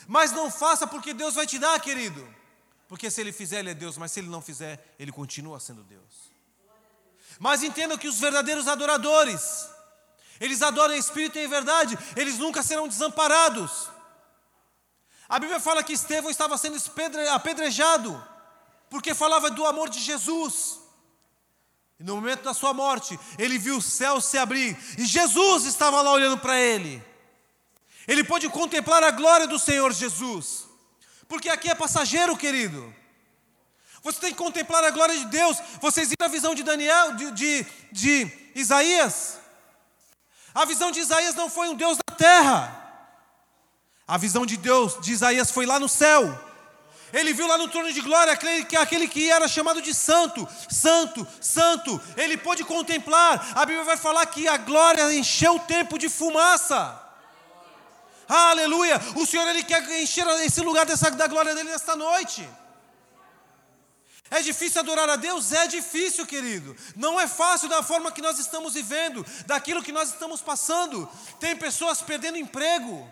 Mas 0.07 0.31
não 0.31 0.49
faça 0.49 0.87
porque 0.87 1.13
Deus 1.13 1.35
vai 1.35 1.45
te 1.49 1.59
dar, 1.59 1.81
querido. 1.81 2.25
Porque 2.87 3.11
se 3.11 3.21
ele 3.21 3.33
fizer, 3.33 3.59
ele 3.59 3.71
é 3.71 3.75
Deus, 3.75 3.99
mas 3.99 4.13
se 4.13 4.21
ele 4.21 4.29
não 4.29 4.41
fizer, 4.41 4.95
ele 4.97 5.11
continua 5.11 5.59
sendo 5.59 5.83
Deus. 5.83 6.31
Mas 7.41 7.65
entenda 7.65 7.99
que 7.99 8.07
os 8.07 8.21
verdadeiros 8.21 8.69
adoradores, 8.69 9.69
eles 10.39 10.63
adoram 10.63 10.95
em 10.95 10.99
espírito 10.99 11.41
e 11.41 11.45
em 11.45 11.49
verdade, 11.49 11.99
eles 12.15 12.39
nunca 12.39 12.63
serão 12.63 12.87
desamparados. 12.87 13.89
A 15.29 15.41
Bíblia 15.41 15.59
fala 15.59 15.83
que 15.83 15.93
Estevão 15.93 16.31
estava 16.31 16.57
sendo 16.57 16.81
apedrejado 17.33 18.31
porque 18.93 19.15
falava 19.15 19.51
do 19.51 19.65
amor 19.65 19.89
de 19.89 19.99
Jesus. 19.99 20.79
E 21.99 22.05
no 22.05 22.17
momento 22.17 22.43
da 22.43 22.53
sua 22.53 22.75
morte, 22.75 23.19
ele 23.39 23.57
viu 23.57 23.79
o 23.79 23.83
céu 23.83 24.21
se 24.21 24.37
abrir 24.37 24.77
e 24.99 25.07
Jesus 25.07 25.65
estava 25.65 26.03
lá 26.03 26.13
olhando 26.13 26.37
para 26.37 26.61
ele. 26.61 27.03
Ele 28.07 28.23
pôde 28.23 28.51
contemplar 28.51 29.03
a 29.03 29.11
glória 29.11 29.47
do 29.47 29.59
Senhor 29.59 29.91
Jesus, 29.95 30.69
porque 31.27 31.49
aqui 31.49 31.71
é 31.71 31.75
passageiro, 31.75 32.37
querido. 32.37 32.95
Você 34.03 34.21
tem 34.21 34.31
que 34.31 34.37
contemplar 34.37 34.85
a 34.85 34.91
glória 34.91 35.17
de 35.17 35.25
Deus. 35.25 35.57
Vocês 35.81 36.11
viram 36.11 36.27
a 36.27 36.29
visão 36.29 36.55
de 36.55 36.63
Daniel, 36.63 37.15
de, 37.15 37.31
de, 37.31 37.67
de 37.91 38.31
Isaías? 38.55 39.39
A 40.55 40.67
visão 40.67 40.91
de 40.91 41.01
Isaías 41.01 41.35
não 41.35 41.49
foi 41.49 41.71
um 41.71 41.75
Deus 41.75 41.97
da 41.97 42.15
terra. 42.15 42.79
A 44.07 44.19
visão 44.19 44.45
de 44.45 44.59
Deus 44.59 45.01
de 45.01 45.13
Isaías 45.13 45.51
foi 45.51 45.65
lá 45.65 45.81
no 45.81 45.89
céu. 45.89 46.52
Ele 47.13 47.33
viu 47.35 47.47
lá 47.47 47.59
no 47.59 47.69
trono 47.69 47.93
de 47.93 48.01
glória 48.01 48.33
aquele, 48.33 49.07
que 49.07 49.31
era 49.31 49.47
chamado 49.47 49.83
de 49.83 49.93
santo, 49.93 50.49
santo, 50.71 51.27
santo. 51.41 52.01
Ele 52.17 52.39
pôde 52.39 52.65
contemplar. 52.65 53.53
A 53.55 53.67
Bíblia 53.67 53.85
vai 53.85 53.97
falar 53.97 54.25
que 54.27 54.49
a 54.49 54.57
glória 54.57 55.13
encheu 55.13 55.57
o 55.57 55.61
tempo 55.61 55.99
de 55.99 56.09
fumaça. 56.09 56.99
Aleluia! 58.27 58.99
O 59.17 59.27
Senhor 59.27 59.47
ele 59.49 59.63
quer 59.63 59.83
encher 60.01 60.27
esse 60.41 60.63
lugar 60.63 60.87
dessa, 60.87 61.11
da 61.11 61.27
glória 61.27 61.55
dele 61.55 61.71
nesta 61.71 61.95
noite. 61.95 62.49
É 64.31 64.41
difícil 64.41 64.81
adorar 64.81 65.11
a 65.11 65.17
Deus? 65.17 65.53
É 65.53 65.67
difícil, 65.67 66.25
querido. 66.25 66.75
Não 66.97 67.21
é 67.21 67.29
fácil 67.29 67.69
da 67.69 67.83
forma 67.83 68.11
que 68.11 68.23
nós 68.23 68.39
estamos 68.39 68.73
vivendo, 68.73 69.27
daquilo 69.45 69.83
que 69.83 69.93
nós 69.93 70.09
estamos 70.09 70.41
passando. 70.41 71.07
Tem 71.39 71.55
pessoas 71.55 72.01
perdendo 72.01 72.39
emprego. 72.39 73.07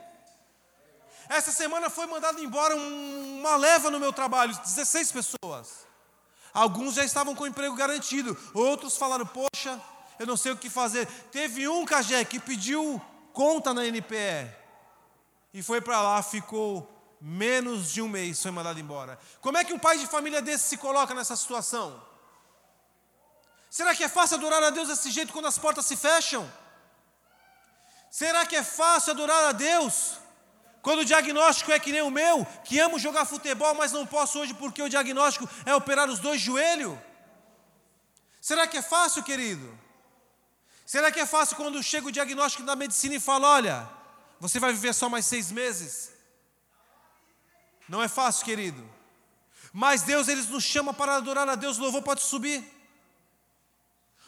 Essa 1.31 1.53
semana 1.53 1.89
foi 1.89 2.07
mandado 2.07 2.43
embora 2.43 2.75
uma 2.75 3.55
leva 3.55 3.89
no 3.89 4.01
meu 4.01 4.13
trabalho, 4.13 4.53
16 4.53 5.13
pessoas. 5.13 5.87
Alguns 6.53 6.97
já 6.97 7.05
estavam 7.05 7.37
com 7.37 7.47
emprego 7.47 7.77
garantido, 7.77 8.37
outros 8.53 8.97
falaram: 8.97 9.25
Poxa, 9.25 9.81
eu 10.19 10.27
não 10.27 10.37
sei 10.37 10.51
o 10.51 10.57
que 10.57 10.69
fazer. 10.69 11.07
Teve 11.31 11.69
um 11.69 11.85
cajé 11.85 12.25
que 12.25 12.41
pediu 12.41 13.01
conta 13.33 13.73
na 13.73 13.87
NPE. 13.87 14.53
E 15.55 15.63
foi 15.63 15.81
para 15.81 16.03
lá, 16.03 16.21
ficou 16.21 16.89
menos 17.21 17.93
de 17.93 18.03
um 18.03 18.09
mês, 18.09 18.43
foi 18.43 18.51
mandado 18.51 18.81
embora. 18.81 19.17
Como 19.41 19.57
é 19.57 19.63
que 19.63 19.73
um 19.73 19.79
pai 19.79 19.99
de 19.99 20.09
família 20.09 20.43
desse 20.43 20.71
se 20.71 20.77
coloca 20.79 21.15
nessa 21.15 21.37
situação? 21.37 22.03
Será 23.71 23.95
que 23.95 24.03
é 24.03 24.09
fácil 24.09 24.37
adorar 24.37 24.65
a 24.65 24.71
Deus 24.71 24.89
desse 24.89 25.13
jeito 25.13 25.33
quando 25.33 25.47
as 25.47 25.59
portas 25.59 25.87
se 25.87 25.97
fecham? 25.97 26.53
Será 28.11 28.45
que 28.45 28.57
é 28.57 28.65
fácil 28.65 29.13
adorar 29.13 29.45
a 29.45 29.53
Deus 29.53 30.19
quando 30.83 31.01
o 31.01 31.05
diagnóstico 31.05 31.73
é 31.73 31.79
que 31.79 31.93
nem 31.93 32.03
o 32.03 32.11
meu, 32.11 32.47
que 32.65 32.79
amo 32.79 32.99
jogar 32.99 33.25
futebol, 33.25 33.75
mas 33.75 33.93
não 33.93 34.07
posso 34.07 34.39
hoje 34.39 34.55
porque 34.55 34.83
o 34.83 34.89
diagnóstico 34.89 35.49
é 35.67 35.75
operar 35.75 36.09
os 36.09 36.19
dois 36.19 36.41
joelhos? 36.41 36.99
Será 38.41 38.67
que 38.67 38.79
é 38.79 38.83
fácil, 38.83 39.23
querido? 39.23 39.79
Será 40.87 41.13
que 41.13 41.21
é 41.21 41.27
fácil 41.27 41.57
quando 41.57 41.83
chega 41.83 42.09
o 42.09 42.13
diagnóstico 42.13 42.65
da 42.65 42.75
medicina 42.75 43.15
e 43.15 43.21
fala: 43.21 43.49
olha, 43.49 43.89
você 44.41 44.59
vai 44.59 44.73
viver 44.73 44.95
só 44.95 45.09
mais 45.09 45.27
seis 45.27 45.53
meses? 45.53 46.11
Não 47.89 48.03
é 48.03 48.09
fácil, 48.09 48.45
querido. 48.45 48.89
Mas 49.73 50.03
Deus, 50.03 50.29
Ele 50.29 50.43
nos 50.43 50.65
chama 50.65 50.95
para 50.95 51.17
adorar 51.17 51.49
a 51.49 51.55
Deus, 51.55 51.79
o 51.79 51.83
louvor 51.83 52.03
pode 52.03 52.23
subir. 52.23 52.65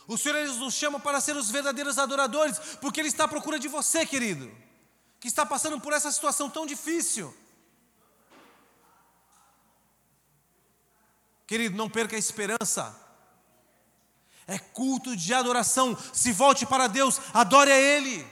O 0.07 0.19
Senhor, 0.19 0.37
Ele 0.37 0.53
nos 0.53 0.75
chama 0.75 1.01
para 1.01 1.21
ser 1.21 1.37
os 1.37 1.51
verdadeiros 1.51 1.99
adoradores, 1.99 2.59
porque 2.81 3.01
Ele 3.01 3.09
está 3.09 3.25
à 3.25 3.29
procura 3.29 3.59
de 3.59 3.69
você, 3.69 4.05
querido, 4.05 4.51
que 5.23 5.29
está 5.29 5.47
passando 5.47 5.79
por 5.81 5.93
essa 5.93 6.11
situação 6.11 6.51
tão 6.51 6.67
difícil. 6.67 7.33
Querido, 11.47 11.77
não 11.77 11.89
perca 11.89 12.17
a 12.17 12.19
esperança. 12.19 12.93
É 14.49 14.59
culto 14.59 15.17
de 15.17 15.33
adoração. 15.33 15.97
Se 16.13 16.33
volte 16.33 16.67
para 16.67 16.89
Deus, 16.89 17.21
adore 17.33 17.71
a 17.71 17.79
Ele. 17.79 18.27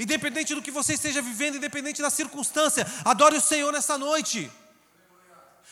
Independente 0.00 0.52
do 0.52 0.60
que 0.60 0.72
você 0.72 0.94
esteja 0.94 1.22
vivendo, 1.22 1.58
independente 1.58 2.02
da 2.02 2.10
circunstância, 2.10 2.84
adore 3.04 3.36
o 3.36 3.40
Senhor 3.40 3.72
nessa 3.72 3.96
noite. 3.96 4.50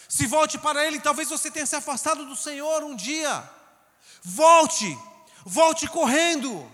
Se 0.09 0.24
volte 0.24 0.57
para 0.57 0.86
Ele, 0.86 1.00
talvez 1.00 1.30
você 1.30 1.50
tenha 1.50 1.66
se 1.66 1.74
afastado 1.74 2.24
do 2.24 2.36
Senhor 2.36 2.84
um 2.84 2.94
dia. 2.94 3.42
Volte, 4.22 4.96
volte 5.44 5.88
correndo, 5.88 6.64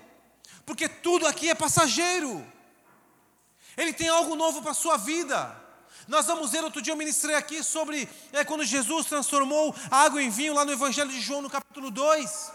porque 0.66 0.86
tudo 0.86 1.26
aqui 1.26 1.48
é 1.48 1.54
passageiro. 1.54 2.46
Ele 3.80 3.94
tem 3.94 4.08
algo 4.08 4.36
novo 4.36 4.60
para 4.60 4.72
a 4.72 4.74
sua 4.74 4.98
vida. 4.98 5.56
Nós 6.06 6.26
vamos 6.26 6.50
ver, 6.50 6.62
outro 6.62 6.82
dia 6.82 6.92
eu 6.92 6.96
ministrei 6.98 7.34
aqui 7.34 7.62
sobre 7.64 8.06
é, 8.30 8.44
quando 8.44 8.62
Jesus 8.62 9.06
transformou 9.06 9.74
a 9.90 10.02
água 10.02 10.22
em 10.22 10.28
vinho, 10.28 10.52
lá 10.52 10.66
no 10.66 10.72
Evangelho 10.72 11.08
de 11.08 11.18
João, 11.18 11.40
no 11.40 11.48
capítulo 11.48 11.90
2. 11.90 12.52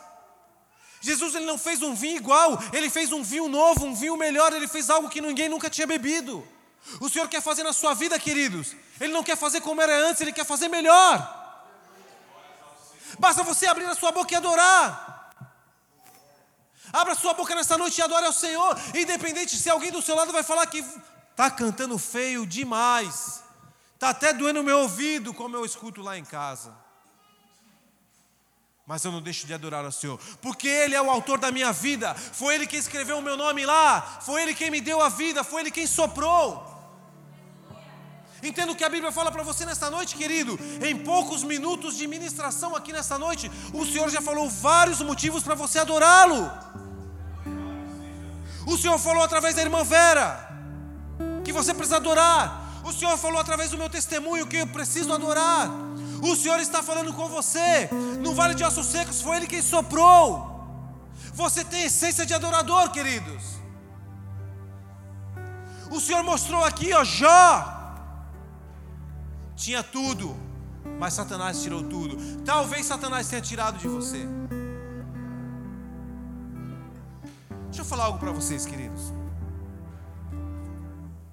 Jesus 1.02 1.34
ele 1.34 1.46
não 1.46 1.58
fez 1.58 1.82
um 1.82 1.96
vinho 1.96 2.18
igual, 2.18 2.60
ele 2.72 2.92
fez 2.92 3.12
um 3.12 3.24
vinho 3.24 3.48
novo, 3.48 3.86
um 3.86 3.96
vinho 3.96 4.16
melhor, 4.16 4.54
ele 4.54 4.68
fez 4.68 4.88
algo 4.88 5.10
que 5.10 5.20
ninguém 5.20 5.50
nunca 5.50 5.68
tinha 5.68 5.88
bebido. 5.88 6.48
O 7.02 7.10
Senhor 7.10 7.28
quer 7.28 7.42
fazer 7.42 7.64
na 7.64 7.74
sua 7.74 7.96
vida, 7.96 8.20
queridos. 8.20 8.76
Ele 9.02 9.12
não 9.12 9.24
quer 9.24 9.36
fazer 9.36 9.62
como 9.62 9.82
era 9.82 9.98
antes, 10.08 10.22
ele 10.22 10.32
quer 10.32 10.46
fazer 10.46 10.68
melhor. 10.68 11.18
Basta 13.18 13.42
você 13.42 13.66
abrir 13.66 13.86
a 13.86 13.96
sua 13.96 14.12
boca 14.12 14.32
e 14.32 14.38
adorar. 14.38 15.34
Abra 16.94 17.14
a 17.14 17.16
sua 17.16 17.34
boca 17.34 17.56
nessa 17.56 17.78
noite 17.78 17.98
e 17.98 18.04
adore 18.04 18.28
ao 18.28 18.34
Senhor, 18.34 18.78
independente 18.94 19.58
se 19.58 19.70
alguém 19.70 19.92
do 19.92 20.04
seu 20.04 20.16
lado 20.16 20.32
vai 20.32 20.44
falar 20.44 20.66
que 20.68 20.84
está 21.36 21.52
cantando 21.52 21.98
feio 21.98 22.48
demais, 22.48 23.44
está 23.94 24.10
até 24.10 24.32
doendo 24.32 24.62
o 24.62 24.64
meu 24.64 24.80
ouvido, 24.80 25.34
como 25.34 25.56
eu 25.56 25.66
escuto 25.66 26.02
lá 26.02 26.18
em 26.18 26.24
casa 26.24 26.86
mas 28.86 29.04
eu 29.04 29.12
não 29.12 29.22
deixo 29.22 29.48
de 29.48 29.54
adorar 29.54 29.84
ao 29.84 29.92
Senhor, 29.92 30.20
porque 30.42 30.68
Ele 30.68 30.94
é 30.94 31.02
o 31.02 31.10
autor 31.10 31.40
da 31.40 31.52
minha 31.52 31.74
vida, 31.74 32.14
foi 32.14 32.54
Ele 32.54 32.68
quem 32.68 32.78
escreveu 32.78 33.18
o 33.18 33.22
meu 33.22 33.36
nome 33.36 33.66
lá, 33.66 34.20
foi 34.22 34.44
Ele 34.44 34.54
quem 34.54 34.70
me 34.70 34.80
deu 34.80 35.02
a 35.02 35.10
vida, 35.10 35.44
foi 35.44 35.62
Ele 35.62 35.72
quem 35.72 35.88
soprou. 35.88 36.74
Entendo 38.44 38.74
o 38.74 38.76
que 38.76 38.84
a 38.84 38.90
Bíblia 38.90 39.12
fala 39.12 39.32
para 39.32 39.42
você 39.42 39.66
nesta 39.66 39.90
noite, 39.90 40.16
querido. 40.16 40.60
Em 40.86 40.96
poucos 40.96 41.44
minutos 41.44 41.98
de 41.98 42.06
ministração 42.06 42.76
aqui 42.76 42.94
nesta 42.94 43.18
noite, 43.18 43.50
o 43.74 43.84
Senhor 43.86 44.08
já 44.10 44.22
falou 44.22 44.48
vários 44.48 45.02
motivos 45.02 45.42
para 45.42 45.56
você 45.56 45.80
adorá-lo. 45.80 46.52
O 48.68 48.78
Senhor 48.78 49.00
falou 49.00 49.24
através 49.24 49.56
da 49.56 49.64
irmã 49.64 49.84
Vera 49.84 50.55
você 51.56 51.74
precisa 51.74 51.98
adorar. 51.98 52.82
O 52.84 52.92
Senhor 52.94 53.18
falou 53.18 53.40
através 53.40 53.72
do 53.72 53.78
meu 53.78 53.90
testemunho 53.90 54.46
que 54.46 54.58
eu 54.58 54.68
preciso 54.68 55.12
adorar. 55.12 55.70
O 56.22 56.36
Senhor 56.36 56.60
está 56.60 56.84
falando 56.84 57.14
com 57.14 57.28
você. 57.28 57.90
No 58.22 58.34
vale 58.34 58.54
de 58.54 58.64
ossos 58.64 58.88
secos 58.88 59.22
foi 59.22 59.38
Ele 59.38 59.48
quem 59.48 59.62
soprou. 59.62 60.54
Você 61.34 61.64
tem 61.64 61.84
essência 61.84 62.26
de 62.26 62.34
adorador, 62.34 62.92
queridos. 62.92 63.44
O 65.92 66.00
Senhor 66.00 66.24
mostrou 66.24 66.64
aqui, 66.64 66.94
ó, 66.94 67.04
Jó. 67.04 67.74
Tinha 69.56 69.82
tudo, 69.84 70.36
mas 71.00 71.14
Satanás 71.14 71.62
tirou 71.62 71.84
tudo. 71.84 72.18
Talvez 72.44 72.86
Satanás 72.86 73.28
tenha 73.28 73.42
tirado 73.42 73.78
de 73.78 73.88
você. 73.88 74.28
Deixa 77.66 77.82
eu 77.82 77.86
falar 77.86 78.06
algo 78.06 78.20
para 78.20 78.32
vocês, 78.32 78.66
queridos. 78.66 79.12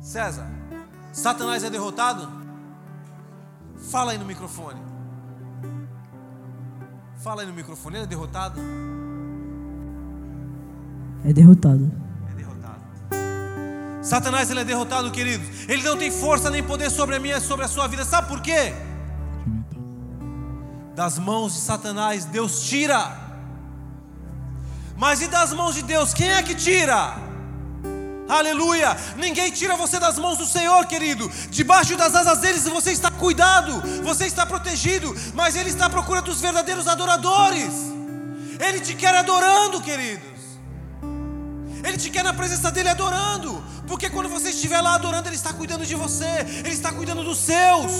César, 0.02 0.50
Satanás 1.12 1.62
é 1.62 1.70
derrotado? 1.70 2.28
Fala 3.90 4.10
aí 4.10 4.18
no 4.18 4.24
microfone. 4.24 4.82
Fala 7.22 7.42
aí 7.42 7.46
no 7.46 7.54
microfone. 7.54 7.96
Ele 7.96 8.04
é 8.04 8.06
derrotado? 8.08 8.60
É 11.24 11.32
derrotado. 11.32 11.92
É 12.32 12.34
derrotado. 12.34 12.82
Satanás 14.02 14.50
ele 14.50 14.60
é 14.60 14.64
derrotado, 14.64 15.12
queridos. 15.12 15.68
Ele 15.68 15.84
não 15.84 15.96
tem 15.96 16.10
força 16.10 16.50
nem 16.50 16.64
poder 16.64 16.90
sobre 16.90 17.14
a 17.14 17.20
minha, 17.20 17.40
sobre 17.40 17.64
a 17.64 17.68
sua 17.68 17.86
vida. 17.86 18.04
Sabe 18.04 18.26
por 18.26 18.40
quê? 18.40 18.74
Das 20.96 21.16
mãos 21.16 21.54
de 21.54 21.60
Satanás 21.60 22.24
Deus 22.24 22.64
tira. 22.64 23.20
Mas 24.96 25.22
e 25.22 25.28
das 25.28 25.52
mãos 25.52 25.76
de 25.76 25.82
Deus, 25.82 26.12
quem 26.12 26.28
é 26.28 26.42
que 26.42 26.56
tira? 26.56 27.31
Aleluia! 28.32 28.96
Ninguém 29.18 29.50
tira 29.50 29.76
você 29.76 30.00
das 30.00 30.18
mãos 30.18 30.38
do 30.38 30.46
Senhor, 30.46 30.86
querido. 30.86 31.30
Debaixo 31.50 31.98
das 31.98 32.14
asas 32.14 32.38
deles 32.38 32.64
você 32.64 32.90
está 32.90 33.10
cuidado, 33.10 33.82
você 34.02 34.24
está 34.24 34.46
protegido, 34.46 35.14
mas 35.34 35.54
Ele 35.54 35.68
está 35.68 35.84
à 35.84 35.90
procura 35.90 36.22
dos 36.22 36.40
verdadeiros 36.40 36.88
adoradores. 36.88 37.70
Ele 38.58 38.80
te 38.80 38.94
quer 38.94 39.14
adorando, 39.14 39.82
queridos. 39.82 40.40
Ele 41.84 41.98
te 41.98 42.08
quer 42.08 42.24
na 42.24 42.32
presença 42.32 42.70
dele 42.70 42.88
adorando, 42.88 43.62
porque 43.86 44.08
quando 44.08 44.30
você 44.30 44.48
estiver 44.48 44.80
lá 44.80 44.94
adorando, 44.94 45.28
Ele 45.28 45.36
está 45.36 45.52
cuidando 45.52 45.84
de 45.84 45.94
você, 45.94 46.46
Ele 46.64 46.70
está 46.70 46.90
cuidando 46.90 47.22
dos 47.22 47.36
seus. 47.36 47.92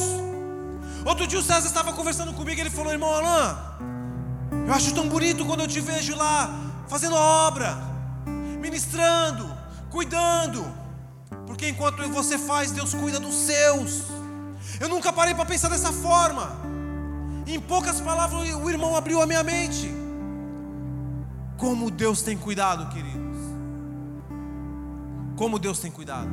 Outro 1.04 1.26
dia 1.26 1.40
o 1.40 1.42
César 1.42 1.66
estava 1.66 1.92
conversando 1.92 2.32
comigo, 2.32 2.58
ele 2.58 2.70
falou: 2.70 2.90
Irmão 2.90 3.12
Alain, 3.12 3.54
eu 4.66 4.72
acho 4.72 4.94
tão 4.94 5.06
bonito 5.10 5.44
quando 5.44 5.60
eu 5.60 5.68
te 5.68 5.80
vejo 5.80 6.16
lá 6.16 6.58
fazendo 6.88 7.16
obra, 7.16 7.76
ministrando, 8.24 9.51
cuidando, 9.92 10.64
porque 11.46 11.68
enquanto 11.68 12.02
você 12.08 12.38
faz, 12.38 12.72
Deus 12.72 12.94
cuida 12.94 13.20
dos 13.20 13.34
seus. 13.34 14.04
Eu 14.80 14.88
nunca 14.88 15.12
parei 15.12 15.34
para 15.34 15.44
pensar 15.44 15.68
dessa 15.68 15.92
forma. 15.92 16.50
Em 17.46 17.60
poucas 17.60 18.00
palavras, 18.00 18.54
o 18.54 18.70
irmão 18.70 18.96
abriu 18.96 19.20
a 19.20 19.26
minha 19.26 19.42
mente. 19.42 19.94
Como 21.58 21.90
Deus 21.90 22.22
tem 22.22 22.38
cuidado, 22.38 22.88
queridos. 22.88 23.36
Como 25.36 25.58
Deus 25.58 25.78
tem 25.78 25.90
cuidado. 25.90 26.30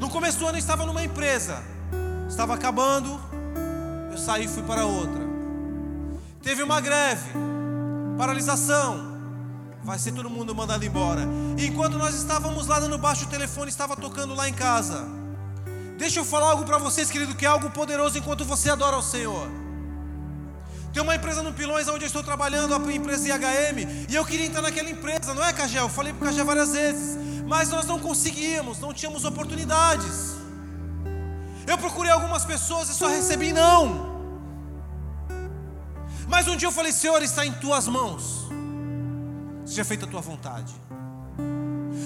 No 0.00 0.08
começo 0.08 0.38
do 0.38 0.46
ano 0.46 0.56
eu 0.56 0.60
estava 0.60 0.86
numa 0.86 1.04
empresa, 1.04 1.62
estava 2.28 2.54
acabando, 2.54 3.20
eu 4.10 4.18
saí 4.18 4.46
e 4.46 4.48
fui 4.48 4.62
para 4.62 4.86
outra. 4.86 5.28
Teve 6.42 6.62
uma 6.62 6.80
greve, 6.80 7.30
paralisação, 8.16 9.07
vai 9.82 9.98
ser 9.98 10.12
todo 10.12 10.28
mundo 10.28 10.54
mandado 10.54 10.84
embora. 10.84 11.26
E 11.56 11.66
enquanto 11.66 11.96
nós 11.98 12.14
estávamos 12.14 12.66
lá 12.66 12.80
dando 12.80 12.98
baixo, 12.98 13.24
o 13.24 13.28
telefone 13.28 13.70
estava 13.70 13.96
tocando 13.96 14.34
lá 14.34 14.48
em 14.48 14.52
casa. 14.52 15.06
Deixa 15.96 16.20
eu 16.20 16.24
falar 16.24 16.50
algo 16.50 16.64
para 16.64 16.78
vocês, 16.78 17.10
querido, 17.10 17.34
que 17.34 17.44
é 17.44 17.48
algo 17.48 17.70
poderoso 17.70 18.18
enquanto 18.18 18.44
você 18.44 18.70
adora 18.70 18.96
ao 18.96 19.02
Senhor. 19.02 19.48
Tem 20.92 21.02
uma 21.02 21.14
empresa 21.14 21.42
no 21.42 21.52
Pilões 21.52 21.88
onde 21.88 22.04
eu 22.04 22.06
estou 22.06 22.22
trabalhando, 22.22 22.74
a 22.74 22.92
empresa 22.92 23.28
IHM, 23.28 24.06
e 24.08 24.14
eu 24.14 24.24
queria 24.24 24.46
entrar 24.46 24.62
naquela 24.62 24.90
empresa, 24.90 25.34
não 25.34 25.44
é, 25.44 25.52
Cagel? 25.52 25.84
Eu 25.84 25.88
falei 25.88 26.12
para 26.12 26.24
o 26.24 26.28
Cagel 26.28 26.44
várias 26.44 26.72
vezes, 26.72 27.18
mas 27.46 27.68
nós 27.68 27.84
não 27.86 27.98
conseguíamos, 27.98 28.78
não 28.78 28.92
tínhamos 28.92 29.24
oportunidades. 29.24 30.36
Eu 31.66 31.76
procurei 31.76 32.10
algumas 32.10 32.44
pessoas 32.44 32.88
e 32.88 32.94
só 32.94 33.08
recebi 33.08 33.52
não. 33.52 34.18
Mas 36.26 36.48
um 36.48 36.56
dia 36.56 36.68
eu 36.68 36.72
falei, 36.72 36.92
Senhor, 36.92 37.22
está 37.22 37.44
em 37.44 37.52
tuas 37.52 37.86
mãos 37.86 38.48
seja 39.68 39.84
feita 39.84 40.06
a 40.06 40.08
tua 40.08 40.20
vontade. 40.20 40.74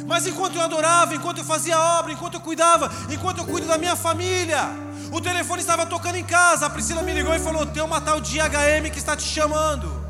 Mas 0.06 0.26
enquanto 0.26 0.56
eu 0.56 0.62
adorava, 0.62 1.14
enquanto 1.14 1.38
eu 1.38 1.44
fazia 1.44 1.78
obra, 1.78 2.12
enquanto 2.12 2.34
eu 2.34 2.40
cuidava, 2.40 2.90
enquanto 3.10 3.38
eu 3.38 3.46
cuido 3.46 3.66
da 3.66 3.78
minha 3.78 3.94
família, 3.94 4.68
o 5.12 5.20
telefone 5.20 5.60
estava 5.60 5.86
tocando 5.86 6.16
em 6.16 6.24
casa. 6.24 6.66
A 6.66 6.70
Priscila 6.70 7.02
me 7.02 7.12
ligou 7.12 7.34
e 7.34 7.38
falou: 7.38 7.64
Tem 7.66 7.82
uma 7.82 8.00
tal 8.00 8.20
de 8.20 8.38
HM 8.38 8.90
que 8.90 8.98
está 8.98 9.16
te 9.16 9.24
chamando. 9.24 10.02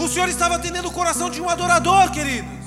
O 0.00 0.08
Senhor 0.08 0.28
estava 0.28 0.54
atendendo 0.54 0.88
o 0.88 0.92
coração 0.92 1.28
de 1.28 1.40
um 1.42 1.48
adorador, 1.50 2.10
queridos. 2.12 2.64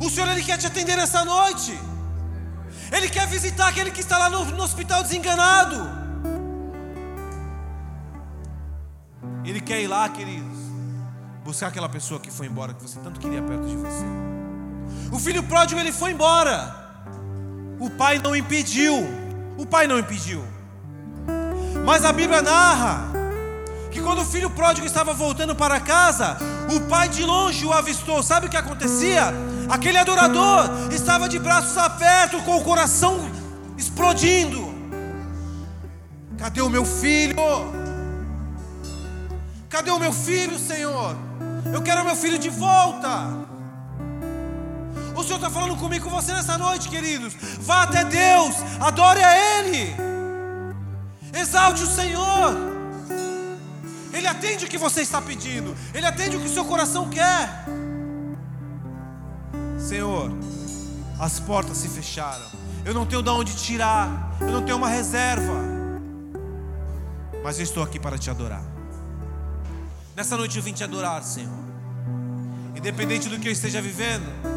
O 0.00 0.08
Senhor 0.08 0.28
ele 0.30 0.42
quer 0.42 0.56
te 0.56 0.66
atender 0.66 0.96
nessa 0.96 1.24
noite. 1.24 1.76
Ele 2.92 3.08
quer 3.08 3.26
visitar 3.26 3.68
aquele 3.68 3.90
que 3.90 4.00
está 4.00 4.18
lá 4.18 4.30
no, 4.30 4.44
no 4.44 4.62
hospital 4.62 5.02
desenganado. 5.02 6.04
Ele 9.44 9.60
quer 9.60 9.80
ir 9.80 9.88
lá, 9.88 10.08
queridos, 10.08 10.53
buscar 11.44 11.66
aquela 11.68 11.88
pessoa 11.88 12.18
que 12.18 12.30
foi 12.30 12.46
embora, 12.46 12.72
que 12.72 12.82
você 12.82 12.98
tanto 13.00 13.20
queria 13.20 13.42
perto 13.42 13.66
de 13.66 13.76
você. 13.76 14.04
O 15.12 15.18
filho 15.18 15.42
pródigo 15.42 15.78
ele 15.78 15.92
foi 15.92 16.12
embora. 16.12 16.74
O 17.78 17.90
pai 17.90 18.18
não 18.18 18.34
impediu. 18.34 19.06
O 19.58 19.66
pai 19.66 19.86
não 19.86 19.98
impediu. 19.98 20.42
Mas 21.84 22.04
a 22.04 22.12
Bíblia 22.12 22.40
narra 22.40 23.12
que 23.90 24.00
quando 24.00 24.22
o 24.22 24.24
filho 24.24 24.48
pródigo 24.50 24.86
estava 24.86 25.12
voltando 25.12 25.54
para 25.54 25.78
casa, 25.78 26.38
o 26.74 26.80
pai 26.88 27.10
de 27.10 27.22
longe 27.22 27.66
o 27.66 27.72
avistou. 27.72 28.22
Sabe 28.22 28.46
o 28.46 28.50
que 28.50 28.56
acontecia? 28.56 29.32
Aquele 29.68 29.98
adorador 29.98 30.70
estava 30.90 31.28
de 31.28 31.38
braços 31.38 31.76
abertos, 31.76 32.42
com 32.42 32.56
o 32.56 32.64
coração 32.64 33.20
explodindo. 33.76 34.74
Cadê 36.38 36.62
o 36.62 36.70
meu 36.70 36.86
filho? 36.86 37.36
Cadê 39.74 39.90
o 39.90 39.98
meu 39.98 40.12
filho, 40.12 40.56
Senhor? 40.56 41.16
Eu 41.72 41.82
quero 41.82 42.02
o 42.02 42.04
meu 42.04 42.14
filho 42.14 42.38
de 42.38 42.48
volta. 42.48 43.10
O 45.16 45.24
Senhor 45.24 45.34
está 45.34 45.50
falando 45.50 45.76
comigo, 45.76 46.04
com 46.04 46.10
você 46.10 46.32
nessa 46.32 46.56
noite, 46.56 46.88
queridos. 46.88 47.34
Vá 47.58 47.82
até 47.82 48.04
Deus, 48.04 48.54
adore 48.78 49.20
a 49.20 49.32
Ele, 49.36 49.92
exalte 51.36 51.82
o 51.82 51.88
Senhor. 51.88 52.54
Ele 54.12 54.28
atende 54.28 54.64
o 54.64 54.68
que 54.68 54.78
você 54.78 55.00
está 55.00 55.20
pedindo, 55.20 55.74
Ele 55.92 56.06
atende 56.06 56.36
o 56.36 56.40
que 56.40 56.46
o 56.46 56.54
seu 56.54 56.64
coração 56.66 57.10
quer. 57.10 57.64
Senhor, 59.76 60.30
as 61.18 61.40
portas 61.40 61.78
se 61.78 61.88
fecharam, 61.88 62.46
eu 62.84 62.94
não 62.94 63.04
tenho 63.04 63.24
de 63.24 63.30
onde 63.30 63.56
tirar, 63.56 64.36
eu 64.40 64.52
não 64.52 64.62
tenho 64.62 64.78
uma 64.78 64.88
reserva, 64.88 65.56
mas 67.42 67.58
eu 67.58 67.64
estou 67.64 67.82
aqui 67.82 67.98
para 67.98 68.16
te 68.16 68.30
adorar. 68.30 68.73
Nessa 70.16 70.36
noite 70.36 70.56
eu 70.56 70.62
vim 70.62 70.72
te 70.72 70.84
adorar, 70.84 71.22
Senhor, 71.22 71.52
independente 72.76 73.28
do 73.28 73.38
que 73.38 73.48
eu 73.48 73.52
esteja 73.52 73.82
vivendo 73.82 74.54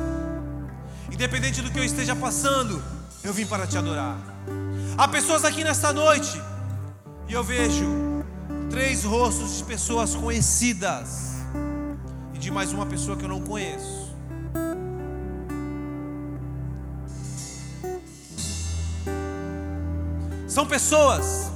Independente 1.12 1.62
do 1.62 1.72
que 1.72 1.80
eu 1.80 1.84
esteja 1.84 2.16
passando, 2.16 2.84
eu 3.24 3.34
vim 3.34 3.46
para 3.46 3.66
te 3.66 3.78
adorar. 3.78 4.18
Há 4.98 5.08
pessoas 5.08 5.46
aqui 5.46 5.64
nesta 5.64 5.94
noite, 5.94 6.42
e 7.28 7.34
eu 7.34 7.44
vejo 7.44 7.86
três 8.70 9.04
rostos 9.04 9.58
de 9.58 9.64
pessoas 9.64 10.14
conhecidas, 10.14 11.38
e 12.34 12.38
de 12.38 12.52
mais 12.52 12.74
uma 12.74 12.86
pessoa 12.86 13.16
que 13.16 13.24
eu 13.24 13.30
não 13.30 13.42
conheço. 13.42 14.16
São 20.48 20.66
pessoas 20.66 21.52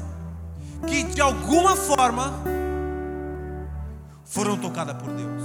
que 0.88 1.04
de 1.04 1.22
alguma 1.22 1.76
forma 1.76 2.43
foram 4.42 4.58
tocadas 4.58 4.98
por 4.98 5.12
Deus 5.14 5.44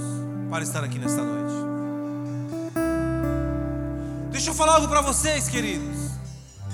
para 0.49 0.63
estar 0.63 0.83
aqui 0.83 0.97
nesta 0.97 1.21
noite. 1.21 1.53
Deixa 4.31 4.49
eu 4.49 4.55
falar 4.55 4.73
algo 4.73 4.87
para 4.87 5.01
vocês, 5.01 5.47
queridos. 5.47 6.13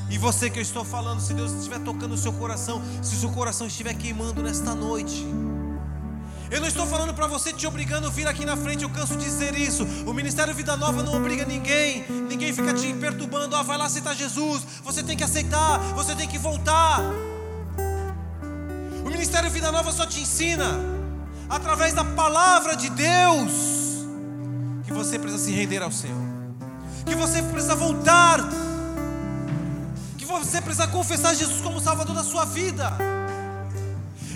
E 0.09 0.17
você 0.17 0.49
que 0.49 0.57
eu 0.57 0.61
estou 0.61 0.85
falando, 0.85 1.19
se 1.19 1.33
Deus 1.33 1.51
estiver 1.51 1.79
tocando 1.79 2.13
o 2.13 2.17
seu 2.17 2.31
coração, 2.31 2.81
se 3.01 3.17
o 3.17 3.19
seu 3.19 3.29
coração 3.31 3.67
estiver 3.67 3.93
queimando 3.95 4.41
nesta 4.41 4.73
noite. 4.73 5.27
Eu 6.49 6.61
não 6.61 6.67
estou 6.69 6.87
falando 6.87 7.13
para 7.13 7.27
você 7.27 7.51
te 7.51 7.67
obrigando 7.67 8.07
a 8.07 8.09
vir 8.09 8.25
aqui 8.25 8.45
na 8.45 8.55
frente, 8.55 8.83
eu 8.83 8.89
canso 8.89 9.17
de 9.17 9.25
dizer 9.25 9.53
isso. 9.57 9.83
O 10.07 10.13
Ministério 10.13 10.53
Vida 10.53 10.77
Nova 10.77 11.03
não 11.03 11.17
obriga 11.17 11.43
ninguém, 11.43 12.05
ninguém 12.29 12.53
fica 12.53 12.73
te 12.73 12.93
perturbando. 12.93 13.53
Ah, 13.53 13.63
vai 13.63 13.77
lá 13.77 13.83
aceitar 13.83 14.15
Jesus, 14.15 14.63
você 14.81 15.03
tem 15.03 15.17
que 15.17 15.25
aceitar, 15.25 15.77
você 15.93 16.15
tem 16.15 16.29
que 16.29 16.37
voltar. 16.37 17.01
O 19.05 19.09
Ministério 19.09 19.51
Vida 19.51 19.73
Nova 19.73 19.91
só 19.91 20.05
te 20.05 20.21
ensina, 20.21 20.92
através 21.49 21.93
da 21.93 22.03
palavra 22.03 22.75
de 22.75 22.89
Deus, 22.89 23.51
que 24.85 24.93
você 24.93 25.17
precisa 25.19 25.43
se 25.43 25.51
render 25.51 25.81
ao 25.81 25.91
Senhor 25.91 26.33
que 27.05 27.15
você 27.15 27.41
precisa 27.41 27.75
voltar, 27.75 28.39
que 30.17 30.25
você 30.25 30.61
precisa 30.61 30.87
confessar 30.87 31.35
Jesus 31.35 31.61
como 31.61 31.79
Salvador 31.79 32.15
da 32.15 32.23
sua 32.23 32.45
vida. 32.45 32.91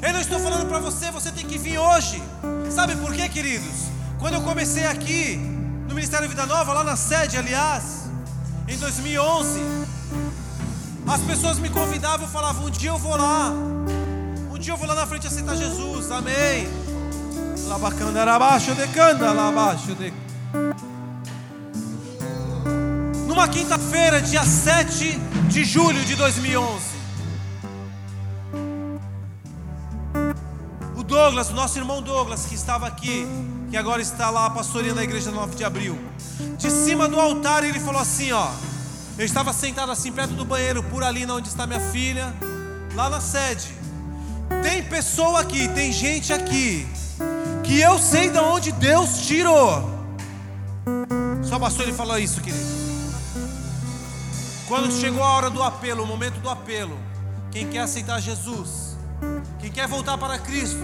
Eu 0.01 0.13
não 0.13 0.19
estou 0.19 0.39
falando 0.39 0.67
para 0.67 0.79
você, 0.79 1.09
você 1.11 1.31
tem 1.31 1.45
que 1.45 1.57
vir 1.57 1.79
hoje. 1.79 2.21
Sabe 2.69 2.95
por 2.97 3.13
quê, 3.13 3.27
queridos? 3.29 3.87
Quando 4.19 4.35
eu 4.35 4.41
comecei 4.41 4.85
aqui 4.85 5.37
no 5.87 5.95
Ministério 5.95 6.29
Vida 6.29 6.45
Nova, 6.45 6.73
lá 6.73 6.83
na 6.83 6.95
sede, 6.95 7.37
aliás, 7.37 8.09
em 8.67 8.77
2011, 8.77 9.59
as 11.07 11.21
pessoas 11.21 11.57
me 11.57 11.69
convidavam 11.69 12.27
falavam: 12.27 12.65
um 12.65 12.69
dia 12.69 12.89
eu 12.89 12.97
vou 12.97 13.15
lá, 13.15 13.51
um 14.51 14.57
dia 14.59 14.73
eu 14.73 14.77
vou 14.77 14.87
lá 14.87 14.93
na 14.93 15.07
frente 15.07 15.25
aceitar 15.25 15.55
Jesus, 15.55 16.11
amém. 16.11 16.67
Labacanda 17.65 18.23
abaixo 18.23 18.75
de 18.75 18.87
canda, 18.87 19.31
abaixo 19.31 19.95
de 19.95 20.13
numa 23.37 23.47
quinta-feira, 23.47 24.19
dia 24.19 24.43
7 24.43 25.15
de 25.47 25.63
julho 25.63 26.03
de 26.03 26.15
2011. 26.15 26.81
O 30.97 31.03
Douglas, 31.03 31.51
nosso 31.51 31.77
irmão 31.77 32.01
Douglas, 32.01 32.47
que 32.47 32.55
estava 32.55 32.87
aqui, 32.87 33.27
que 33.69 33.77
agora 33.77 34.01
está 34.01 34.31
lá 34.31 34.49
pastoreando 34.49 34.99
a 35.01 35.03
igreja 35.03 35.29
9 35.29 35.55
de 35.55 35.63
abril, 35.63 35.95
de 36.57 36.71
cima 36.71 37.07
do 37.07 37.19
altar 37.19 37.63
ele 37.63 37.79
falou 37.79 38.01
assim: 38.01 38.31
Ó, 38.31 38.49
eu 39.19 39.23
estava 39.23 39.53
sentado 39.53 39.91
assim 39.91 40.11
perto 40.11 40.33
do 40.33 40.43
banheiro, 40.43 40.81
por 40.81 41.03
ali 41.03 41.23
onde 41.29 41.47
está 41.47 41.67
minha 41.67 41.91
filha, 41.91 42.33
lá 42.95 43.07
na 43.07 43.21
sede. 43.21 43.67
Tem 44.63 44.81
pessoa 44.81 45.41
aqui, 45.41 45.67
tem 45.67 45.91
gente 45.91 46.33
aqui, 46.33 46.87
que 47.68 47.82
eu 47.82 47.99
sei 47.99 48.30
de 48.30 48.39
onde 48.39 48.72
Deus 48.72 49.28
tirou. 49.28 49.84
Só 51.43 51.59
bastou 51.59 51.84
ele 51.84 51.91
falar 51.91 52.18
isso, 52.22 52.39
querido. 52.39 52.65
Quando 54.70 54.89
chegou 54.91 55.22
a 55.22 55.34
hora 55.34 55.49
do 55.49 55.61
apelo, 55.61 56.03
o 56.03 56.07
momento 56.07 56.39
do 56.39 56.49
apelo, 56.49 56.97
quem 57.51 57.68
quer 57.68 57.80
aceitar 57.80 58.22
Jesus, 58.22 58.97
quem 59.59 59.70
quer 59.70 59.86
voltar 59.86 60.18
para 60.18 60.39
Cristo, 60.39 60.80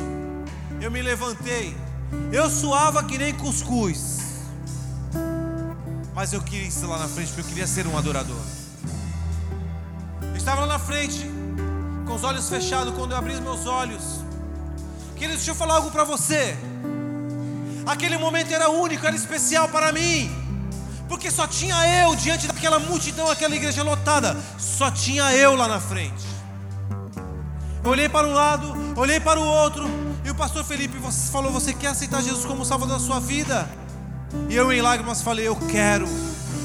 eu 0.82 0.92
me 0.92 1.02
levantei. 1.02 1.76
Eu 2.32 2.50
suava 2.50 3.04
que 3.06 3.18
nem 3.18 3.34
cuscuz, 3.34 4.20
mas 6.14 6.34
eu 6.34 6.42
queria 6.42 6.68
estar 6.68 6.88
lá 6.88 7.00
na 7.00 7.08
frente 7.08 7.30
porque 7.30 7.42
eu 7.42 7.46
queria 7.46 7.66
ser 7.66 7.88
um 7.88 7.98
adorador. 7.98 8.44
Eu 10.22 10.36
estava 10.36 10.62
lá 10.62 10.68
na 10.68 10.80
frente, 10.80 11.26
com 12.06 12.14
os 12.14 12.24
olhos 12.24 12.50
fechados, 12.50 12.94
quando 12.94 13.12
eu 13.12 13.18
abri 13.18 13.34
os 13.34 13.40
meus 13.40 13.66
olhos. 13.66 14.20
Querido, 15.16 15.38
deixa 15.38 15.52
eu 15.52 15.56
falar 15.56 15.76
algo 15.76 15.90
para 15.90 16.04
você. 16.04 16.58
Aquele 17.86 18.18
momento 18.18 18.54
era 18.54 18.70
único, 18.70 19.06
era 19.06 19.16
especial 19.16 19.68
para 19.70 19.92
mim 19.92 20.44
porque 21.14 21.30
só 21.30 21.46
tinha 21.46 21.76
eu 22.02 22.16
diante 22.16 22.48
daquela 22.48 22.80
multidão, 22.80 23.30
aquela 23.30 23.56
igreja 23.56 23.84
lotada, 23.84 24.36
só 24.58 24.90
tinha 24.90 25.32
eu 25.34 25.56
lá 25.56 25.68
na 25.68 25.80
frente. 25.80 26.26
Eu 27.84 27.92
olhei 27.92 28.10
para 28.10 28.28
um 28.28 28.34
lado, 28.34 28.74
olhei 28.96 29.20
para 29.20 29.40
o 29.40 29.44
outro, 29.44 29.86
e 30.26 30.32
o 30.32 30.36
pastor 30.36 30.64
Felipe 30.64 30.98
falou: 31.32 31.52
Você 31.52 31.72
quer 31.72 31.90
aceitar 31.90 32.20
Jesus 32.24 32.46
como 32.46 32.66
Salvador 32.66 32.98
da 32.98 33.04
sua 33.04 33.20
vida? 33.20 33.70
E 34.50 34.56
eu, 34.56 34.72
em 34.72 34.82
lágrimas, 34.82 35.22
falei: 35.22 35.48
Eu 35.48 35.56
quero. 35.56 36.08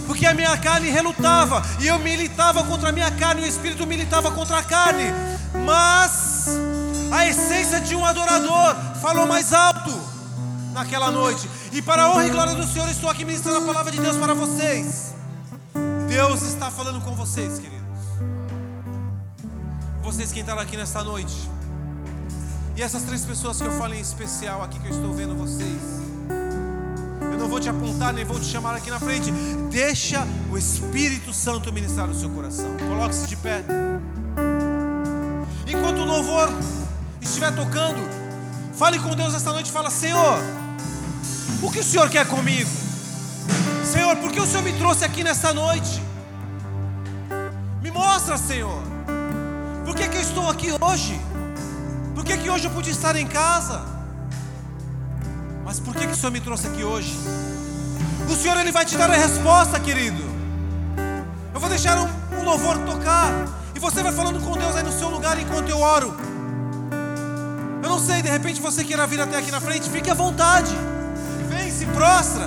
Porque 0.06 0.24
a 0.24 0.32
minha 0.32 0.56
carne 0.56 0.88
relutava, 0.88 1.62
e 1.78 1.86
eu 1.86 1.98
militava 1.98 2.64
contra 2.64 2.88
a 2.88 2.92
minha 2.92 3.10
carne, 3.10 3.42
o 3.42 3.46
Espírito 3.46 3.86
militava 3.86 4.30
contra 4.30 4.58
a 4.58 4.62
carne, 4.62 5.12
mas 5.66 6.48
a 7.12 7.26
essência 7.26 7.82
de 7.82 7.94
um 7.94 8.06
adorador 8.06 8.74
falou 9.02 9.26
mais 9.26 9.52
alto 9.52 10.07
naquela 10.78 11.10
noite. 11.10 11.48
E 11.72 11.82
para 11.82 12.04
a 12.04 12.10
honra 12.10 12.26
e 12.26 12.30
glória 12.30 12.54
do 12.54 12.66
Senhor, 12.66 12.88
estou 12.88 13.10
aqui 13.10 13.24
ministrando 13.24 13.58
a 13.58 13.62
palavra 13.62 13.90
de 13.90 14.00
Deus 14.00 14.16
para 14.16 14.32
vocês. 14.34 15.14
Deus 16.08 16.42
está 16.42 16.70
falando 16.70 17.00
com 17.04 17.14
vocês, 17.14 17.58
queridos. 17.58 17.78
Vocês 20.02 20.32
que 20.32 20.40
entraram 20.40 20.62
aqui 20.62 20.76
nesta 20.76 21.02
noite. 21.02 21.50
E 22.76 22.82
essas 22.82 23.02
três 23.02 23.24
pessoas 23.24 23.60
que 23.60 23.66
eu 23.66 23.72
falei 23.72 23.98
em 23.98 24.02
especial 24.02 24.62
aqui, 24.62 24.78
que 24.78 24.86
eu 24.86 24.92
estou 24.92 25.12
vendo 25.12 25.34
vocês. 25.34 25.82
Eu 27.20 27.38
não 27.38 27.48
vou 27.48 27.58
te 27.58 27.68
apontar, 27.68 28.12
nem 28.12 28.24
vou 28.24 28.38
te 28.38 28.46
chamar 28.46 28.76
aqui 28.76 28.88
na 28.88 29.00
frente. 29.00 29.32
Deixa 29.70 30.24
o 30.50 30.56
Espírito 30.56 31.32
Santo 31.34 31.72
ministrar 31.72 32.06
no 32.06 32.14
seu 32.14 32.30
coração. 32.30 32.68
Coloque-se 32.88 33.26
de 33.26 33.36
pé. 33.36 33.64
Enquanto 35.66 35.98
o 35.98 36.04
louvor 36.04 36.48
estiver 37.20 37.52
tocando, 37.54 38.00
fale 38.74 38.98
com 39.00 39.14
Deus 39.14 39.34
esta 39.34 39.52
noite 39.52 39.72
fala: 39.72 39.90
Senhor. 39.90 40.57
O 41.60 41.70
que 41.70 41.80
o 41.80 41.84
Senhor 41.84 42.08
quer 42.08 42.26
comigo? 42.26 42.70
Senhor, 43.84 44.16
por 44.16 44.30
que 44.30 44.40
o 44.40 44.46
Senhor 44.46 44.62
me 44.62 44.72
trouxe 44.74 45.04
aqui 45.04 45.24
nesta 45.24 45.52
noite? 45.52 46.00
Me 47.82 47.90
mostra, 47.90 48.38
Senhor. 48.38 48.82
Por 49.84 49.94
que, 49.96 50.08
que 50.08 50.16
eu 50.16 50.20
estou 50.20 50.48
aqui 50.48 50.72
hoje? 50.80 51.20
Por 52.14 52.24
que, 52.24 52.36
que 52.36 52.48
hoje 52.48 52.66
eu 52.66 52.70
pude 52.70 52.90
estar 52.90 53.16
em 53.16 53.26
casa? 53.26 53.82
Mas 55.64 55.80
por 55.80 55.94
que, 55.94 56.06
que 56.06 56.12
o 56.12 56.16
Senhor 56.16 56.30
me 56.30 56.40
trouxe 56.40 56.68
aqui 56.68 56.84
hoje? 56.84 57.18
O 58.30 58.36
Senhor 58.36 58.56
ele 58.58 58.70
vai 58.70 58.84
te 58.84 58.96
dar 58.96 59.10
a 59.10 59.16
resposta, 59.16 59.80
querido. 59.80 60.22
Eu 61.52 61.58
vou 61.58 61.68
deixar 61.68 61.98
um, 61.98 62.08
um 62.38 62.44
louvor 62.44 62.78
tocar 62.78 63.32
e 63.74 63.80
você 63.80 64.02
vai 64.02 64.12
falando 64.12 64.40
com 64.40 64.52
Deus 64.52 64.76
aí 64.76 64.84
no 64.84 64.92
seu 64.92 65.08
lugar 65.08 65.40
enquanto 65.40 65.68
eu 65.70 65.80
oro. 65.80 66.16
Eu 67.82 67.88
não 67.88 67.98
sei, 67.98 68.22
de 68.22 68.28
repente 68.28 68.60
você 68.60 68.84
queira 68.84 69.06
vir 69.08 69.20
até 69.20 69.38
aqui 69.38 69.50
na 69.50 69.60
frente, 69.60 69.90
fique 69.90 70.08
à 70.08 70.14
vontade. 70.14 70.70
Se 71.78 71.86
prostra, 71.86 72.44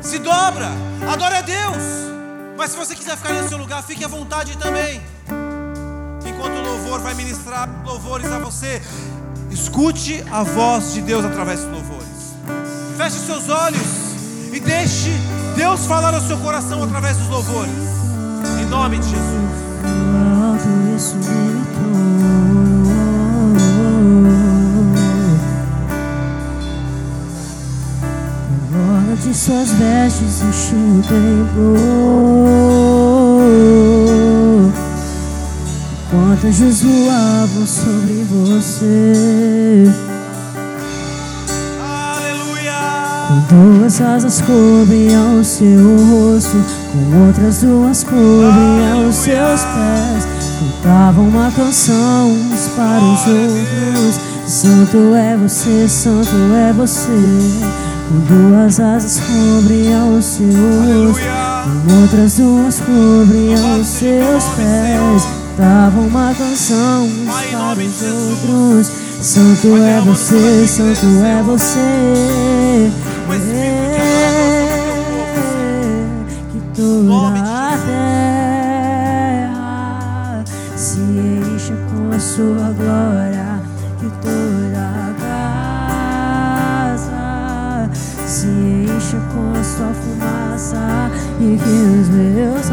se 0.00 0.18
dobra, 0.18 0.70
adore 1.06 1.34
a 1.34 1.42
Deus. 1.42 1.82
Mas 2.56 2.70
se 2.70 2.76
você 2.78 2.94
quiser 2.94 3.18
ficar 3.18 3.34
no 3.34 3.46
seu 3.46 3.58
lugar, 3.58 3.82
fique 3.82 4.02
à 4.02 4.08
vontade 4.08 4.56
também. 4.56 5.02
Enquanto 6.24 6.54
o 6.54 6.62
louvor 6.62 7.00
vai 7.00 7.12
ministrar 7.12 7.68
louvores 7.84 8.32
a 8.32 8.38
você, 8.38 8.80
escute 9.50 10.24
a 10.32 10.42
voz 10.42 10.94
de 10.94 11.02
Deus 11.02 11.22
através 11.22 11.60
dos 11.60 11.70
louvores. 11.70 12.34
Feche 12.96 13.18
seus 13.18 13.50
olhos 13.50 13.82
e 14.50 14.58
deixe 14.58 15.10
Deus 15.54 15.84
falar 15.84 16.14
ao 16.14 16.22
seu 16.22 16.38
coração 16.38 16.82
através 16.82 17.18
dos 17.18 17.28
louvores. 17.28 17.74
Em 18.58 18.64
nome 18.64 18.98
de 19.00 19.10
Jesus. 19.10 19.52
De 29.24 29.34
suas 29.34 29.70
vestes 29.72 30.40
templo. 31.08 31.76
Enquanto 36.06 36.46
anjos 36.46 36.82
voavam 36.82 37.66
sobre 37.66 38.26
você. 38.28 39.86
Com 43.28 43.78
duas 43.78 44.00
asas 44.00 44.40
cobriam 44.40 45.40
o 45.40 45.44
seu 45.44 45.96
rosto, 46.10 46.64
com 46.92 47.26
outras 47.26 47.60
duas 47.60 48.02
cobriam 48.02 49.08
os 49.08 49.14
seus 49.14 49.60
pés. 49.62 50.26
Cantavam 50.82 51.28
uma 51.28 51.50
canção 51.52 52.32
uns 52.32 52.68
para 52.74 53.00
os 53.00 53.26
outros. 53.26 54.20
Santo 54.46 55.14
é 55.14 55.36
você, 55.36 55.88
Santo 55.88 56.36
é 56.54 56.72
você. 56.72 57.91
Com 58.08 58.18
duas 58.20 58.80
asas 58.80 59.20
cobriam 59.20 60.18
o 60.18 60.22
seu 60.22 60.46
rosto, 60.46 61.22
com 61.86 62.00
outras 62.02 62.36
duas 62.36 62.80
cobriam 62.80 63.80
os 63.80 63.86
seus 63.86 64.44
pés. 64.56 65.22
Cantavam 65.56 66.06
uma 66.06 66.34
canção 66.34 67.08
para 67.26 67.80
os 67.80 68.02
outros. 68.02 68.90
Santo 69.20 69.76
é 69.76 70.00
você, 70.00 70.66
Santo 70.66 71.06
é 71.24 71.42
você 71.42 72.90
fumaça 90.72 91.10
e 91.40 91.58
que 91.58 92.00
os 92.00 92.08
meus 92.08 92.70